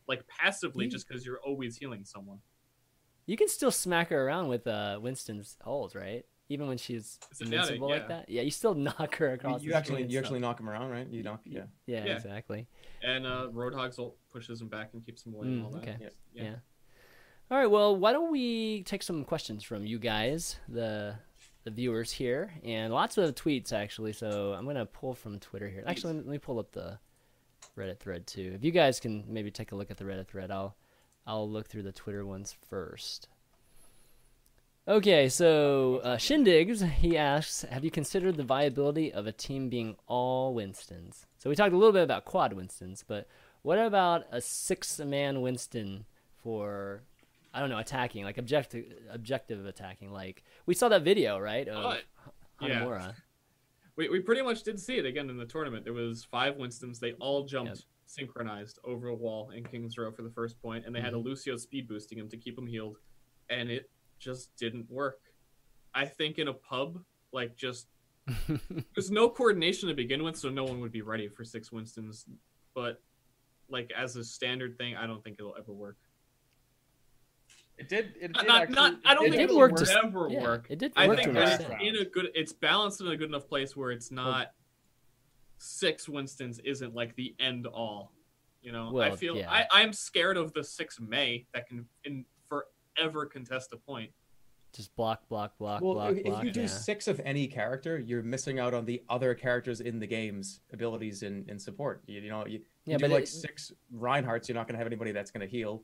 [0.08, 2.38] like passively, You- just because you're always healing someone.
[3.26, 6.24] You can still smack her around with uh, Winston's holes, right?
[6.48, 8.28] Even when she's Zenyatta, invincible like that.
[8.28, 9.62] Yeah, you still knock her across.
[9.62, 11.06] you the actually you and actually knock him around, right?
[11.08, 11.62] You knock yeah.
[11.86, 12.16] Yeah, Yeah.
[12.16, 12.66] exactly.
[13.02, 15.82] And uh, Roadhog's ult pushes him back and keeps him away and Mm, all that.
[15.82, 15.96] okay.
[16.00, 16.08] Yeah.
[16.34, 16.42] Yeah.
[16.42, 16.54] Yeah.
[17.50, 17.66] All right.
[17.70, 21.14] Well, why don't we take some questions from you guys, the
[21.64, 24.12] the viewers here, and lots of tweets actually.
[24.12, 25.84] So I'm gonna pull from Twitter here.
[25.86, 26.98] Actually, let me pull up the
[27.76, 28.52] Reddit thread too.
[28.54, 30.76] If you guys can maybe take a look at the Reddit thread, I'll
[31.26, 33.28] I'll look through the Twitter ones first.
[34.88, 39.94] Okay, so uh, Shindigs he asks, have you considered the viability of a team being
[40.08, 41.24] all Winstons?
[41.38, 43.28] So we talked a little bit about quad Winstons, but
[43.62, 46.04] what about a six-man Winston
[46.42, 47.02] for,
[47.54, 50.10] I don't know, attacking like objective objective attacking?
[50.12, 51.68] Like we saw that video, right?
[51.68, 52.02] Of But-
[52.60, 52.80] yeah.
[52.80, 53.14] Hanamura.
[53.96, 55.84] We, we pretty much did see it again in the tournament.
[55.84, 56.98] There was five Winstons.
[56.98, 60.94] They all jumped synchronized over a wall in King's Row for the first point, and
[60.94, 61.04] they Mm-hmm.
[61.06, 62.96] had a Lucio speed boosting him to keep him healed,
[63.50, 65.20] and it just didn't work.
[65.94, 66.98] I think in a pub,
[67.32, 67.88] like just
[68.94, 72.26] there's no coordination to begin with, so no one would be ready for six Winstons.
[72.74, 73.02] But
[73.68, 75.96] like as a standard thing, I don't think it'll ever work.
[77.78, 78.14] It did.
[78.20, 80.42] It did not, actually, not I don't it think did it'll work to- ever yeah,
[80.42, 80.66] work.
[80.68, 82.28] it did I work think to that an it's in a good.
[82.34, 84.52] It's balanced in a good enough place where it's not
[85.58, 88.12] six Winstons isn't like the end all.
[88.62, 89.50] You know, I feel yeah.
[89.50, 94.10] I I'm scared of the six Mei that can in forever contest a point.
[94.72, 96.44] Just block, block, block, Well, block, if, if block.
[96.44, 96.66] you do yeah.
[96.66, 101.22] six of any character, you're missing out on the other characters in the game's abilities
[101.24, 102.02] and, and support.
[102.06, 104.78] You, you know, you, yeah, you do but like six Reinhardts, you're not going to
[104.78, 105.82] have anybody that's going to heal.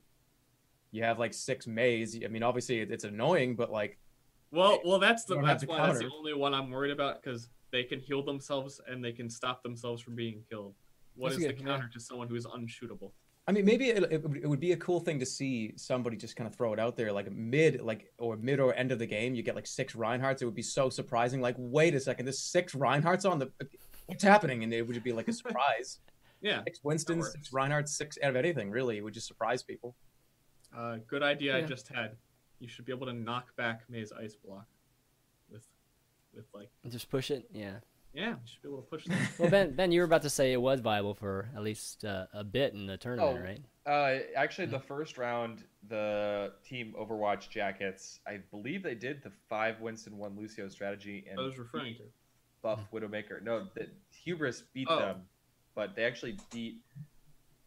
[0.90, 2.18] You have like six Meis.
[2.24, 3.98] I mean, obviously it's annoying, but like,
[4.50, 6.92] Well, well, that's the You don't have that's why that's the only one I'm worried
[6.92, 10.74] about because they can heal themselves and they can stop themselves from being killed.
[11.16, 13.10] What That's is the good- counter to someone who is unshootable?
[13.46, 16.16] I mean, maybe it, it, would- it would be a cool thing to see somebody
[16.16, 18.98] just kind of throw it out there, like mid, like or mid or end of
[18.98, 20.42] the game, you get like six Reinhardts.
[20.42, 21.40] It would be so surprising.
[21.40, 23.50] Like, wait a second, there's six Reinhardts on the.
[24.06, 24.64] What's happening?
[24.64, 25.98] And it would be like a surprise.
[26.40, 28.70] Yeah, six Winstons, six Reinhardts, six out of anything.
[28.70, 29.96] Really, it would just surprise people.
[30.76, 32.16] Uh, good idea I just had.
[32.60, 34.66] You should be able to knock back Mei's ice block
[35.50, 35.66] with
[36.34, 37.48] with like just push it.
[37.52, 37.74] Yeah.
[38.12, 39.18] yeah, you should be able to push that.
[39.38, 42.26] Well, Ben, Ben, you were about to say it was viable for at least uh,
[42.32, 43.62] a bit in the tournament, Oh, right?
[43.86, 49.80] Uh, actually, the first round, the team Overwatch Jackets, I believe they did the five
[49.80, 52.02] Winston one Lucio strategy and I was referring to.
[52.60, 53.40] Buff Widowmaker.
[53.42, 53.86] No, the
[54.24, 54.98] Hubris beat Oh.
[54.98, 55.22] them,
[55.76, 56.80] but they actually beat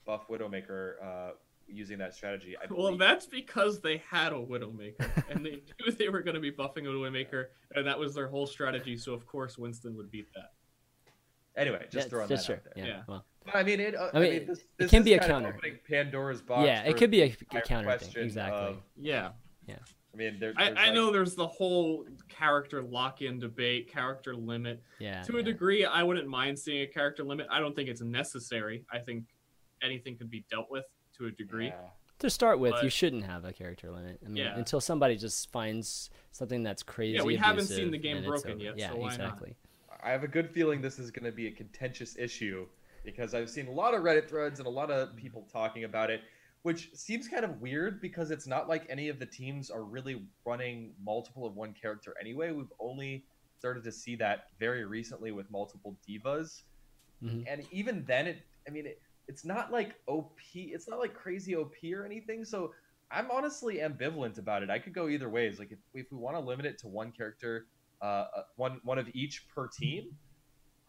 [0.05, 1.31] Buff Widowmaker uh,
[1.71, 2.55] using that strategy.
[2.57, 2.99] I Well, believe.
[2.99, 6.79] that's because they had a Widowmaker, and they knew they were going to be buffing
[6.85, 7.45] a Widowmaker,
[7.75, 8.97] and that was their whole strategy.
[8.97, 10.51] So of course Winston would beat that.
[11.55, 12.55] anyway, just Yeah, throwing just that sure.
[12.57, 12.85] out there.
[12.85, 12.91] Yeah.
[12.97, 13.01] Yeah.
[13.07, 13.95] Well, But I mean, it.
[13.95, 15.55] Uh, I I mean, mean, this, it can is be a kind counter.
[15.57, 16.65] opening Pandora's box.
[16.65, 17.97] yeah, it could be a, a counter thing.
[17.99, 18.59] question Exactly.
[18.69, 19.29] of- Yeah,
[20.13, 24.83] I mean, there, I, there's I know there's the whole character lock-in debate, character limit.
[24.99, 25.21] yeah.
[25.23, 25.43] to a yeah.
[25.45, 27.47] degree, I wouldn't mind seeing a character limit.
[27.49, 28.83] I don't think it's necessary.
[28.91, 29.23] I think
[29.81, 30.83] anything can be dealt with
[31.21, 31.67] to a degree.
[31.67, 31.75] Yeah.
[32.19, 34.19] To start with, you shouldn't have a character limit.
[34.23, 34.55] I mean, Yeah.
[34.57, 37.17] until somebody just finds something that's crazy.
[37.17, 39.13] Yeah, we haven't seen the game broken yet, Yeah, so why not?
[39.15, 39.55] exactly.
[40.03, 42.67] I have a good feeling this is going to be a contentious issue
[43.03, 46.11] because I've seen a lot of Reddit threads and a lot of people talking about
[46.11, 46.21] it,
[46.61, 50.23] which seems kind of weird because it's not like any of the teams are really
[50.45, 52.51] running multiple of one character anyway.
[52.51, 53.25] We've only
[53.57, 56.63] started to see that very recently with multiple D.Vas.
[57.23, 57.45] Mhm.
[57.47, 61.55] And even then, it, I mean, it, it's not like OP, it's not like crazy
[61.55, 62.43] OP or anything.
[62.43, 62.73] So
[63.09, 64.69] I'm honestly ambivalent about it.
[64.69, 65.57] I could go either ways.
[65.57, 67.67] Like if, if we want to limit it to one character,
[68.01, 70.03] uh, uh, one one of each per team,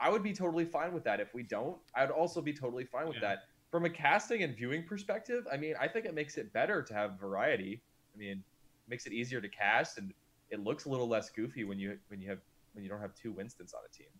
[0.01, 1.21] I would be totally fine with that.
[1.21, 3.29] If we don't, I'd also be totally fine with Yeah.
[3.37, 3.39] that.
[3.71, 6.93] from a casting and viewing perspective, I mean, I think it makes it better to
[6.93, 7.83] have variety.
[8.15, 10.13] I mean, it makes it easier to cast, and
[10.51, 12.41] it looks a little less goofy when you when you have
[12.75, 14.13] when you don't have two Winstons on a team.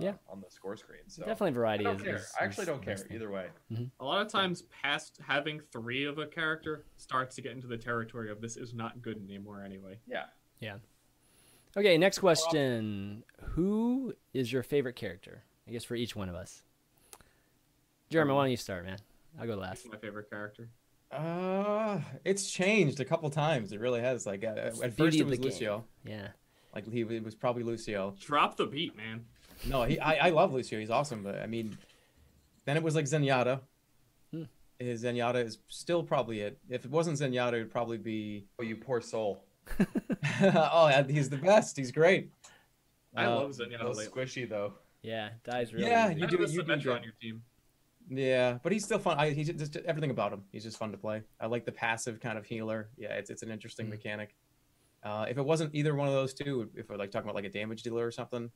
[0.00, 0.12] Uh, Yeah.
[0.28, 1.00] on the score screen.
[1.08, 2.14] So Definitely I variety don't is, care.
[2.16, 3.16] is- I actually is don't care best thing.
[3.16, 3.48] either way.
[4.00, 7.78] A lot of times, past having three of a character starts to get into the
[7.78, 9.98] territory of this is not good anymore anyway.
[10.06, 10.24] Yeah.
[10.60, 10.76] Yeah.
[11.76, 13.22] Okay, next question.
[13.50, 15.42] Who is your favorite character?
[15.68, 16.62] I guess for each one of us.
[18.10, 18.98] Jeremy, why don't you start, man?
[19.38, 19.86] I'll go last.
[19.90, 20.68] My favorite character.
[21.10, 23.72] Uh, it's changed a couple times.
[23.72, 24.26] It really has.
[24.26, 25.44] Like uh, It's the at first it was the game.
[25.50, 25.84] Lucio.
[26.04, 26.28] Yeah.
[26.74, 28.14] Like he it was probably Lucio.
[28.20, 29.24] Drop the beat, man.
[29.64, 30.78] No, he I, I love Lucio.
[30.78, 31.22] He's awesome.
[31.22, 31.76] But I mean,
[32.66, 33.60] then it was like Zenyatta.
[34.32, 34.42] Hmm.
[34.78, 36.58] His Zenyatta is still probably it.
[36.68, 38.46] If it wasn't Zenyatta, it'd probably be.
[38.58, 39.42] Oh, you poor soul.
[40.42, 41.76] oh, yeah, he's the best.
[41.76, 42.30] He's great.
[43.16, 44.06] I Uh, love Zenyatta lately.
[44.06, 44.74] squishy though.
[45.02, 46.20] Yeah, dies really Yeah, easy.
[46.20, 47.42] you do- you do Symmetra on your team.
[48.08, 49.18] Yeah, but he's still fun.
[49.18, 50.44] I, he's just everything about him.
[50.52, 51.22] He's just fun to play.
[51.40, 52.88] I like the passive kind of healer.
[52.96, 53.90] Yeah, it's it's an interesting Mm.
[53.90, 54.34] mechanic.
[55.02, 57.44] Uh, if it wasn't either one of those two, if we're like talking about like
[57.44, 58.50] a damage dealer or something,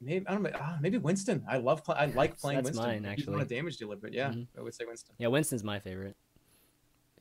[0.00, 0.50] maybe I don't know.
[0.54, 1.44] ah, maybe Winston.
[1.48, 1.84] I love.
[1.84, 3.02] Play, I like playing That's Winston.
[3.02, 3.56] mine, He's not a actually.
[3.56, 4.46] damage dealer, but yeah, Mhm.
[4.56, 5.14] I would say Winston.
[5.18, 6.16] Yeah, Winston's my favorite.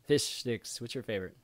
[0.06, 0.80] Fish sticks.
[0.80, 1.36] What's your favorite?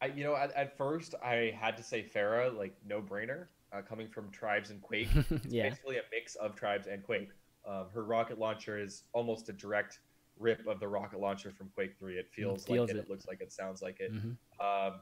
[0.00, 3.82] I, you know, at, at first I had to say Pharah, like no brainer, uh,
[3.82, 5.08] coming from Tribes and Quake.
[5.30, 5.68] It's yeah.
[5.68, 7.30] basically a mix of Tribes and Quake.
[7.66, 10.00] Um, her rocket launcher is almost a direct
[10.38, 12.14] rip of the rocket launcher from Quake 3.
[12.18, 13.04] It feels, feels like it, it.
[13.04, 14.12] it looks like it, sounds like it.
[14.12, 14.36] Mhm.
[14.60, 15.00] Um,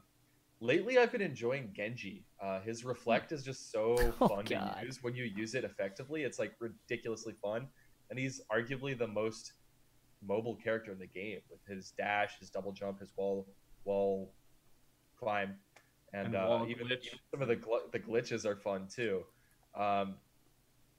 [0.61, 2.25] lately, I've been enjoying Genji.
[2.41, 6.23] Uh, his reflect is just so Oh, fun to use when you use it effectively.
[6.23, 7.67] It's like ridiculously fun,
[8.09, 9.53] and he's arguably the most
[10.25, 13.47] mobile character in the game with his dash, his double jump, his wall
[13.83, 14.33] wall
[15.19, 15.55] climb,
[16.13, 17.05] and, And uh, wall even, glitch.
[17.07, 19.23] even some of the gl- the glitches are fun too.
[19.75, 20.15] Um,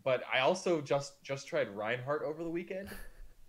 [0.04, 2.88] but I also just just tried Reinhardt over the weekend,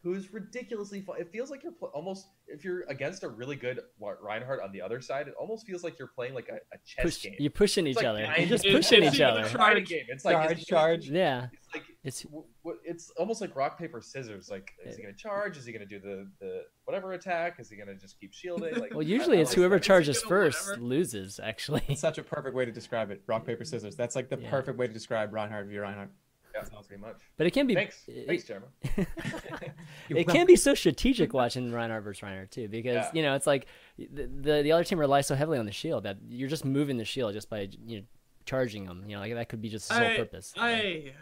[0.03, 1.19] who's ridiculously fun.
[1.19, 4.81] It feels like you're pl- almost if you're against a really good Reinhardt on the
[4.81, 7.35] other side, it almost feels like you're playing like a, a chess Push, game.
[7.39, 8.21] you're pushing each like other.
[8.37, 9.41] You're just it's- pushing it's each other.
[9.41, 9.77] a It's Charge.
[9.77, 10.05] a game.
[10.09, 11.09] It's like charge, is he charge.
[11.09, 11.47] Yeah.
[11.51, 14.49] It's like It's w- w- it's almost like rock paper scissors.
[14.49, 15.57] Like, is he gonna charge?
[15.57, 17.59] Is he gonna do the the whatever attack?
[17.59, 18.75] Is he gonna just keep shielding?
[18.79, 20.83] Like, well, usually it's whoever find- charges first whatever.
[20.85, 21.39] loses.
[21.41, 21.81] Actually.
[21.87, 23.23] It's such a perfect way to describe it.
[23.27, 23.95] Rock paper scissors.
[23.95, 24.49] That's like the Yeah.
[24.49, 26.11] perfect way to describe Reinhardt v Reinhardt.
[26.55, 27.17] Yeah, pretty much.
[27.37, 27.73] But it can be.
[27.73, 28.67] Thanks, it- thanks, Jeremy.
[30.09, 33.11] it can be so strategic watching Reinhardt versus Reinhardt too, because Yeah.
[33.13, 33.65] you know it's like
[33.97, 36.97] the, the the other team relies so heavily on the shield that you're just moving
[36.97, 38.05] the shield just by you know
[38.45, 39.03] charging them.
[39.07, 40.53] You know, like that could be just the sole purpose.
[40.57, 41.13] I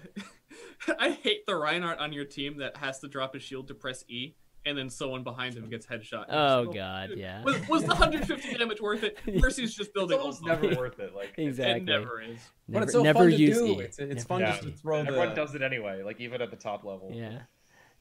[1.00, 4.04] I hate the Reinhardt on your team that has to drop his shield to press
[4.10, 4.36] E,
[4.66, 6.26] and then someone behind him gets headshot.
[6.30, 7.44] Oh So, God, dude, yeah.
[7.44, 9.18] Was, was the 150 damage worth it?
[9.42, 10.18] Mercy's just building.
[10.20, 10.74] It's building almost ult.
[10.74, 11.16] never worth it.
[11.16, 11.82] Like, exactly.
[11.82, 12.40] It never is.
[12.70, 13.66] But it's Never- so never fun to use do.
[13.66, 13.72] E.
[13.80, 15.36] It's, it's Never fun yeah, just to throw everyone the.
[15.36, 16.04] does it anyway.
[16.04, 17.12] Like even at the top level.
[17.14, 17.40] Yeah,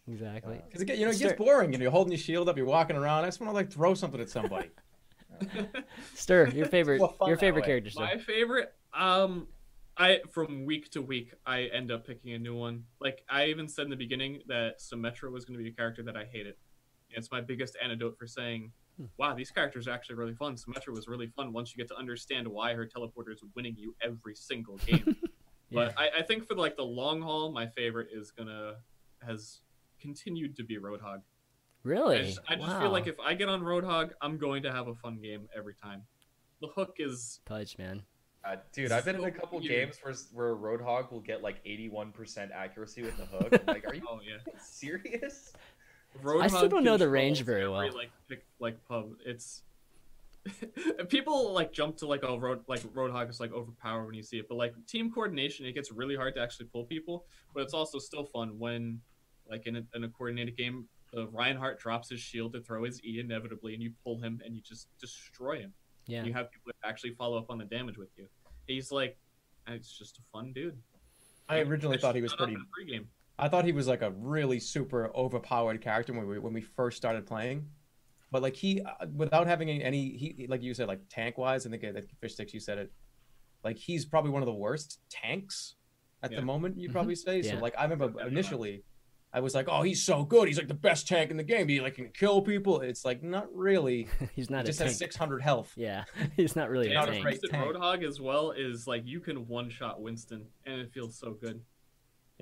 [0.06, 0.60] exactly.
[0.70, 2.96] Because you know, it Ster- gets boring, and you're holding your shield up, you're walking
[2.96, 3.24] around.
[3.24, 4.68] I just want to like throw something at somebody.
[6.14, 8.02] Ster, your favorite, your favorite character, Ster.
[8.04, 9.46] My favorite, um,
[10.00, 12.84] I from week to week, I end up picking a new one.
[13.00, 16.02] Like I even said in the beginning that Symmetra was going to be a character
[16.04, 16.54] that I hated.
[17.10, 19.06] It's my biggest antidote for saying, Hmm.
[19.18, 21.96] "Wow, these characters are actually really fun." Symmetra was really fun once you get to
[21.96, 25.16] understand why her teleporter is winning you every single game.
[25.70, 28.76] But I, I think for like the long haul, my favorite is gonna
[29.22, 29.60] has
[30.00, 31.20] continued to be Roadhog.
[31.82, 32.18] Really?
[32.18, 32.80] I just, I just wow.
[32.80, 35.74] feel like if I get on Roadhog, I'm going to have a fun game every
[35.74, 36.02] time.
[36.60, 38.02] The hook is Pudge, man.
[38.44, 39.70] Uh, dude, I've been in a couple weird.
[39.70, 43.48] games where where Roadhog will get like 81% accuracy with the hook.
[43.52, 44.38] I'm like, are you oh yeah.
[44.58, 45.52] serious?
[46.22, 47.94] Roadhog I still don't know the range very every, well.
[47.94, 49.62] Like pick, like pub, it's
[51.08, 54.38] people like jump to like oh road like Roadhog is like overpowered when you see
[54.38, 57.26] it, but like team coordination, it gets really hard to actually pull people.
[57.54, 59.00] But it's also still fun when
[59.48, 60.86] like in a, in a coordinated game,
[61.16, 64.54] uh, Reinhardt drops his shield to throw his E inevitably, and you pull him and
[64.54, 65.72] you just destroy him.
[66.06, 66.24] Yeah.
[66.24, 68.26] You have people that actually follow up on the damage with you.
[68.66, 69.16] He's like,
[69.68, 70.76] it's just a fun dude.
[71.48, 72.54] I originally thought he was pretty.
[72.54, 73.06] in the pregame.
[73.38, 76.96] I thought he was like a really super overpowered character when we when we first
[76.96, 77.66] started playing,
[78.30, 81.66] but like he uh, without having any, any he like you said like tank wise,
[81.66, 82.92] I think that Fishstix you said it,
[83.64, 85.76] like he's probably one of the worst tanks
[86.22, 86.40] at Yeah.
[86.40, 86.78] the moment.
[86.78, 86.94] You'd Mhm.
[86.94, 87.56] probably say so.
[87.56, 88.84] Like I remember initially,
[89.32, 90.48] I was like, oh, he's so good.
[90.48, 91.68] He's like the best tank in the game.
[91.68, 92.80] He like can kill people.
[92.80, 94.08] It's like not really.
[94.34, 94.88] He's He not a just tank.
[94.90, 95.72] has 600 health.
[95.76, 96.04] Yeah,
[96.36, 97.24] he's not really Not a a tank.
[97.26, 97.76] Winston tank.
[97.76, 101.60] Roadhog as well is like you can one shot Winston and it feels so good.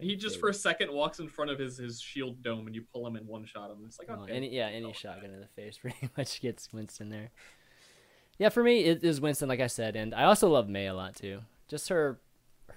[0.01, 2.85] He just for a second walks in front of his his shield dome and you
[2.93, 3.79] pull him and one shot him.
[3.85, 6.73] It's like Well, okay, any yeah, any oh, shotgun in the face pretty much gets
[6.73, 7.33] Winston there.
[8.39, 10.95] Yeah, for me it is Winston, like I said, and I also love Mei a
[10.95, 11.41] lot too.
[11.67, 12.21] Just her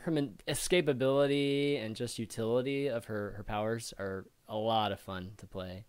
[0.01, 5.31] her man- escapability and just utility of her her powers are a lot of fun
[5.37, 5.85] to play.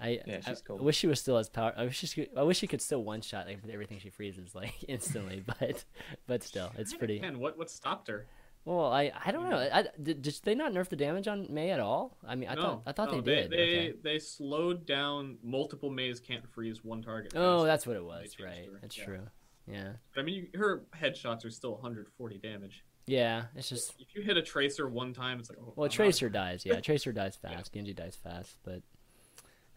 [0.00, 0.78] I, Yeah, she's I cool.
[0.78, 1.72] wish she was still as power.
[1.76, 4.54] I wish she could, I wish she could still one shot like everything she freezes
[4.54, 5.44] like instantly.
[5.60, 5.84] But
[6.26, 7.18] but still, it's Kinda pretty.
[7.20, 7.38] can.
[7.38, 8.26] What what stopped her?
[8.64, 9.58] Well, I I don't know.
[9.58, 12.16] I, did, did they not nerf the damage on Mei at all?
[12.26, 13.50] I mean, I no, thought I thought no, they did.
[13.50, 13.94] They okay.
[14.02, 17.32] they slowed down multiple Meis can't freeze one target.
[17.36, 18.34] Oh, that's what it was.
[18.42, 18.66] Right.
[18.72, 18.78] her.
[18.80, 19.04] That's Yeah.
[19.04, 19.20] true.
[19.70, 19.92] Yeah.
[20.14, 22.84] But, I mean, you, her headshots are still 140 damage.
[23.06, 23.44] Yeah.
[23.56, 25.92] It's just If you hit a tracer one time, it's like oh, well, I'm out.
[25.92, 26.64] Tracer dies.
[26.66, 27.72] Yeah, Tracer dies fast.
[27.72, 28.80] Genji dies fast, but.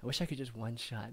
[0.01, 1.09] I wish I could just one shot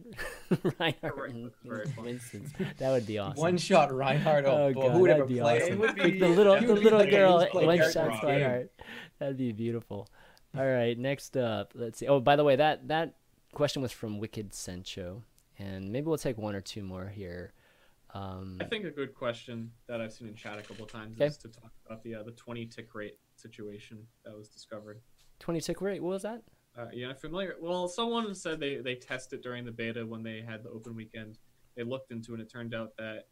[0.78, 2.06] Reinhardt Right, in, that's very in fun.
[2.06, 2.52] instance.
[2.76, 3.40] That would be awesome.
[3.40, 4.44] One shot Reinhardt.
[4.44, 5.62] Oh, Oh, boy, God, who would that'd ever be play?
[5.62, 5.72] awesome.
[5.72, 8.24] It would Like the little, the little like girl one shot in the game.
[8.26, 8.72] Reinhardt.
[9.18, 10.09] That'd be beautiful.
[10.56, 12.06] All right, next up, let's see.
[12.09, 13.14] Oh, by the way, that that
[13.55, 15.22] question was from Wicked Sencho,
[15.59, 17.55] and maybe we'll take one or two more here.
[18.15, 21.27] Um, I think a good question that I've seen in chat a couple times Okay.
[21.27, 25.01] is to talk about the uh, the 20 tick rate situation that was discovered.
[25.41, 26.01] twenty tick rate.
[26.03, 26.43] What was that?
[26.78, 27.57] Uh, know, familiar?
[27.61, 31.39] Well, someone said they they tested during the beta when they had the open weekend.
[31.77, 33.24] They looked into it, and it turned out that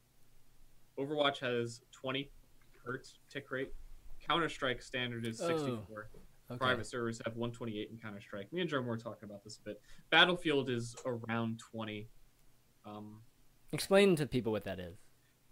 [0.99, 2.29] Overwatch has 20
[2.85, 3.73] hertz tick rate.
[4.29, 6.09] Counter Strike standard is 64.
[6.51, 6.59] Okay.
[6.59, 8.53] Private servers have 128 in Counter Strike.
[8.53, 9.81] Me and Jerome were talking about this a bit.
[10.11, 12.09] Battlefield is around 20.
[12.85, 13.21] Um,
[13.73, 14.99] Explain to people what that is.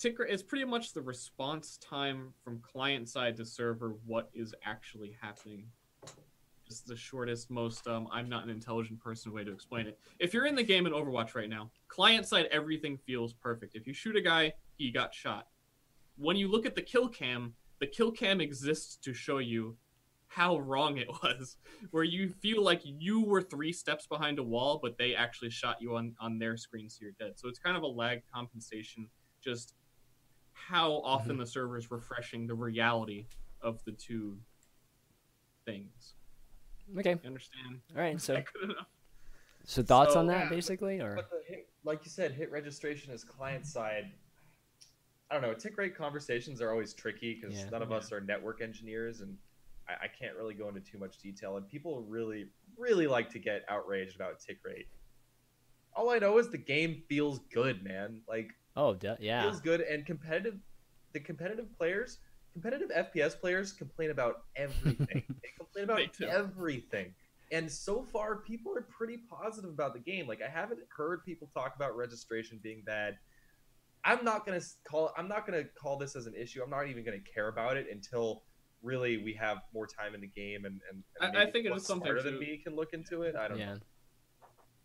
[0.05, 3.97] rate is pretty much the response time from client side to server.
[4.07, 5.65] What is actually happening?
[6.67, 9.99] It's the shortest, most um, I'm not an intelligent person way to explain it.
[10.19, 13.75] If you're in the game in Overwatch right now, client side everything feels perfect.
[13.75, 15.49] If you shoot a guy, he got shot.
[16.17, 19.77] When you look at the kill cam, the kill cam exists to show you
[20.31, 21.57] how wrong it was,
[21.91, 25.77] where you feel like you were three steps behind a wall, but they actually shot
[25.81, 27.33] you on on their screen, so you're dead.
[27.37, 29.09] So it's kind of a lag compensation,
[29.45, 29.75] just
[30.53, 31.41] how often mm-hmm.
[31.41, 33.27] the server is refreshing the reality
[33.61, 34.39] of the two
[35.67, 36.15] things.
[36.97, 37.11] Okay.
[37.11, 37.81] You understand?
[37.95, 38.21] All right.
[38.21, 38.43] So
[39.65, 43.13] so thoughts So, on that yeah, basically, or But hit, like you said, hit registration
[43.13, 44.13] is client side.
[45.31, 45.55] I don't know.
[45.55, 47.71] Tick rate conversations are always tricky because Yeah.
[47.71, 47.97] none of Yeah.
[47.97, 49.37] us are network engineers, and
[49.91, 51.57] I, I can't really go into too much detail.
[51.57, 52.47] And people really,
[52.79, 54.87] really like to get outraged about tick rate.
[55.95, 58.23] All I know is the game feels good, man.
[58.29, 60.59] Like oh duh, yeah, feels good, and competitive.
[61.13, 62.19] The competitive players,
[62.53, 65.07] competitive FPS players, complain about everything.
[65.43, 67.15] they complain about They everything.
[67.53, 70.29] And so far, people are pretty positive about the game.
[70.29, 73.17] Like I haven't heard people talk about registration being bad.
[74.05, 75.13] I'm not gonna s- call.
[75.17, 76.63] I'm not gonna call this as an issue.
[76.63, 78.45] I'm not even gonna care about it until
[78.83, 81.77] really we have more time in the game and and, and I- I think it
[81.77, 83.37] is something smarter than me can look into it.
[83.37, 83.75] I don't yeah.
[83.75, 83.81] know.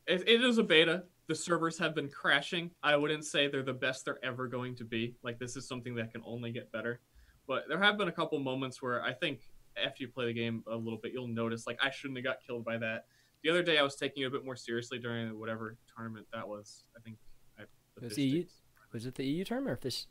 [0.08, 1.04] It, it is a beta.
[1.28, 2.70] The servers have been crashing.
[2.84, 5.16] I wouldn't say they're the best they're ever going to be.
[5.24, 7.02] Like this is something that can only get better.
[7.48, 9.42] But there have been a couple moments where I think
[9.84, 12.38] after you play the game a little bit, you'll notice like I shouldn't have got
[12.46, 13.06] killed by that.
[13.44, 16.48] The other day I was taking it a bit more seriously during whatever tournament that
[16.48, 16.86] was.
[16.98, 17.18] I think
[17.60, 17.64] I,
[17.98, 18.46] the Was EU
[18.92, 20.06] Was it the EU term or fish?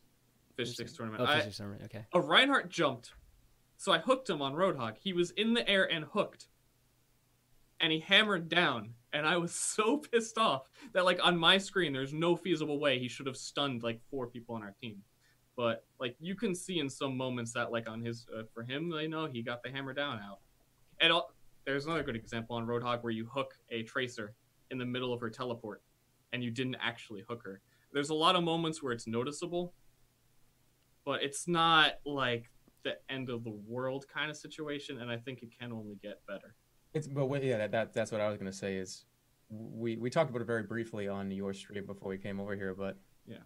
[0.59, 1.23] Fishstix tournament.
[1.23, 1.83] Oh, I- Fishstix tournament.
[1.85, 2.05] Okay.
[2.13, 3.13] a Reinhardt jumped,
[3.77, 4.97] so I hooked him on Roadhog.
[4.99, 6.49] He was in the air and hooked,
[7.81, 8.95] and he hammered down.
[9.13, 12.99] And I was so pissed off that, like, on my screen, there's no feasible way
[12.99, 15.03] he should have stunned like four people on our team.
[15.57, 18.91] But like, you can see in some moments that, like, on his uh, for him,
[18.91, 20.41] you know, he got the hammer down out.
[21.01, 21.13] And
[21.65, 24.35] there's another good example on Roadhog where you hook a tracer
[24.71, 25.83] in the middle of her teleport,
[26.33, 27.61] and you didn't actually hook her.
[27.93, 29.73] There's a lot of moments where it's noticeable,
[31.05, 32.51] but it's not like
[32.85, 36.21] the end of the world kind of situation, and I think it can only get
[36.29, 36.55] better.
[36.93, 39.07] It's but wait, yeah, that, that that's what I was gonna say is
[39.51, 42.75] we we talked about it very briefly on your stream before we came over here,
[42.75, 43.39] but Yeah.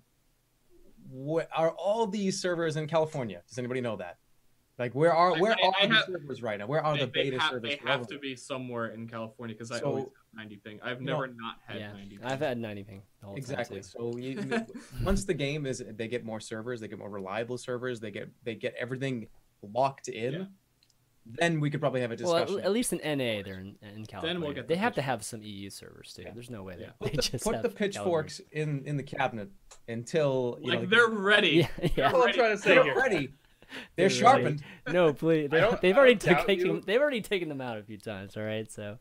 [1.09, 3.43] what are all these servers in California?
[3.48, 4.19] Does anybody know that?
[4.78, 6.66] Like where are where I- are I the have- servers right now?
[6.66, 7.70] Where are they, the they beta have, servers?
[7.70, 10.78] they have to be somewhere in California because I So- always have 90 ping.
[10.82, 12.26] I've You know- never not had Yeah, 90 ping.
[12.26, 13.78] I've had 90 ping the whole exactly.
[13.78, 14.66] time So you, you-
[15.05, 18.28] once the game is, they get more servers, they get more reliable servers, they get
[18.44, 19.26] they get everything
[19.62, 20.32] locked in.
[20.32, 20.44] Yeah.
[21.30, 22.24] Then we could probably have a too.
[22.24, 22.60] Well, discussion.
[22.60, 24.40] at, at least in NA, they're in, in California.
[24.40, 26.22] we'll get they the have to have some EU servers too.
[26.22, 26.30] Yeah.
[26.32, 26.90] There's no way Yeah.
[27.00, 27.92] they, they put the, just put have the California.
[27.92, 29.50] pitchforks in in the cabinet
[29.88, 31.48] until you like know, they're ready.
[31.59, 31.88] Yeah, yeah.
[31.96, 32.96] That's all I'm trying to say they're here.
[32.96, 33.28] ready.
[33.97, 34.19] They're They're ready.
[34.19, 34.62] sharpened.
[34.93, 35.49] No, please.
[35.51, 36.59] They, don't- they've already taken.
[36.59, 36.81] you.
[36.85, 38.36] They've already taken them out a few times.
[38.36, 38.99] All right, so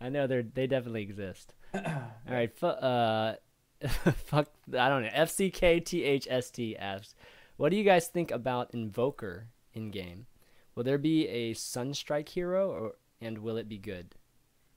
[0.00, 1.54] I know they're they definitely exist.
[1.74, 1.82] All
[2.28, 3.36] right, fu- uh,
[4.26, 4.48] fuck.
[4.76, 5.08] I don't know.
[5.10, 7.14] FCKTHST asks,
[7.56, 10.26] "What do you guys think about Invoker in game?
[10.74, 14.14] Will there be a Sunstrike hero, or and will it be good?"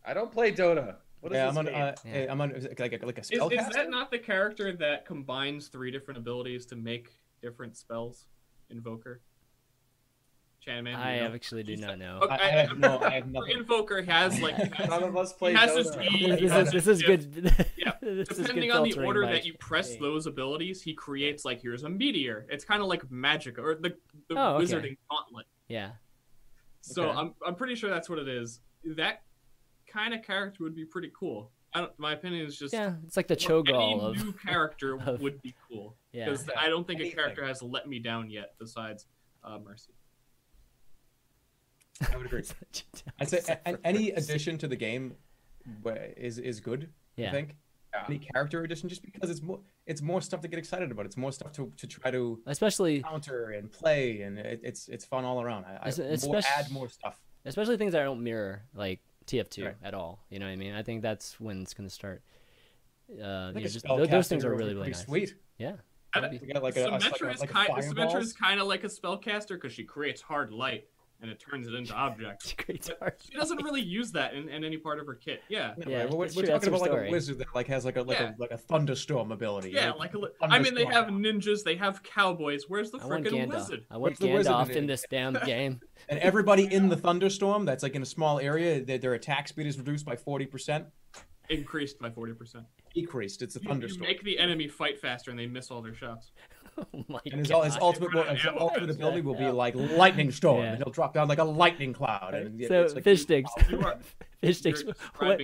[0.06, 0.96] I don't play Dota.
[1.22, 1.66] What is Yeah, this I'm on.
[1.66, 1.82] game?
[1.82, 2.26] Uh, Yeah.
[2.30, 3.70] I'm on like a, like a Is, spellcaster.
[3.70, 7.10] is that not the character that combines three different abilities to make
[7.42, 8.26] different spells?
[8.74, 9.22] Invoker.
[10.62, 10.96] Chanman?
[10.96, 11.34] I know?
[11.34, 12.20] actually do not know.
[12.24, 13.58] Okay, I, I have no, I have nothing.
[13.58, 16.56] Invoker has like he has, None of us he play has his E, This, this
[16.68, 17.54] is this is good.
[17.78, 17.92] Yeah.
[18.02, 20.00] this is good Depending on the order that you press Hey.
[20.00, 22.46] those abilities, he creates like here's a meteor.
[22.50, 23.96] It's kind of like magic or the
[24.30, 24.66] the Oh, okay.
[24.66, 25.48] wizarding gauntlet.
[25.68, 25.92] Yeah.
[26.82, 27.20] So Okay.
[27.20, 28.62] I'm I'm pretty sure that's what it is.
[28.96, 29.24] That
[29.92, 31.52] kind of character would be pretty cool.
[31.76, 32.00] I don't.
[32.00, 35.22] My opinion is just Yeah, it's like the well, Cho'Gall any of new character of-
[35.22, 36.26] would be cool yeah.
[36.26, 37.18] because I don't think Anything.
[37.20, 39.08] a character has let me down yet besides
[39.44, 39.92] uh, Mercy.
[42.12, 42.44] I would agree.
[42.44, 44.12] Such a I'd say a- any Mercy.
[44.12, 45.16] addition to the game
[46.18, 46.90] is is good.
[47.16, 47.30] Yeah.
[47.30, 47.56] I think
[47.94, 48.04] Yeah.
[48.08, 51.06] any character addition, just because it's more it's more stuff to get excited about.
[51.06, 55.06] It's more stuff to, to try to especially counter and play, and it, it's it's
[55.06, 55.66] fun all around.
[55.66, 57.16] I, I Es- more, add more stuff.
[57.46, 59.76] especially things that don't mirror like TF2 Right.
[59.84, 60.24] at all.
[60.30, 60.74] You know what I mean?
[60.74, 62.22] I think that's when it's gonna start.
[63.12, 65.04] Uh, I you know, just, tho- those things are really really nice.
[65.06, 65.36] sweet.
[65.58, 65.74] Yeah.
[66.16, 67.70] I That'd don't- like a, a, Symmetra like a, is like kind.
[67.84, 70.86] Symmetra is kind of like a spellcaster because she creates hard light
[71.24, 72.54] and it turns it into objects.
[72.66, 72.88] Great
[73.26, 75.42] She doesn't really use that in, in any part of her kit.
[75.50, 75.74] Yeah.
[75.78, 77.08] Yeah, Yeah, right, we're, we're true, that's talking her about like story.
[77.08, 78.34] a wizard that like has like a like Yeah.
[78.38, 79.72] a like a thunderstorm ability.
[79.72, 79.98] Yeah, right?
[80.00, 82.66] like a li- I mean, they have ninjas, they have cowboys.
[82.68, 83.56] Where's the I freaking Gandalf.
[83.56, 83.86] wizard?
[83.90, 85.80] I want What's the wizard in in this damn game.
[86.10, 89.66] and everybody in the thunderstorm that's like in a small area, their, their attack speed
[89.66, 90.86] is reduced by forty percent.
[91.50, 92.66] Increased by forty percent.
[92.94, 93.42] Decreased.
[93.42, 94.08] It's a You, you thunderstorm.
[94.08, 96.32] make the enemy fight faster and they miss all their shots.
[96.94, 97.66] Oh my And his, god.
[97.66, 99.00] his ultimate Run out of his ammo ultimate fast.
[99.00, 100.70] ability will be like lightning storm, Yeah.
[100.74, 102.34] and he'll drop down like a lightning cloud.
[102.34, 103.46] And so it's like, Fishstix.
[104.44, 104.86] Fishstix.
[105.20, 105.40] What,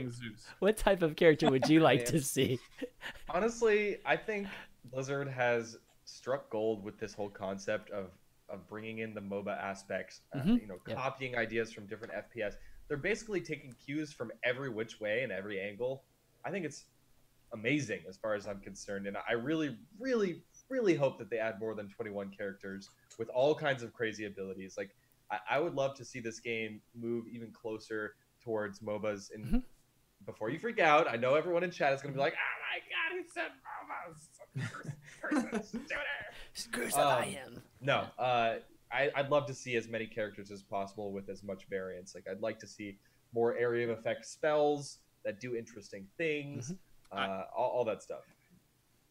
[0.59, 2.59] what type of character would you like to see?
[3.29, 4.47] Honestly, I think
[4.91, 8.07] Blizzard has struck gold with this whole concept of
[8.49, 10.21] of bringing in the MOBA aspects.
[10.33, 10.61] Uh, Mhm.
[10.61, 10.95] you know, Yeah.
[10.95, 12.55] copying ideas from different FPS.
[12.87, 16.03] They're basically taking cues from every which way and every angle.
[16.43, 16.85] I think it's
[17.53, 21.59] amazing as far as I'm concerned, and I really, really, really hope that they add
[21.59, 24.75] more than 21 characters with all kinds of crazy abilities.
[24.77, 24.91] Like,
[25.31, 29.31] I, I would love to see this game move even closer towards MOBAs.
[29.33, 29.63] And Mhm.
[30.25, 32.55] before you freak out, I know everyone in chat is going to be like, "Oh
[32.71, 34.29] my god, he said MOBAs."
[35.31, 35.95] It."
[36.53, 37.61] Screws Um, I am.
[37.81, 38.59] No, uh,
[38.91, 42.15] I, I'd love to see as many characters as possible with as much variance.
[42.15, 42.97] Like, I'd like to see
[43.33, 46.73] more area of effect spells that do interesting things,
[47.11, 48.23] uh, all, all that stuff.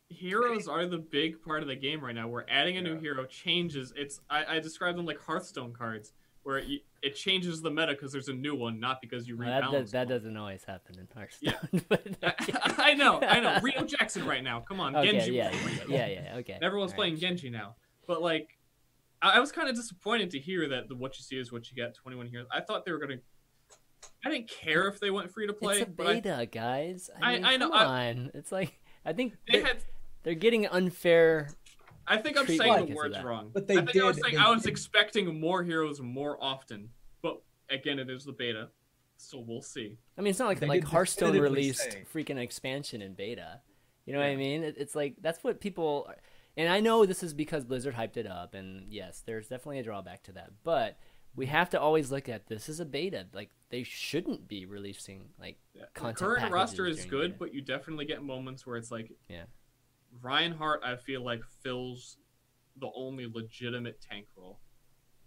[0.09, 2.28] Heroes are the big part of the game right now.
[2.28, 3.93] We're adding a new hero changes.
[3.97, 6.12] It's I, I describe them like Hearthstone cards,
[6.44, 9.48] where it, it changes the meta because there's a new one, not because you Well,
[9.48, 9.90] that, rebalance.
[9.90, 11.55] that, that doesn't always happen in Hearthstone.
[11.72, 11.80] Yeah.
[11.90, 12.52] but okay.
[12.78, 13.59] I know, I know.
[13.62, 14.60] Reno Jackson right now.
[14.60, 15.32] Come on, Okay, Genji.
[15.32, 16.55] yeah, yeah, yeah, yeah, okay.
[16.55, 17.20] And everyone's All playing right.
[17.20, 17.76] Genji now.
[18.06, 18.56] But like,
[19.20, 21.70] I, I was kind of disappointed to hear that the what you see is what
[21.70, 21.94] you get.
[21.94, 22.47] Twenty one heroes.
[22.51, 23.16] I thought they were gonna.
[24.24, 25.80] I didn't care if they went free to play.
[25.80, 27.10] It's a but I- beta, guys.
[27.20, 28.30] I- I, mean, I know, Come I- on.
[28.32, 29.78] It's like I think they they're, had.
[30.22, 31.50] They're getting unfair.
[32.06, 33.50] I think I'm treat saying the us words wrong.
[33.52, 36.00] But they I think I was did- saying they I was did- expecting more heroes
[36.00, 36.90] more often.
[37.22, 38.68] But again, it is the beta,
[39.18, 39.98] so we'll see.
[40.16, 43.60] I mean, it's not like They like did Hearthstone released say- freaking expansion in beta.
[44.06, 44.62] You know what I mean?
[44.62, 46.06] It's like that's what people.
[46.08, 46.16] Are,
[46.56, 49.82] and I know this is because Blizzard hyped it up, and yes, there's definitely a
[49.84, 50.50] drawback to that.
[50.64, 50.98] But
[51.36, 53.26] we have to always look at this as a beta.
[53.34, 55.84] Like they shouldn't be releasing like Yeah.
[55.92, 57.36] Content the current roster is good, beta.
[57.38, 59.44] but you definitely get moments where it's like, Yeah.
[60.22, 60.82] Reinhardt.
[60.84, 62.16] I feel like fills
[62.80, 64.60] the only legitimate tank role.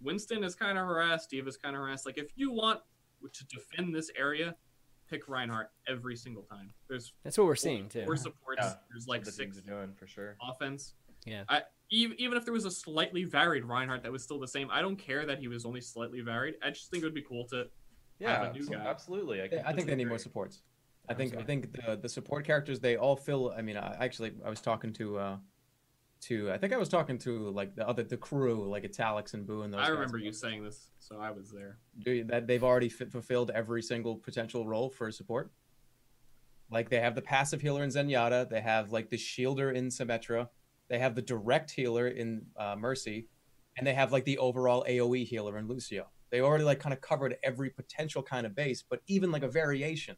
[0.01, 1.25] Winston is kind of harassed.
[1.25, 2.05] Steve is kind of harassed.
[2.05, 2.79] Like if you want
[3.33, 4.55] to defend this area,
[5.09, 6.71] pick Reinhardt every single time.
[6.89, 8.05] There's that's what we're seeing too.
[8.05, 8.61] four supports.
[8.63, 8.73] Yeah.
[8.89, 10.37] There's like the six are doing for sure.
[10.41, 10.93] offense.
[11.25, 11.43] Yeah.
[11.49, 11.61] I
[11.91, 14.81] even even if there was a slightly varied Reinhardt that was still the same, I
[14.81, 16.55] don't care that he was only slightly varied.
[16.63, 17.65] I just think it would be cool to
[18.17, 18.87] Yeah, a new abso- guy.
[18.87, 19.41] absolutely.
[19.41, 20.61] I, I think they need more supports.
[21.09, 23.53] I think I think the the support characters they all fill.
[23.55, 25.37] I mean, I actually I was talking to uh
[26.21, 29.45] to I think I was talking to like the other the crew like Italics and
[29.45, 29.79] Boo and those.
[29.79, 29.91] I guys.
[29.91, 31.79] remember you saying this, so I was there.
[31.99, 35.51] Do you- that they've already fit, fulfilled every single potential role for support.
[36.69, 40.47] Like they have the passive healer in Zenyatta, they have like the shielder in Symmetra,
[40.87, 43.27] they have the direct healer in uh, Mercy,
[43.77, 46.07] and they have like the overall AOE healer in Lucio.
[46.29, 49.49] They already like kind of covered every potential kind of base, but even like a
[49.49, 50.15] variation.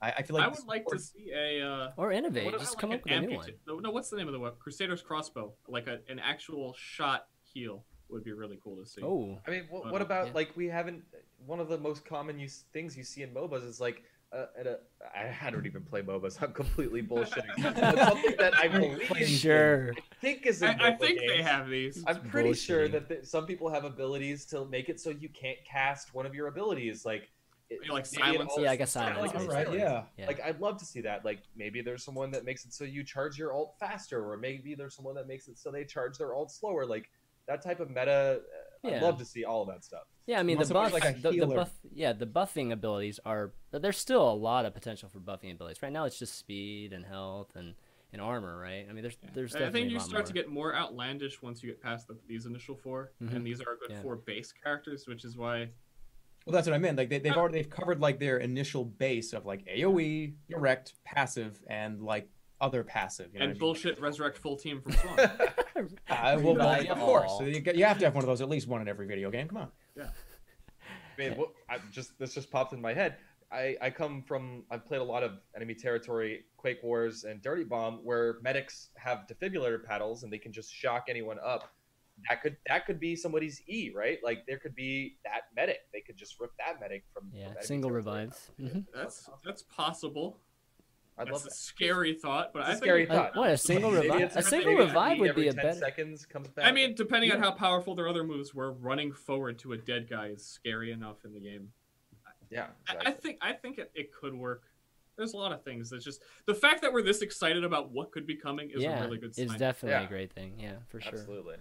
[0.00, 2.44] I, I feel like I would like to see a uh, or innovate.
[2.44, 3.50] what Just come an up with a new one.
[3.66, 4.52] No, no, what's the name of the one?
[4.58, 9.02] Crusader's crossbow, like a, an actual shot heal would be really cool to see.
[9.02, 10.32] Oh, I mean, what, what about yeah.
[10.34, 11.02] like we haven't?
[11.44, 14.02] One of the most common use, things you see in MOBAs is like.
[14.30, 14.78] Uh, at a,
[15.16, 16.42] I, I don't even play MOBAs.
[16.42, 17.62] I'm completely bullshitting.
[17.62, 19.94] something that I believe sure.
[19.96, 21.46] I think is in I, I MOBA think they games.
[21.46, 22.04] have these.
[22.06, 25.56] I'm pretty sure that th- some people have abilities to make it so you can't
[25.64, 27.30] cast one of your abilities, like
[27.70, 28.52] it- Yeah, like silence.
[28.56, 29.32] all- Yeah, like a something silence.
[29.34, 30.04] a All right, yeah.
[30.16, 30.26] Yeah.
[30.26, 31.24] Like I'd love to see that.
[31.24, 34.74] Like maybe there's someone that makes it so you charge your ult faster, or maybe
[34.74, 36.86] there's someone that makes it so they charge their ult slower.
[36.86, 37.10] Like
[37.46, 38.40] that type of meta,
[38.84, 40.04] uh, I'd love to see all of that stuff.
[40.26, 43.18] Yeah, I mean the Unless somebody's buff, like the, the buff, yeah, the buffing abilities
[43.24, 43.52] are.
[43.70, 45.82] There's still a lot of potential for buffing abilities.
[45.82, 47.74] Right now, it's just speed and health and,
[48.12, 48.86] and armor, right?
[48.88, 50.26] I mean, there's there's I definitely think a you lot start more.
[50.26, 53.36] to get more outlandish once you get past the, these initial 4 Mhm.
[53.36, 54.02] and these are a good Yeah.
[54.02, 55.70] four base characters, which is why
[56.46, 56.96] Well, that's what I meant.
[56.96, 61.60] Like they, they've already they've covered like their initial base of like AOE, direct, passive,
[61.68, 62.28] and like
[62.60, 63.30] other passive.
[63.32, 65.18] You know, and bullshit resurrect full team from Swan.
[65.20, 65.28] Uh,
[66.08, 67.32] well, well, Revive of course.
[67.38, 69.30] So you, you have to have one of those at least one in every video
[69.30, 69.48] game.
[69.48, 69.68] Come on.
[70.00, 73.16] I mean, what, I just this just popped in my head.
[73.50, 77.64] I, I come from I've played a lot of enemy territory, Quake Wars, and Dirty
[77.64, 81.72] Bomb, where medics have defibrillator paddles and they can just shock anyone up.
[82.28, 84.18] That could that could be somebody's E, right?
[84.24, 85.78] Like there could be that medic.
[85.92, 88.14] They could just rip that medic from yeah, from single territory.
[88.14, 88.50] revives.
[88.58, 90.40] hmm that's that's possible.
[91.20, 91.54] I'd That's love a that.
[91.54, 93.36] scary thought, but It's a I think scary it- thought.
[93.36, 94.20] what a single revive?
[94.20, 95.72] it's A single maybe revive would be a better.
[95.72, 96.64] seconds comes back.
[96.64, 100.08] I mean, depending on how powerful their other moves were, running forward to a dead
[100.08, 101.70] guy is scary enough in the game.
[102.50, 104.62] yeah, I, I think I think it, it could work.
[105.16, 105.90] There's a lot of things.
[105.90, 109.00] That's just the fact that we're this excited about what could be coming is yeah,
[109.00, 109.58] a really good it's sign.
[109.58, 110.04] definitely Yeah.
[110.04, 110.54] a great thing.
[110.60, 111.12] Yeah, for sure.
[111.12, 111.56] absolutely.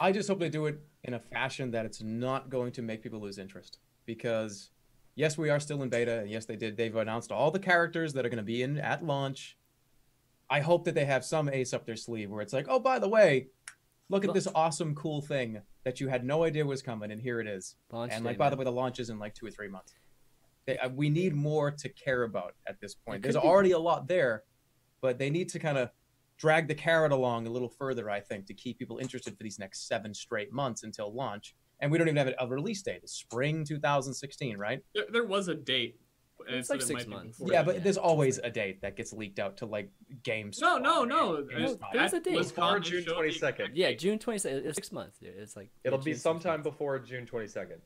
[0.00, 3.02] I just hope they do it in a fashion that it's not going to make
[3.02, 3.78] people lose interest.
[4.04, 4.70] Because
[5.14, 6.76] yes, we are still in beta, and yes, they did.
[6.76, 9.56] They've announced all the characters that are going to be in at launch.
[10.48, 13.00] I hope that they have some ace up their sleeve where it's like, oh, by
[13.00, 13.48] the way,
[14.08, 17.40] look at this awesome, cool thing that you had no idea was coming, and here
[17.40, 17.76] it is.
[17.90, 19.68] Launch and day, like, by the way, the launch is in like two or three
[19.68, 19.94] months.
[20.66, 23.22] They, uh, we need more to care about at this point.
[23.22, 24.44] There's be- already a lot there,
[25.00, 25.90] but they need to kind of
[26.36, 29.58] drag the carrot along a little further, I think, to keep people interested for these
[29.58, 31.54] next seven straight months until launch.
[31.80, 33.00] And we don't even have a release date.
[33.02, 34.82] It's spring 2016, right?
[34.94, 36.00] There, there was a date.
[36.48, 37.40] It's so like it six might months.
[37.40, 37.66] Yeah, that.
[37.66, 37.80] but yeah.
[37.82, 39.90] there's always a date that gets leaked out to like
[40.22, 40.60] games.
[40.60, 41.42] No, no, no.
[41.42, 42.34] There's- At- there's a at date.
[42.34, 43.68] BlizzCon, Before June 22nd.
[43.74, 43.92] Yeah.
[43.92, 44.64] June 22nd.
[44.66, 45.34] It's six months, dude.
[45.36, 46.64] It's like It'll yeah, be June, sometime months.
[46.70, 47.78] before June 22nd.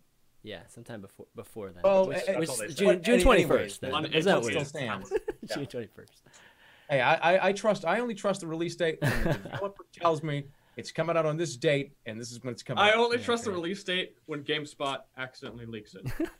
[0.43, 1.83] Yeah, sometime before before then.
[1.85, 2.77] Oh, which, which- that's all they said.
[2.77, 3.79] June But June any- anyways.
[3.79, 5.13] Then on- is it that still stands.
[5.55, 6.23] June twenty first.
[6.91, 7.85] Hey, I, I, I trust.
[7.85, 8.99] I only trust the release date.
[9.01, 10.45] when the developer tells me
[10.77, 12.83] it's coming out on this date, and this is when it's coming.
[12.83, 12.89] Out.
[12.91, 12.99] I out.
[12.99, 16.07] only Yeah, trust the release date when GameSpot accidentally leaks it.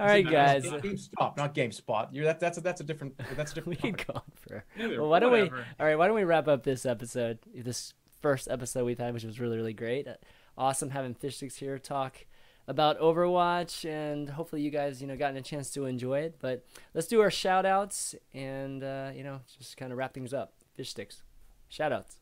[0.00, 0.64] All right, Is it guys.
[0.64, 2.08] not- GameStop, not GameSpot.
[2.10, 2.40] You're that.
[2.40, 3.14] That's a, that's a different.
[3.36, 3.98] That's a we different.
[3.98, 4.64] could go on for.
[4.78, 5.42] Either, Well, why don't we?
[5.48, 7.38] All right, why don't we wrap up this episode?
[7.54, 10.08] This first episode we've had, which was really, really great.
[10.08, 10.14] Uh,
[10.56, 12.26] Awesome having Fishstix here talk
[12.66, 16.36] about Overwatch, and hopefully you guys, you know, gotten a chance to enjoy it.
[16.40, 16.64] But
[16.94, 20.54] let's do our shout outs and uh, you know, just kind of wrap things up.
[20.78, 21.22] Fishstix,
[21.68, 22.18] shout outs.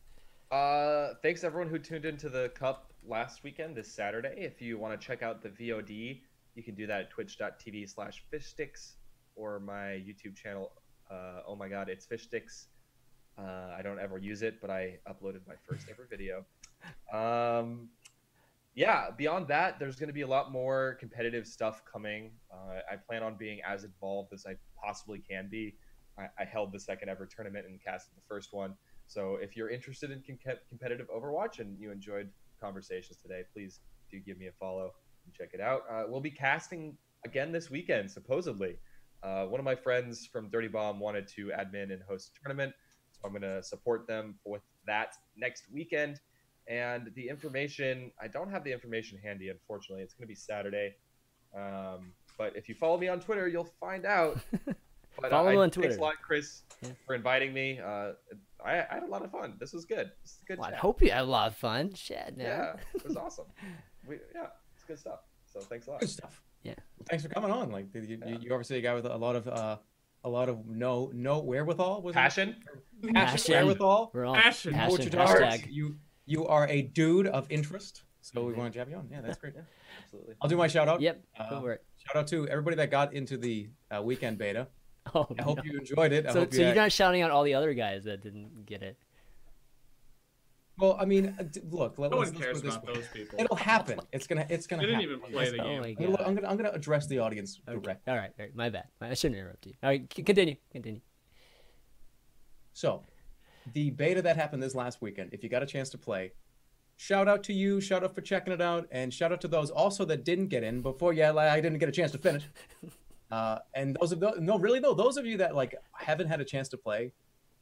[0.51, 4.35] Uh, thanks everyone who tuned into the Cup last weekend, this Saturday.
[4.37, 6.21] If you want to check out the VOD,
[6.55, 8.93] you can do that at twitch.tv slash fishstix
[9.35, 10.71] or my YouTube channel.
[11.09, 12.65] Uh, oh my god, it's fishstix.
[13.37, 16.45] Uh, I don't ever use it, but I uploaded my first ever video.
[17.11, 17.89] Um,
[18.75, 22.31] yeah, beyond that, there's going to be a lot more competitive stuff coming.
[22.51, 25.75] Uh, I plan on being as involved as I possibly can be.
[26.17, 28.75] I, I held the second ever tournament and casted the first one.
[29.07, 30.23] So if you're interested in
[30.69, 32.29] competitive Overwatch and you enjoyed
[32.61, 33.79] conversations today, please
[34.09, 34.91] do give me a follow
[35.25, 35.81] and check it out.
[35.91, 38.77] Uh, we'll be casting again this weekend, supposedly.
[39.21, 42.73] Uh, one of my friends from Dirty Bomb wanted to admin and host a tournament,
[43.11, 46.19] so I'm going to support them with that next weekend.
[46.67, 50.03] And the information, I don't have the information handy, unfortunately.
[50.03, 50.95] It's going to be Saturday.
[51.55, 54.39] Um, but if you follow me on Twitter, you'll find out.
[55.21, 55.99] But, Follow I, him on Thanks Twitter.
[55.99, 56.89] a lot, Chris, Yeah.
[57.05, 57.79] for inviting me.
[57.79, 58.13] Uh,
[58.65, 59.53] I, I had a lot of fun.
[59.59, 60.09] This was good.
[60.23, 61.93] This is a good Well, I hope you had a lot of fun.
[61.93, 62.47] Shit, man.
[62.47, 63.45] Yeah, it was awesome.
[64.07, 65.19] We, yeah, it's good stuff.
[65.45, 65.99] So thanks a lot.
[65.99, 66.41] Good stuff.
[66.63, 66.73] Yeah.
[67.07, 67.69] Thanks for coming on.
[67.71, 68.37] Like you, you, Yeah.
[68.41, 69.77] you obviously a guy with a lot of uh,
[70.23, 72.01] a lot of no no wherewithal.
[72.01, 72.17] Was it?
[72.17, 72.55] Passion.
[73.03, 73.53] passion, Passion.
[73.53, 74.09] wherewithal.
[74.15, 74.73] We're all Passion.
[74.73, 74.91] passion.
[74.93, 75.31] What you darts.
[75.39, 75.71] Hashtag.
[76.25, 78.03] You you are a dude of interest.
[78.21, 79.07] So we want to have you on.
[79.11, 79.53] Yeah, that's great.
[80.05, 80.35] Absolutely.
[80.41, 81.01] I'll do my shout out.
[81.01, 81.21] Yep.
[81.37, 81.83] Uh, Go for it.
[81.97, 84.67] Shout out to everybody that got into the uh, weekend beta.
[85.13, 85.63] Oh, I hope no.
[85.65, 86.25] you enjoyed it.
[86.27, 88.65] I So, hope so you you're not shouting out all the other guys that didn't
[88.65, 88.97] get it.
[90.79, 91.99] Well, I mean, uh, look.
[91.99, 92.93] Let, No let's, one let's cares it this about way.
[92.95, 93.39] those people.
[93.39, 93.99] It'll happen.
[94.13, 94.45] It's gonna.
[94.49, 94.81] It's gonna.
[94.83, 95.17] They didn't happen.
[95.17, 95.81] even play the Oh game.
[95.81, 96.47] my I'm gonna, I'm gonna.
[96.47, 97.79] I'm gonna address the audience Okay.
[97.81, 98.11] directly.
[98.11, 98.31] All right.
[98.39, 98.55] All right.
[98.55, 98.85] My bad.
[99.01, 99.73] I shouldn't interrupt you.
[99.83, 100.11] All right.
[100.15, 100.55] c- Continue.
[100.71, 101.01] Continue.
[102.71, 103.03] So,
[103.73, 106.33] the beta that happened this last weekend, if you got a chance to play,
[106.97, 109.69] shout out to you, shout out for checking it out, and shout out to those
[109.69, 111.13] also that didn't get in before.
[111.13, 112.43] Yeah, I didn't get a chance to finish.
[113.31, 116.39] Uh, and those of those, no, really though, those of you that like haven't had
[116.39, 117.11] a chance to play,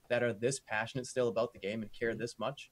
[0.10, 2.70] that are this passionate still about the game and care this much,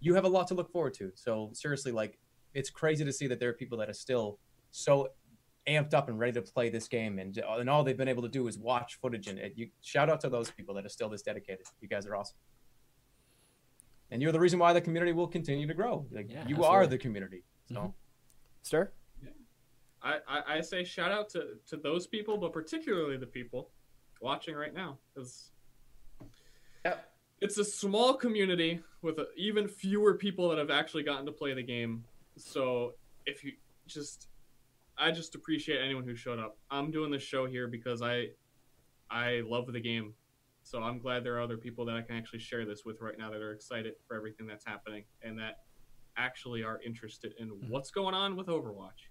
[0.00, 1.12] you have a lot to look forward to.
[1.14, 2.18] So seriously, like,
[2.52, 4.40] it's crazy to see that there are people that are still
[4.72, 5.08] so
[5.68, 8.28] amped up and ready to play this game, and and all they've been able to
[8.28, 9.28] do is watch footage.
[9.28, 11.66] And it, you shout out to those people that are still this dedicated.
[11.80, 12.36] You guys are awesome,
[14.14, 16.06] and you're the reason why the community will continue to grow.
[16.12, 17.42] Like Yeah, you are the community.
[17.68, 17.94] So Mhm.
[18.62, 18.92] Ster?
[20.00, 23.72] I, I, I say shout out to, to those people, but particularly the people
[24.20, 25.50] watching right now, because
[26.84, 27.12] Yep.
[27.40, 31.52] it's a small community with a, even fewer people that have actually gotten to play
[31.54, 32.04] the game.
[32.36, 32.94] So
[33.26, 33.52] if you
[33.88, 34.28] just,
[34.96, 36.56] I just appreciate anyone who showed up.
[36.70, 38.28] I'm doing this show here because I,
[39.10, 40.14] I love the game.
[40.64, 43.16] So I'm glad there are other people that I can actually share this with right
[43.18, 45.58] now that are excited for everything that's happening and that
[46.16, 47.70] actually are interested in mm-hmm.
[47.70, 49.10] what's going on with Overwatch.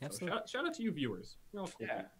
[0.00, 0.36] So Absolutely.
[0.36, 1.36] shout, shout out to you viewers.
[1.52, 1.96] You're all cool Yeah.
[1.96, 2.10] people.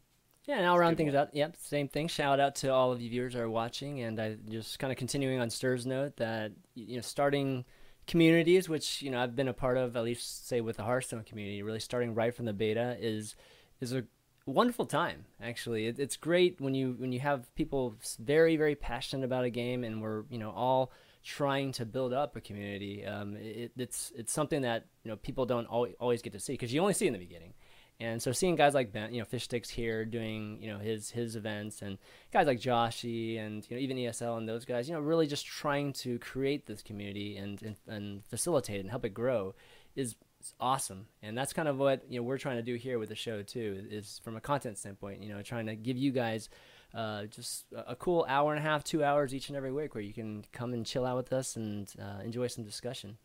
[0.47, 1.35] Yeah, and I'll round things out.
[1.35, 2.09] Yep, same thing.
[2.09, 4.97] Shout out to all of you viewers that are watching, and I just kind of
[4.97, 7.67] continuing on Ster's note that you know starting
[8.07, 11.23] communities, which you know I've been a part of, at least say with the Hearthstone
[11.25, 13.37] community, really starting right from the beta is
[13.83, 14.05] is a
[14.51, 15.25] wonderful time.
[15.43, 19.51] Actually, it, it's great when you when you have people very very passionate about a
[19.51, 20.93] game, and we're you know all
[21.25, 23.05] trying to build up a community.
[23.05, 26.73] Um, it, it's it's something that you know people don't always, get to see because
[26.73, 27.55] you only see in the beginning.
[28.01, 31.35] And so seeing guys like Ben, you know, Fishstix here doing, you know, his his
[31.35, 31.99] events and
[32.33, 35.47] guys like Joshy and you know even ESL and those guys, you know, really just
[35.47, 39.55] trying to create this community and and, and facilitate it and help it grow
[39.97, 40.15] is,
[40.49, 41.07] is awesome.
[41.23, 43.43] And that's kind of what you know we're trying to do here with the show
[43.43, 43.87] too.
[43.91, 46.49] Is from a content standpoint, you know, trying to give you guys
[46.95, 50.03] uh, just a cool hour and a half, two hours each and every week where
[50.03, 53.19] you can come and chill out with us and uh, enjoy some discussion.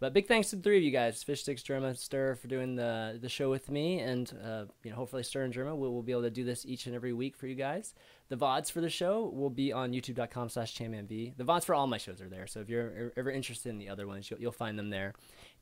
[0.00, 2.74] But big thanks to the three of you guys, Fish Sticks, Jerma, Ster, for doing
[2.74, 6.02] the the show with me, and uh, you know hopefully Ster and Jerma will, will
[6.02, 7.94] be able to do this each and every week for you guys.
[8.28, 11.36] The vods for the show will be on YouTube.com/slash ChanManV.
[11.36, 13.88] The vods for all my shows are there, so if you're ever interested in the
[13.88, 15.14] other ones, you'll, you'll find them there.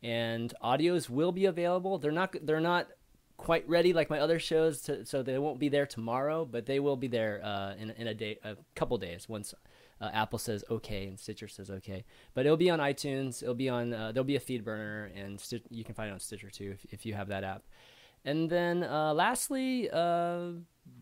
[0.03, 1.99] And audios will be available.
[1.99, 2.89] They're not they're not
[3.37, 6.81] quite ready like my other shows, to, so they won't be there tomorrow, but they
[6.81, 9.55] will be there uh, in in a day, a couple days once
[10.03, 12.05] uh, Apple says okay and Stitcher says okay.
[12.35, 13.43] But it'll be on iTunes.
[13.43, 13.95] It'll be on.
[13.95, 16.73] Uh, there'll be a feed burner, and Sti- you can find it on Stitcher too
[16.73, 17.63] if, if you have that app.
[18.25, 20.53] And then uh, lastly, uh,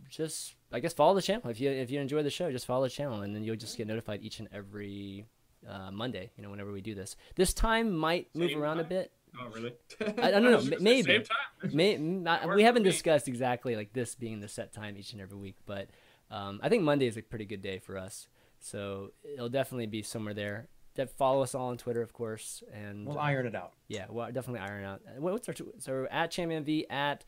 [0.09, 2.53] just I guess follow the channel if you if you enjoy the show.
[2.53, 5.25] Just follow the channel, and then you'll just get notified each and every
[5.69, 6.31] uh, Monday.
[6.37, 7.17] You know, whenever we do this.
[7.37, 9.13] This time might move Same around a bit.
[9.41, 9.75] Oh, really?
[10.19, 11.13] I don't know, was gonna m- say maybe.
[11.13, 11.71] Same time.
[11.75, 15.39] May, not, we haven't discussed exactly like this being the set time each and every
[15.39, 15.89] week, but
[16.31, 18.27] um, I think Monday is a pretty good day for us.
[18.59, 20.69] So it'll definitely be somewhere there.
[20.97, 23.73] De- follow us all on Twitter, of course, and we'll iron it out.
[23.87, 25.01] yeah, well, definitely iron out.
[25.07, 27.25] Uh, what- What's our tw- so at ChanManV at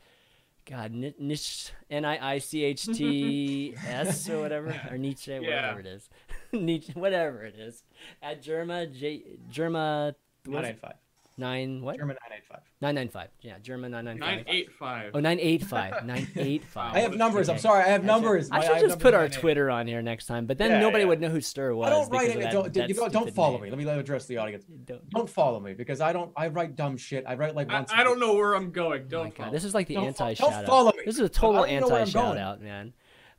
[0.65, 5.39] God Ni- Nish N I I C H T S or whatever or Nietzsche Yeah.
[5.39, 6.09] whatever it is
[6.59, 7.83] Nietzsche whatever it is
[8.21, 10.13] at Jerma J Jerma
[10.45, 10.79] Nine what is eight it?
[10.81, 10.93] five.
[11.37, 12.59] nine what German nine eight five.
[12.81, 15.11] nine nine five yeah Jerma nine nine Nine five eight five.
[15.13, 17.49] oh nine eight five nine eight five I have numbers.
[17.49, 17.83] I'm sorry.
[17.83, 18.49] I have I should- numbers.
[18.51, 21.03] I should have just put our Twitter on here next time, but then Yeah, nobody
[21.03, 21.07] yeah.
[21.09, 21.87] would know who Ster was.
[21.87, 22.51] I don't write because it.
[22.51, 23.63] Don't, that you don't, don't follow name.
[23.77, 23.85] me.
[23.85, 24.63] Let me address the audience.
[24.85, 26.31] Don't- Don't follow me because I don't.
[26.35, 27.23] I write dumb shit.
[27.27, 27.91] I write like I, once.
[27.93, 29.01] I don't know where I'm going.
[29.03, 29.29] Oh Don't.
[29.29, 29.51] God, follow.
[29.51, 31.03] this is like the Don't fo- anti don't follow me.
[31.05, 32.93] This is a total I don't know where I'm anti shout out, man.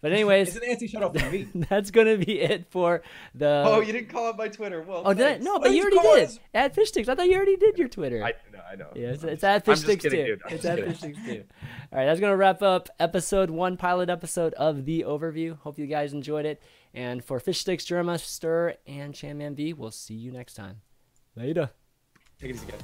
[0.04, 1.48] But anyways, It's an anti shut off for me.
[1.54, 3.00] that's gonna be it for
[3.34, 3.62] the.
[3.66, 4.82] oh, you didn't call out my Twitter.
[4.82, 5.38] Well, Oh, did I?
[5.38, 6.28] No, oh, but you you already did.
[6.28, 6.38] us?
[6.52, 7.08] At Fishstix.
[7.08, 8.22] I thought you already did your Twitter.
[8.22, 8.88] I no, I know.
[8.94, 10.32] yeah, it's, I'm it's just- at I'm Fish just Sticks kidding, too.
[10.36, 10.42] dude.
[10.46, 11.14] I'm It's just at kidding.
[11.16, 11.44] Fishstix too.
[11.90, 15.56] All right, that's gonna wrap up episode one, pilot episode of the overview.
[15.60, 16.60] Hope you guys enjoyed it.
[16.92, 20.82] And for Fish Sticks, Jerma, Ster, and ChanManV, we'll see you next time.
[21.34, 21.70] Later.
[22.38, 22.80] Take it easy, guys.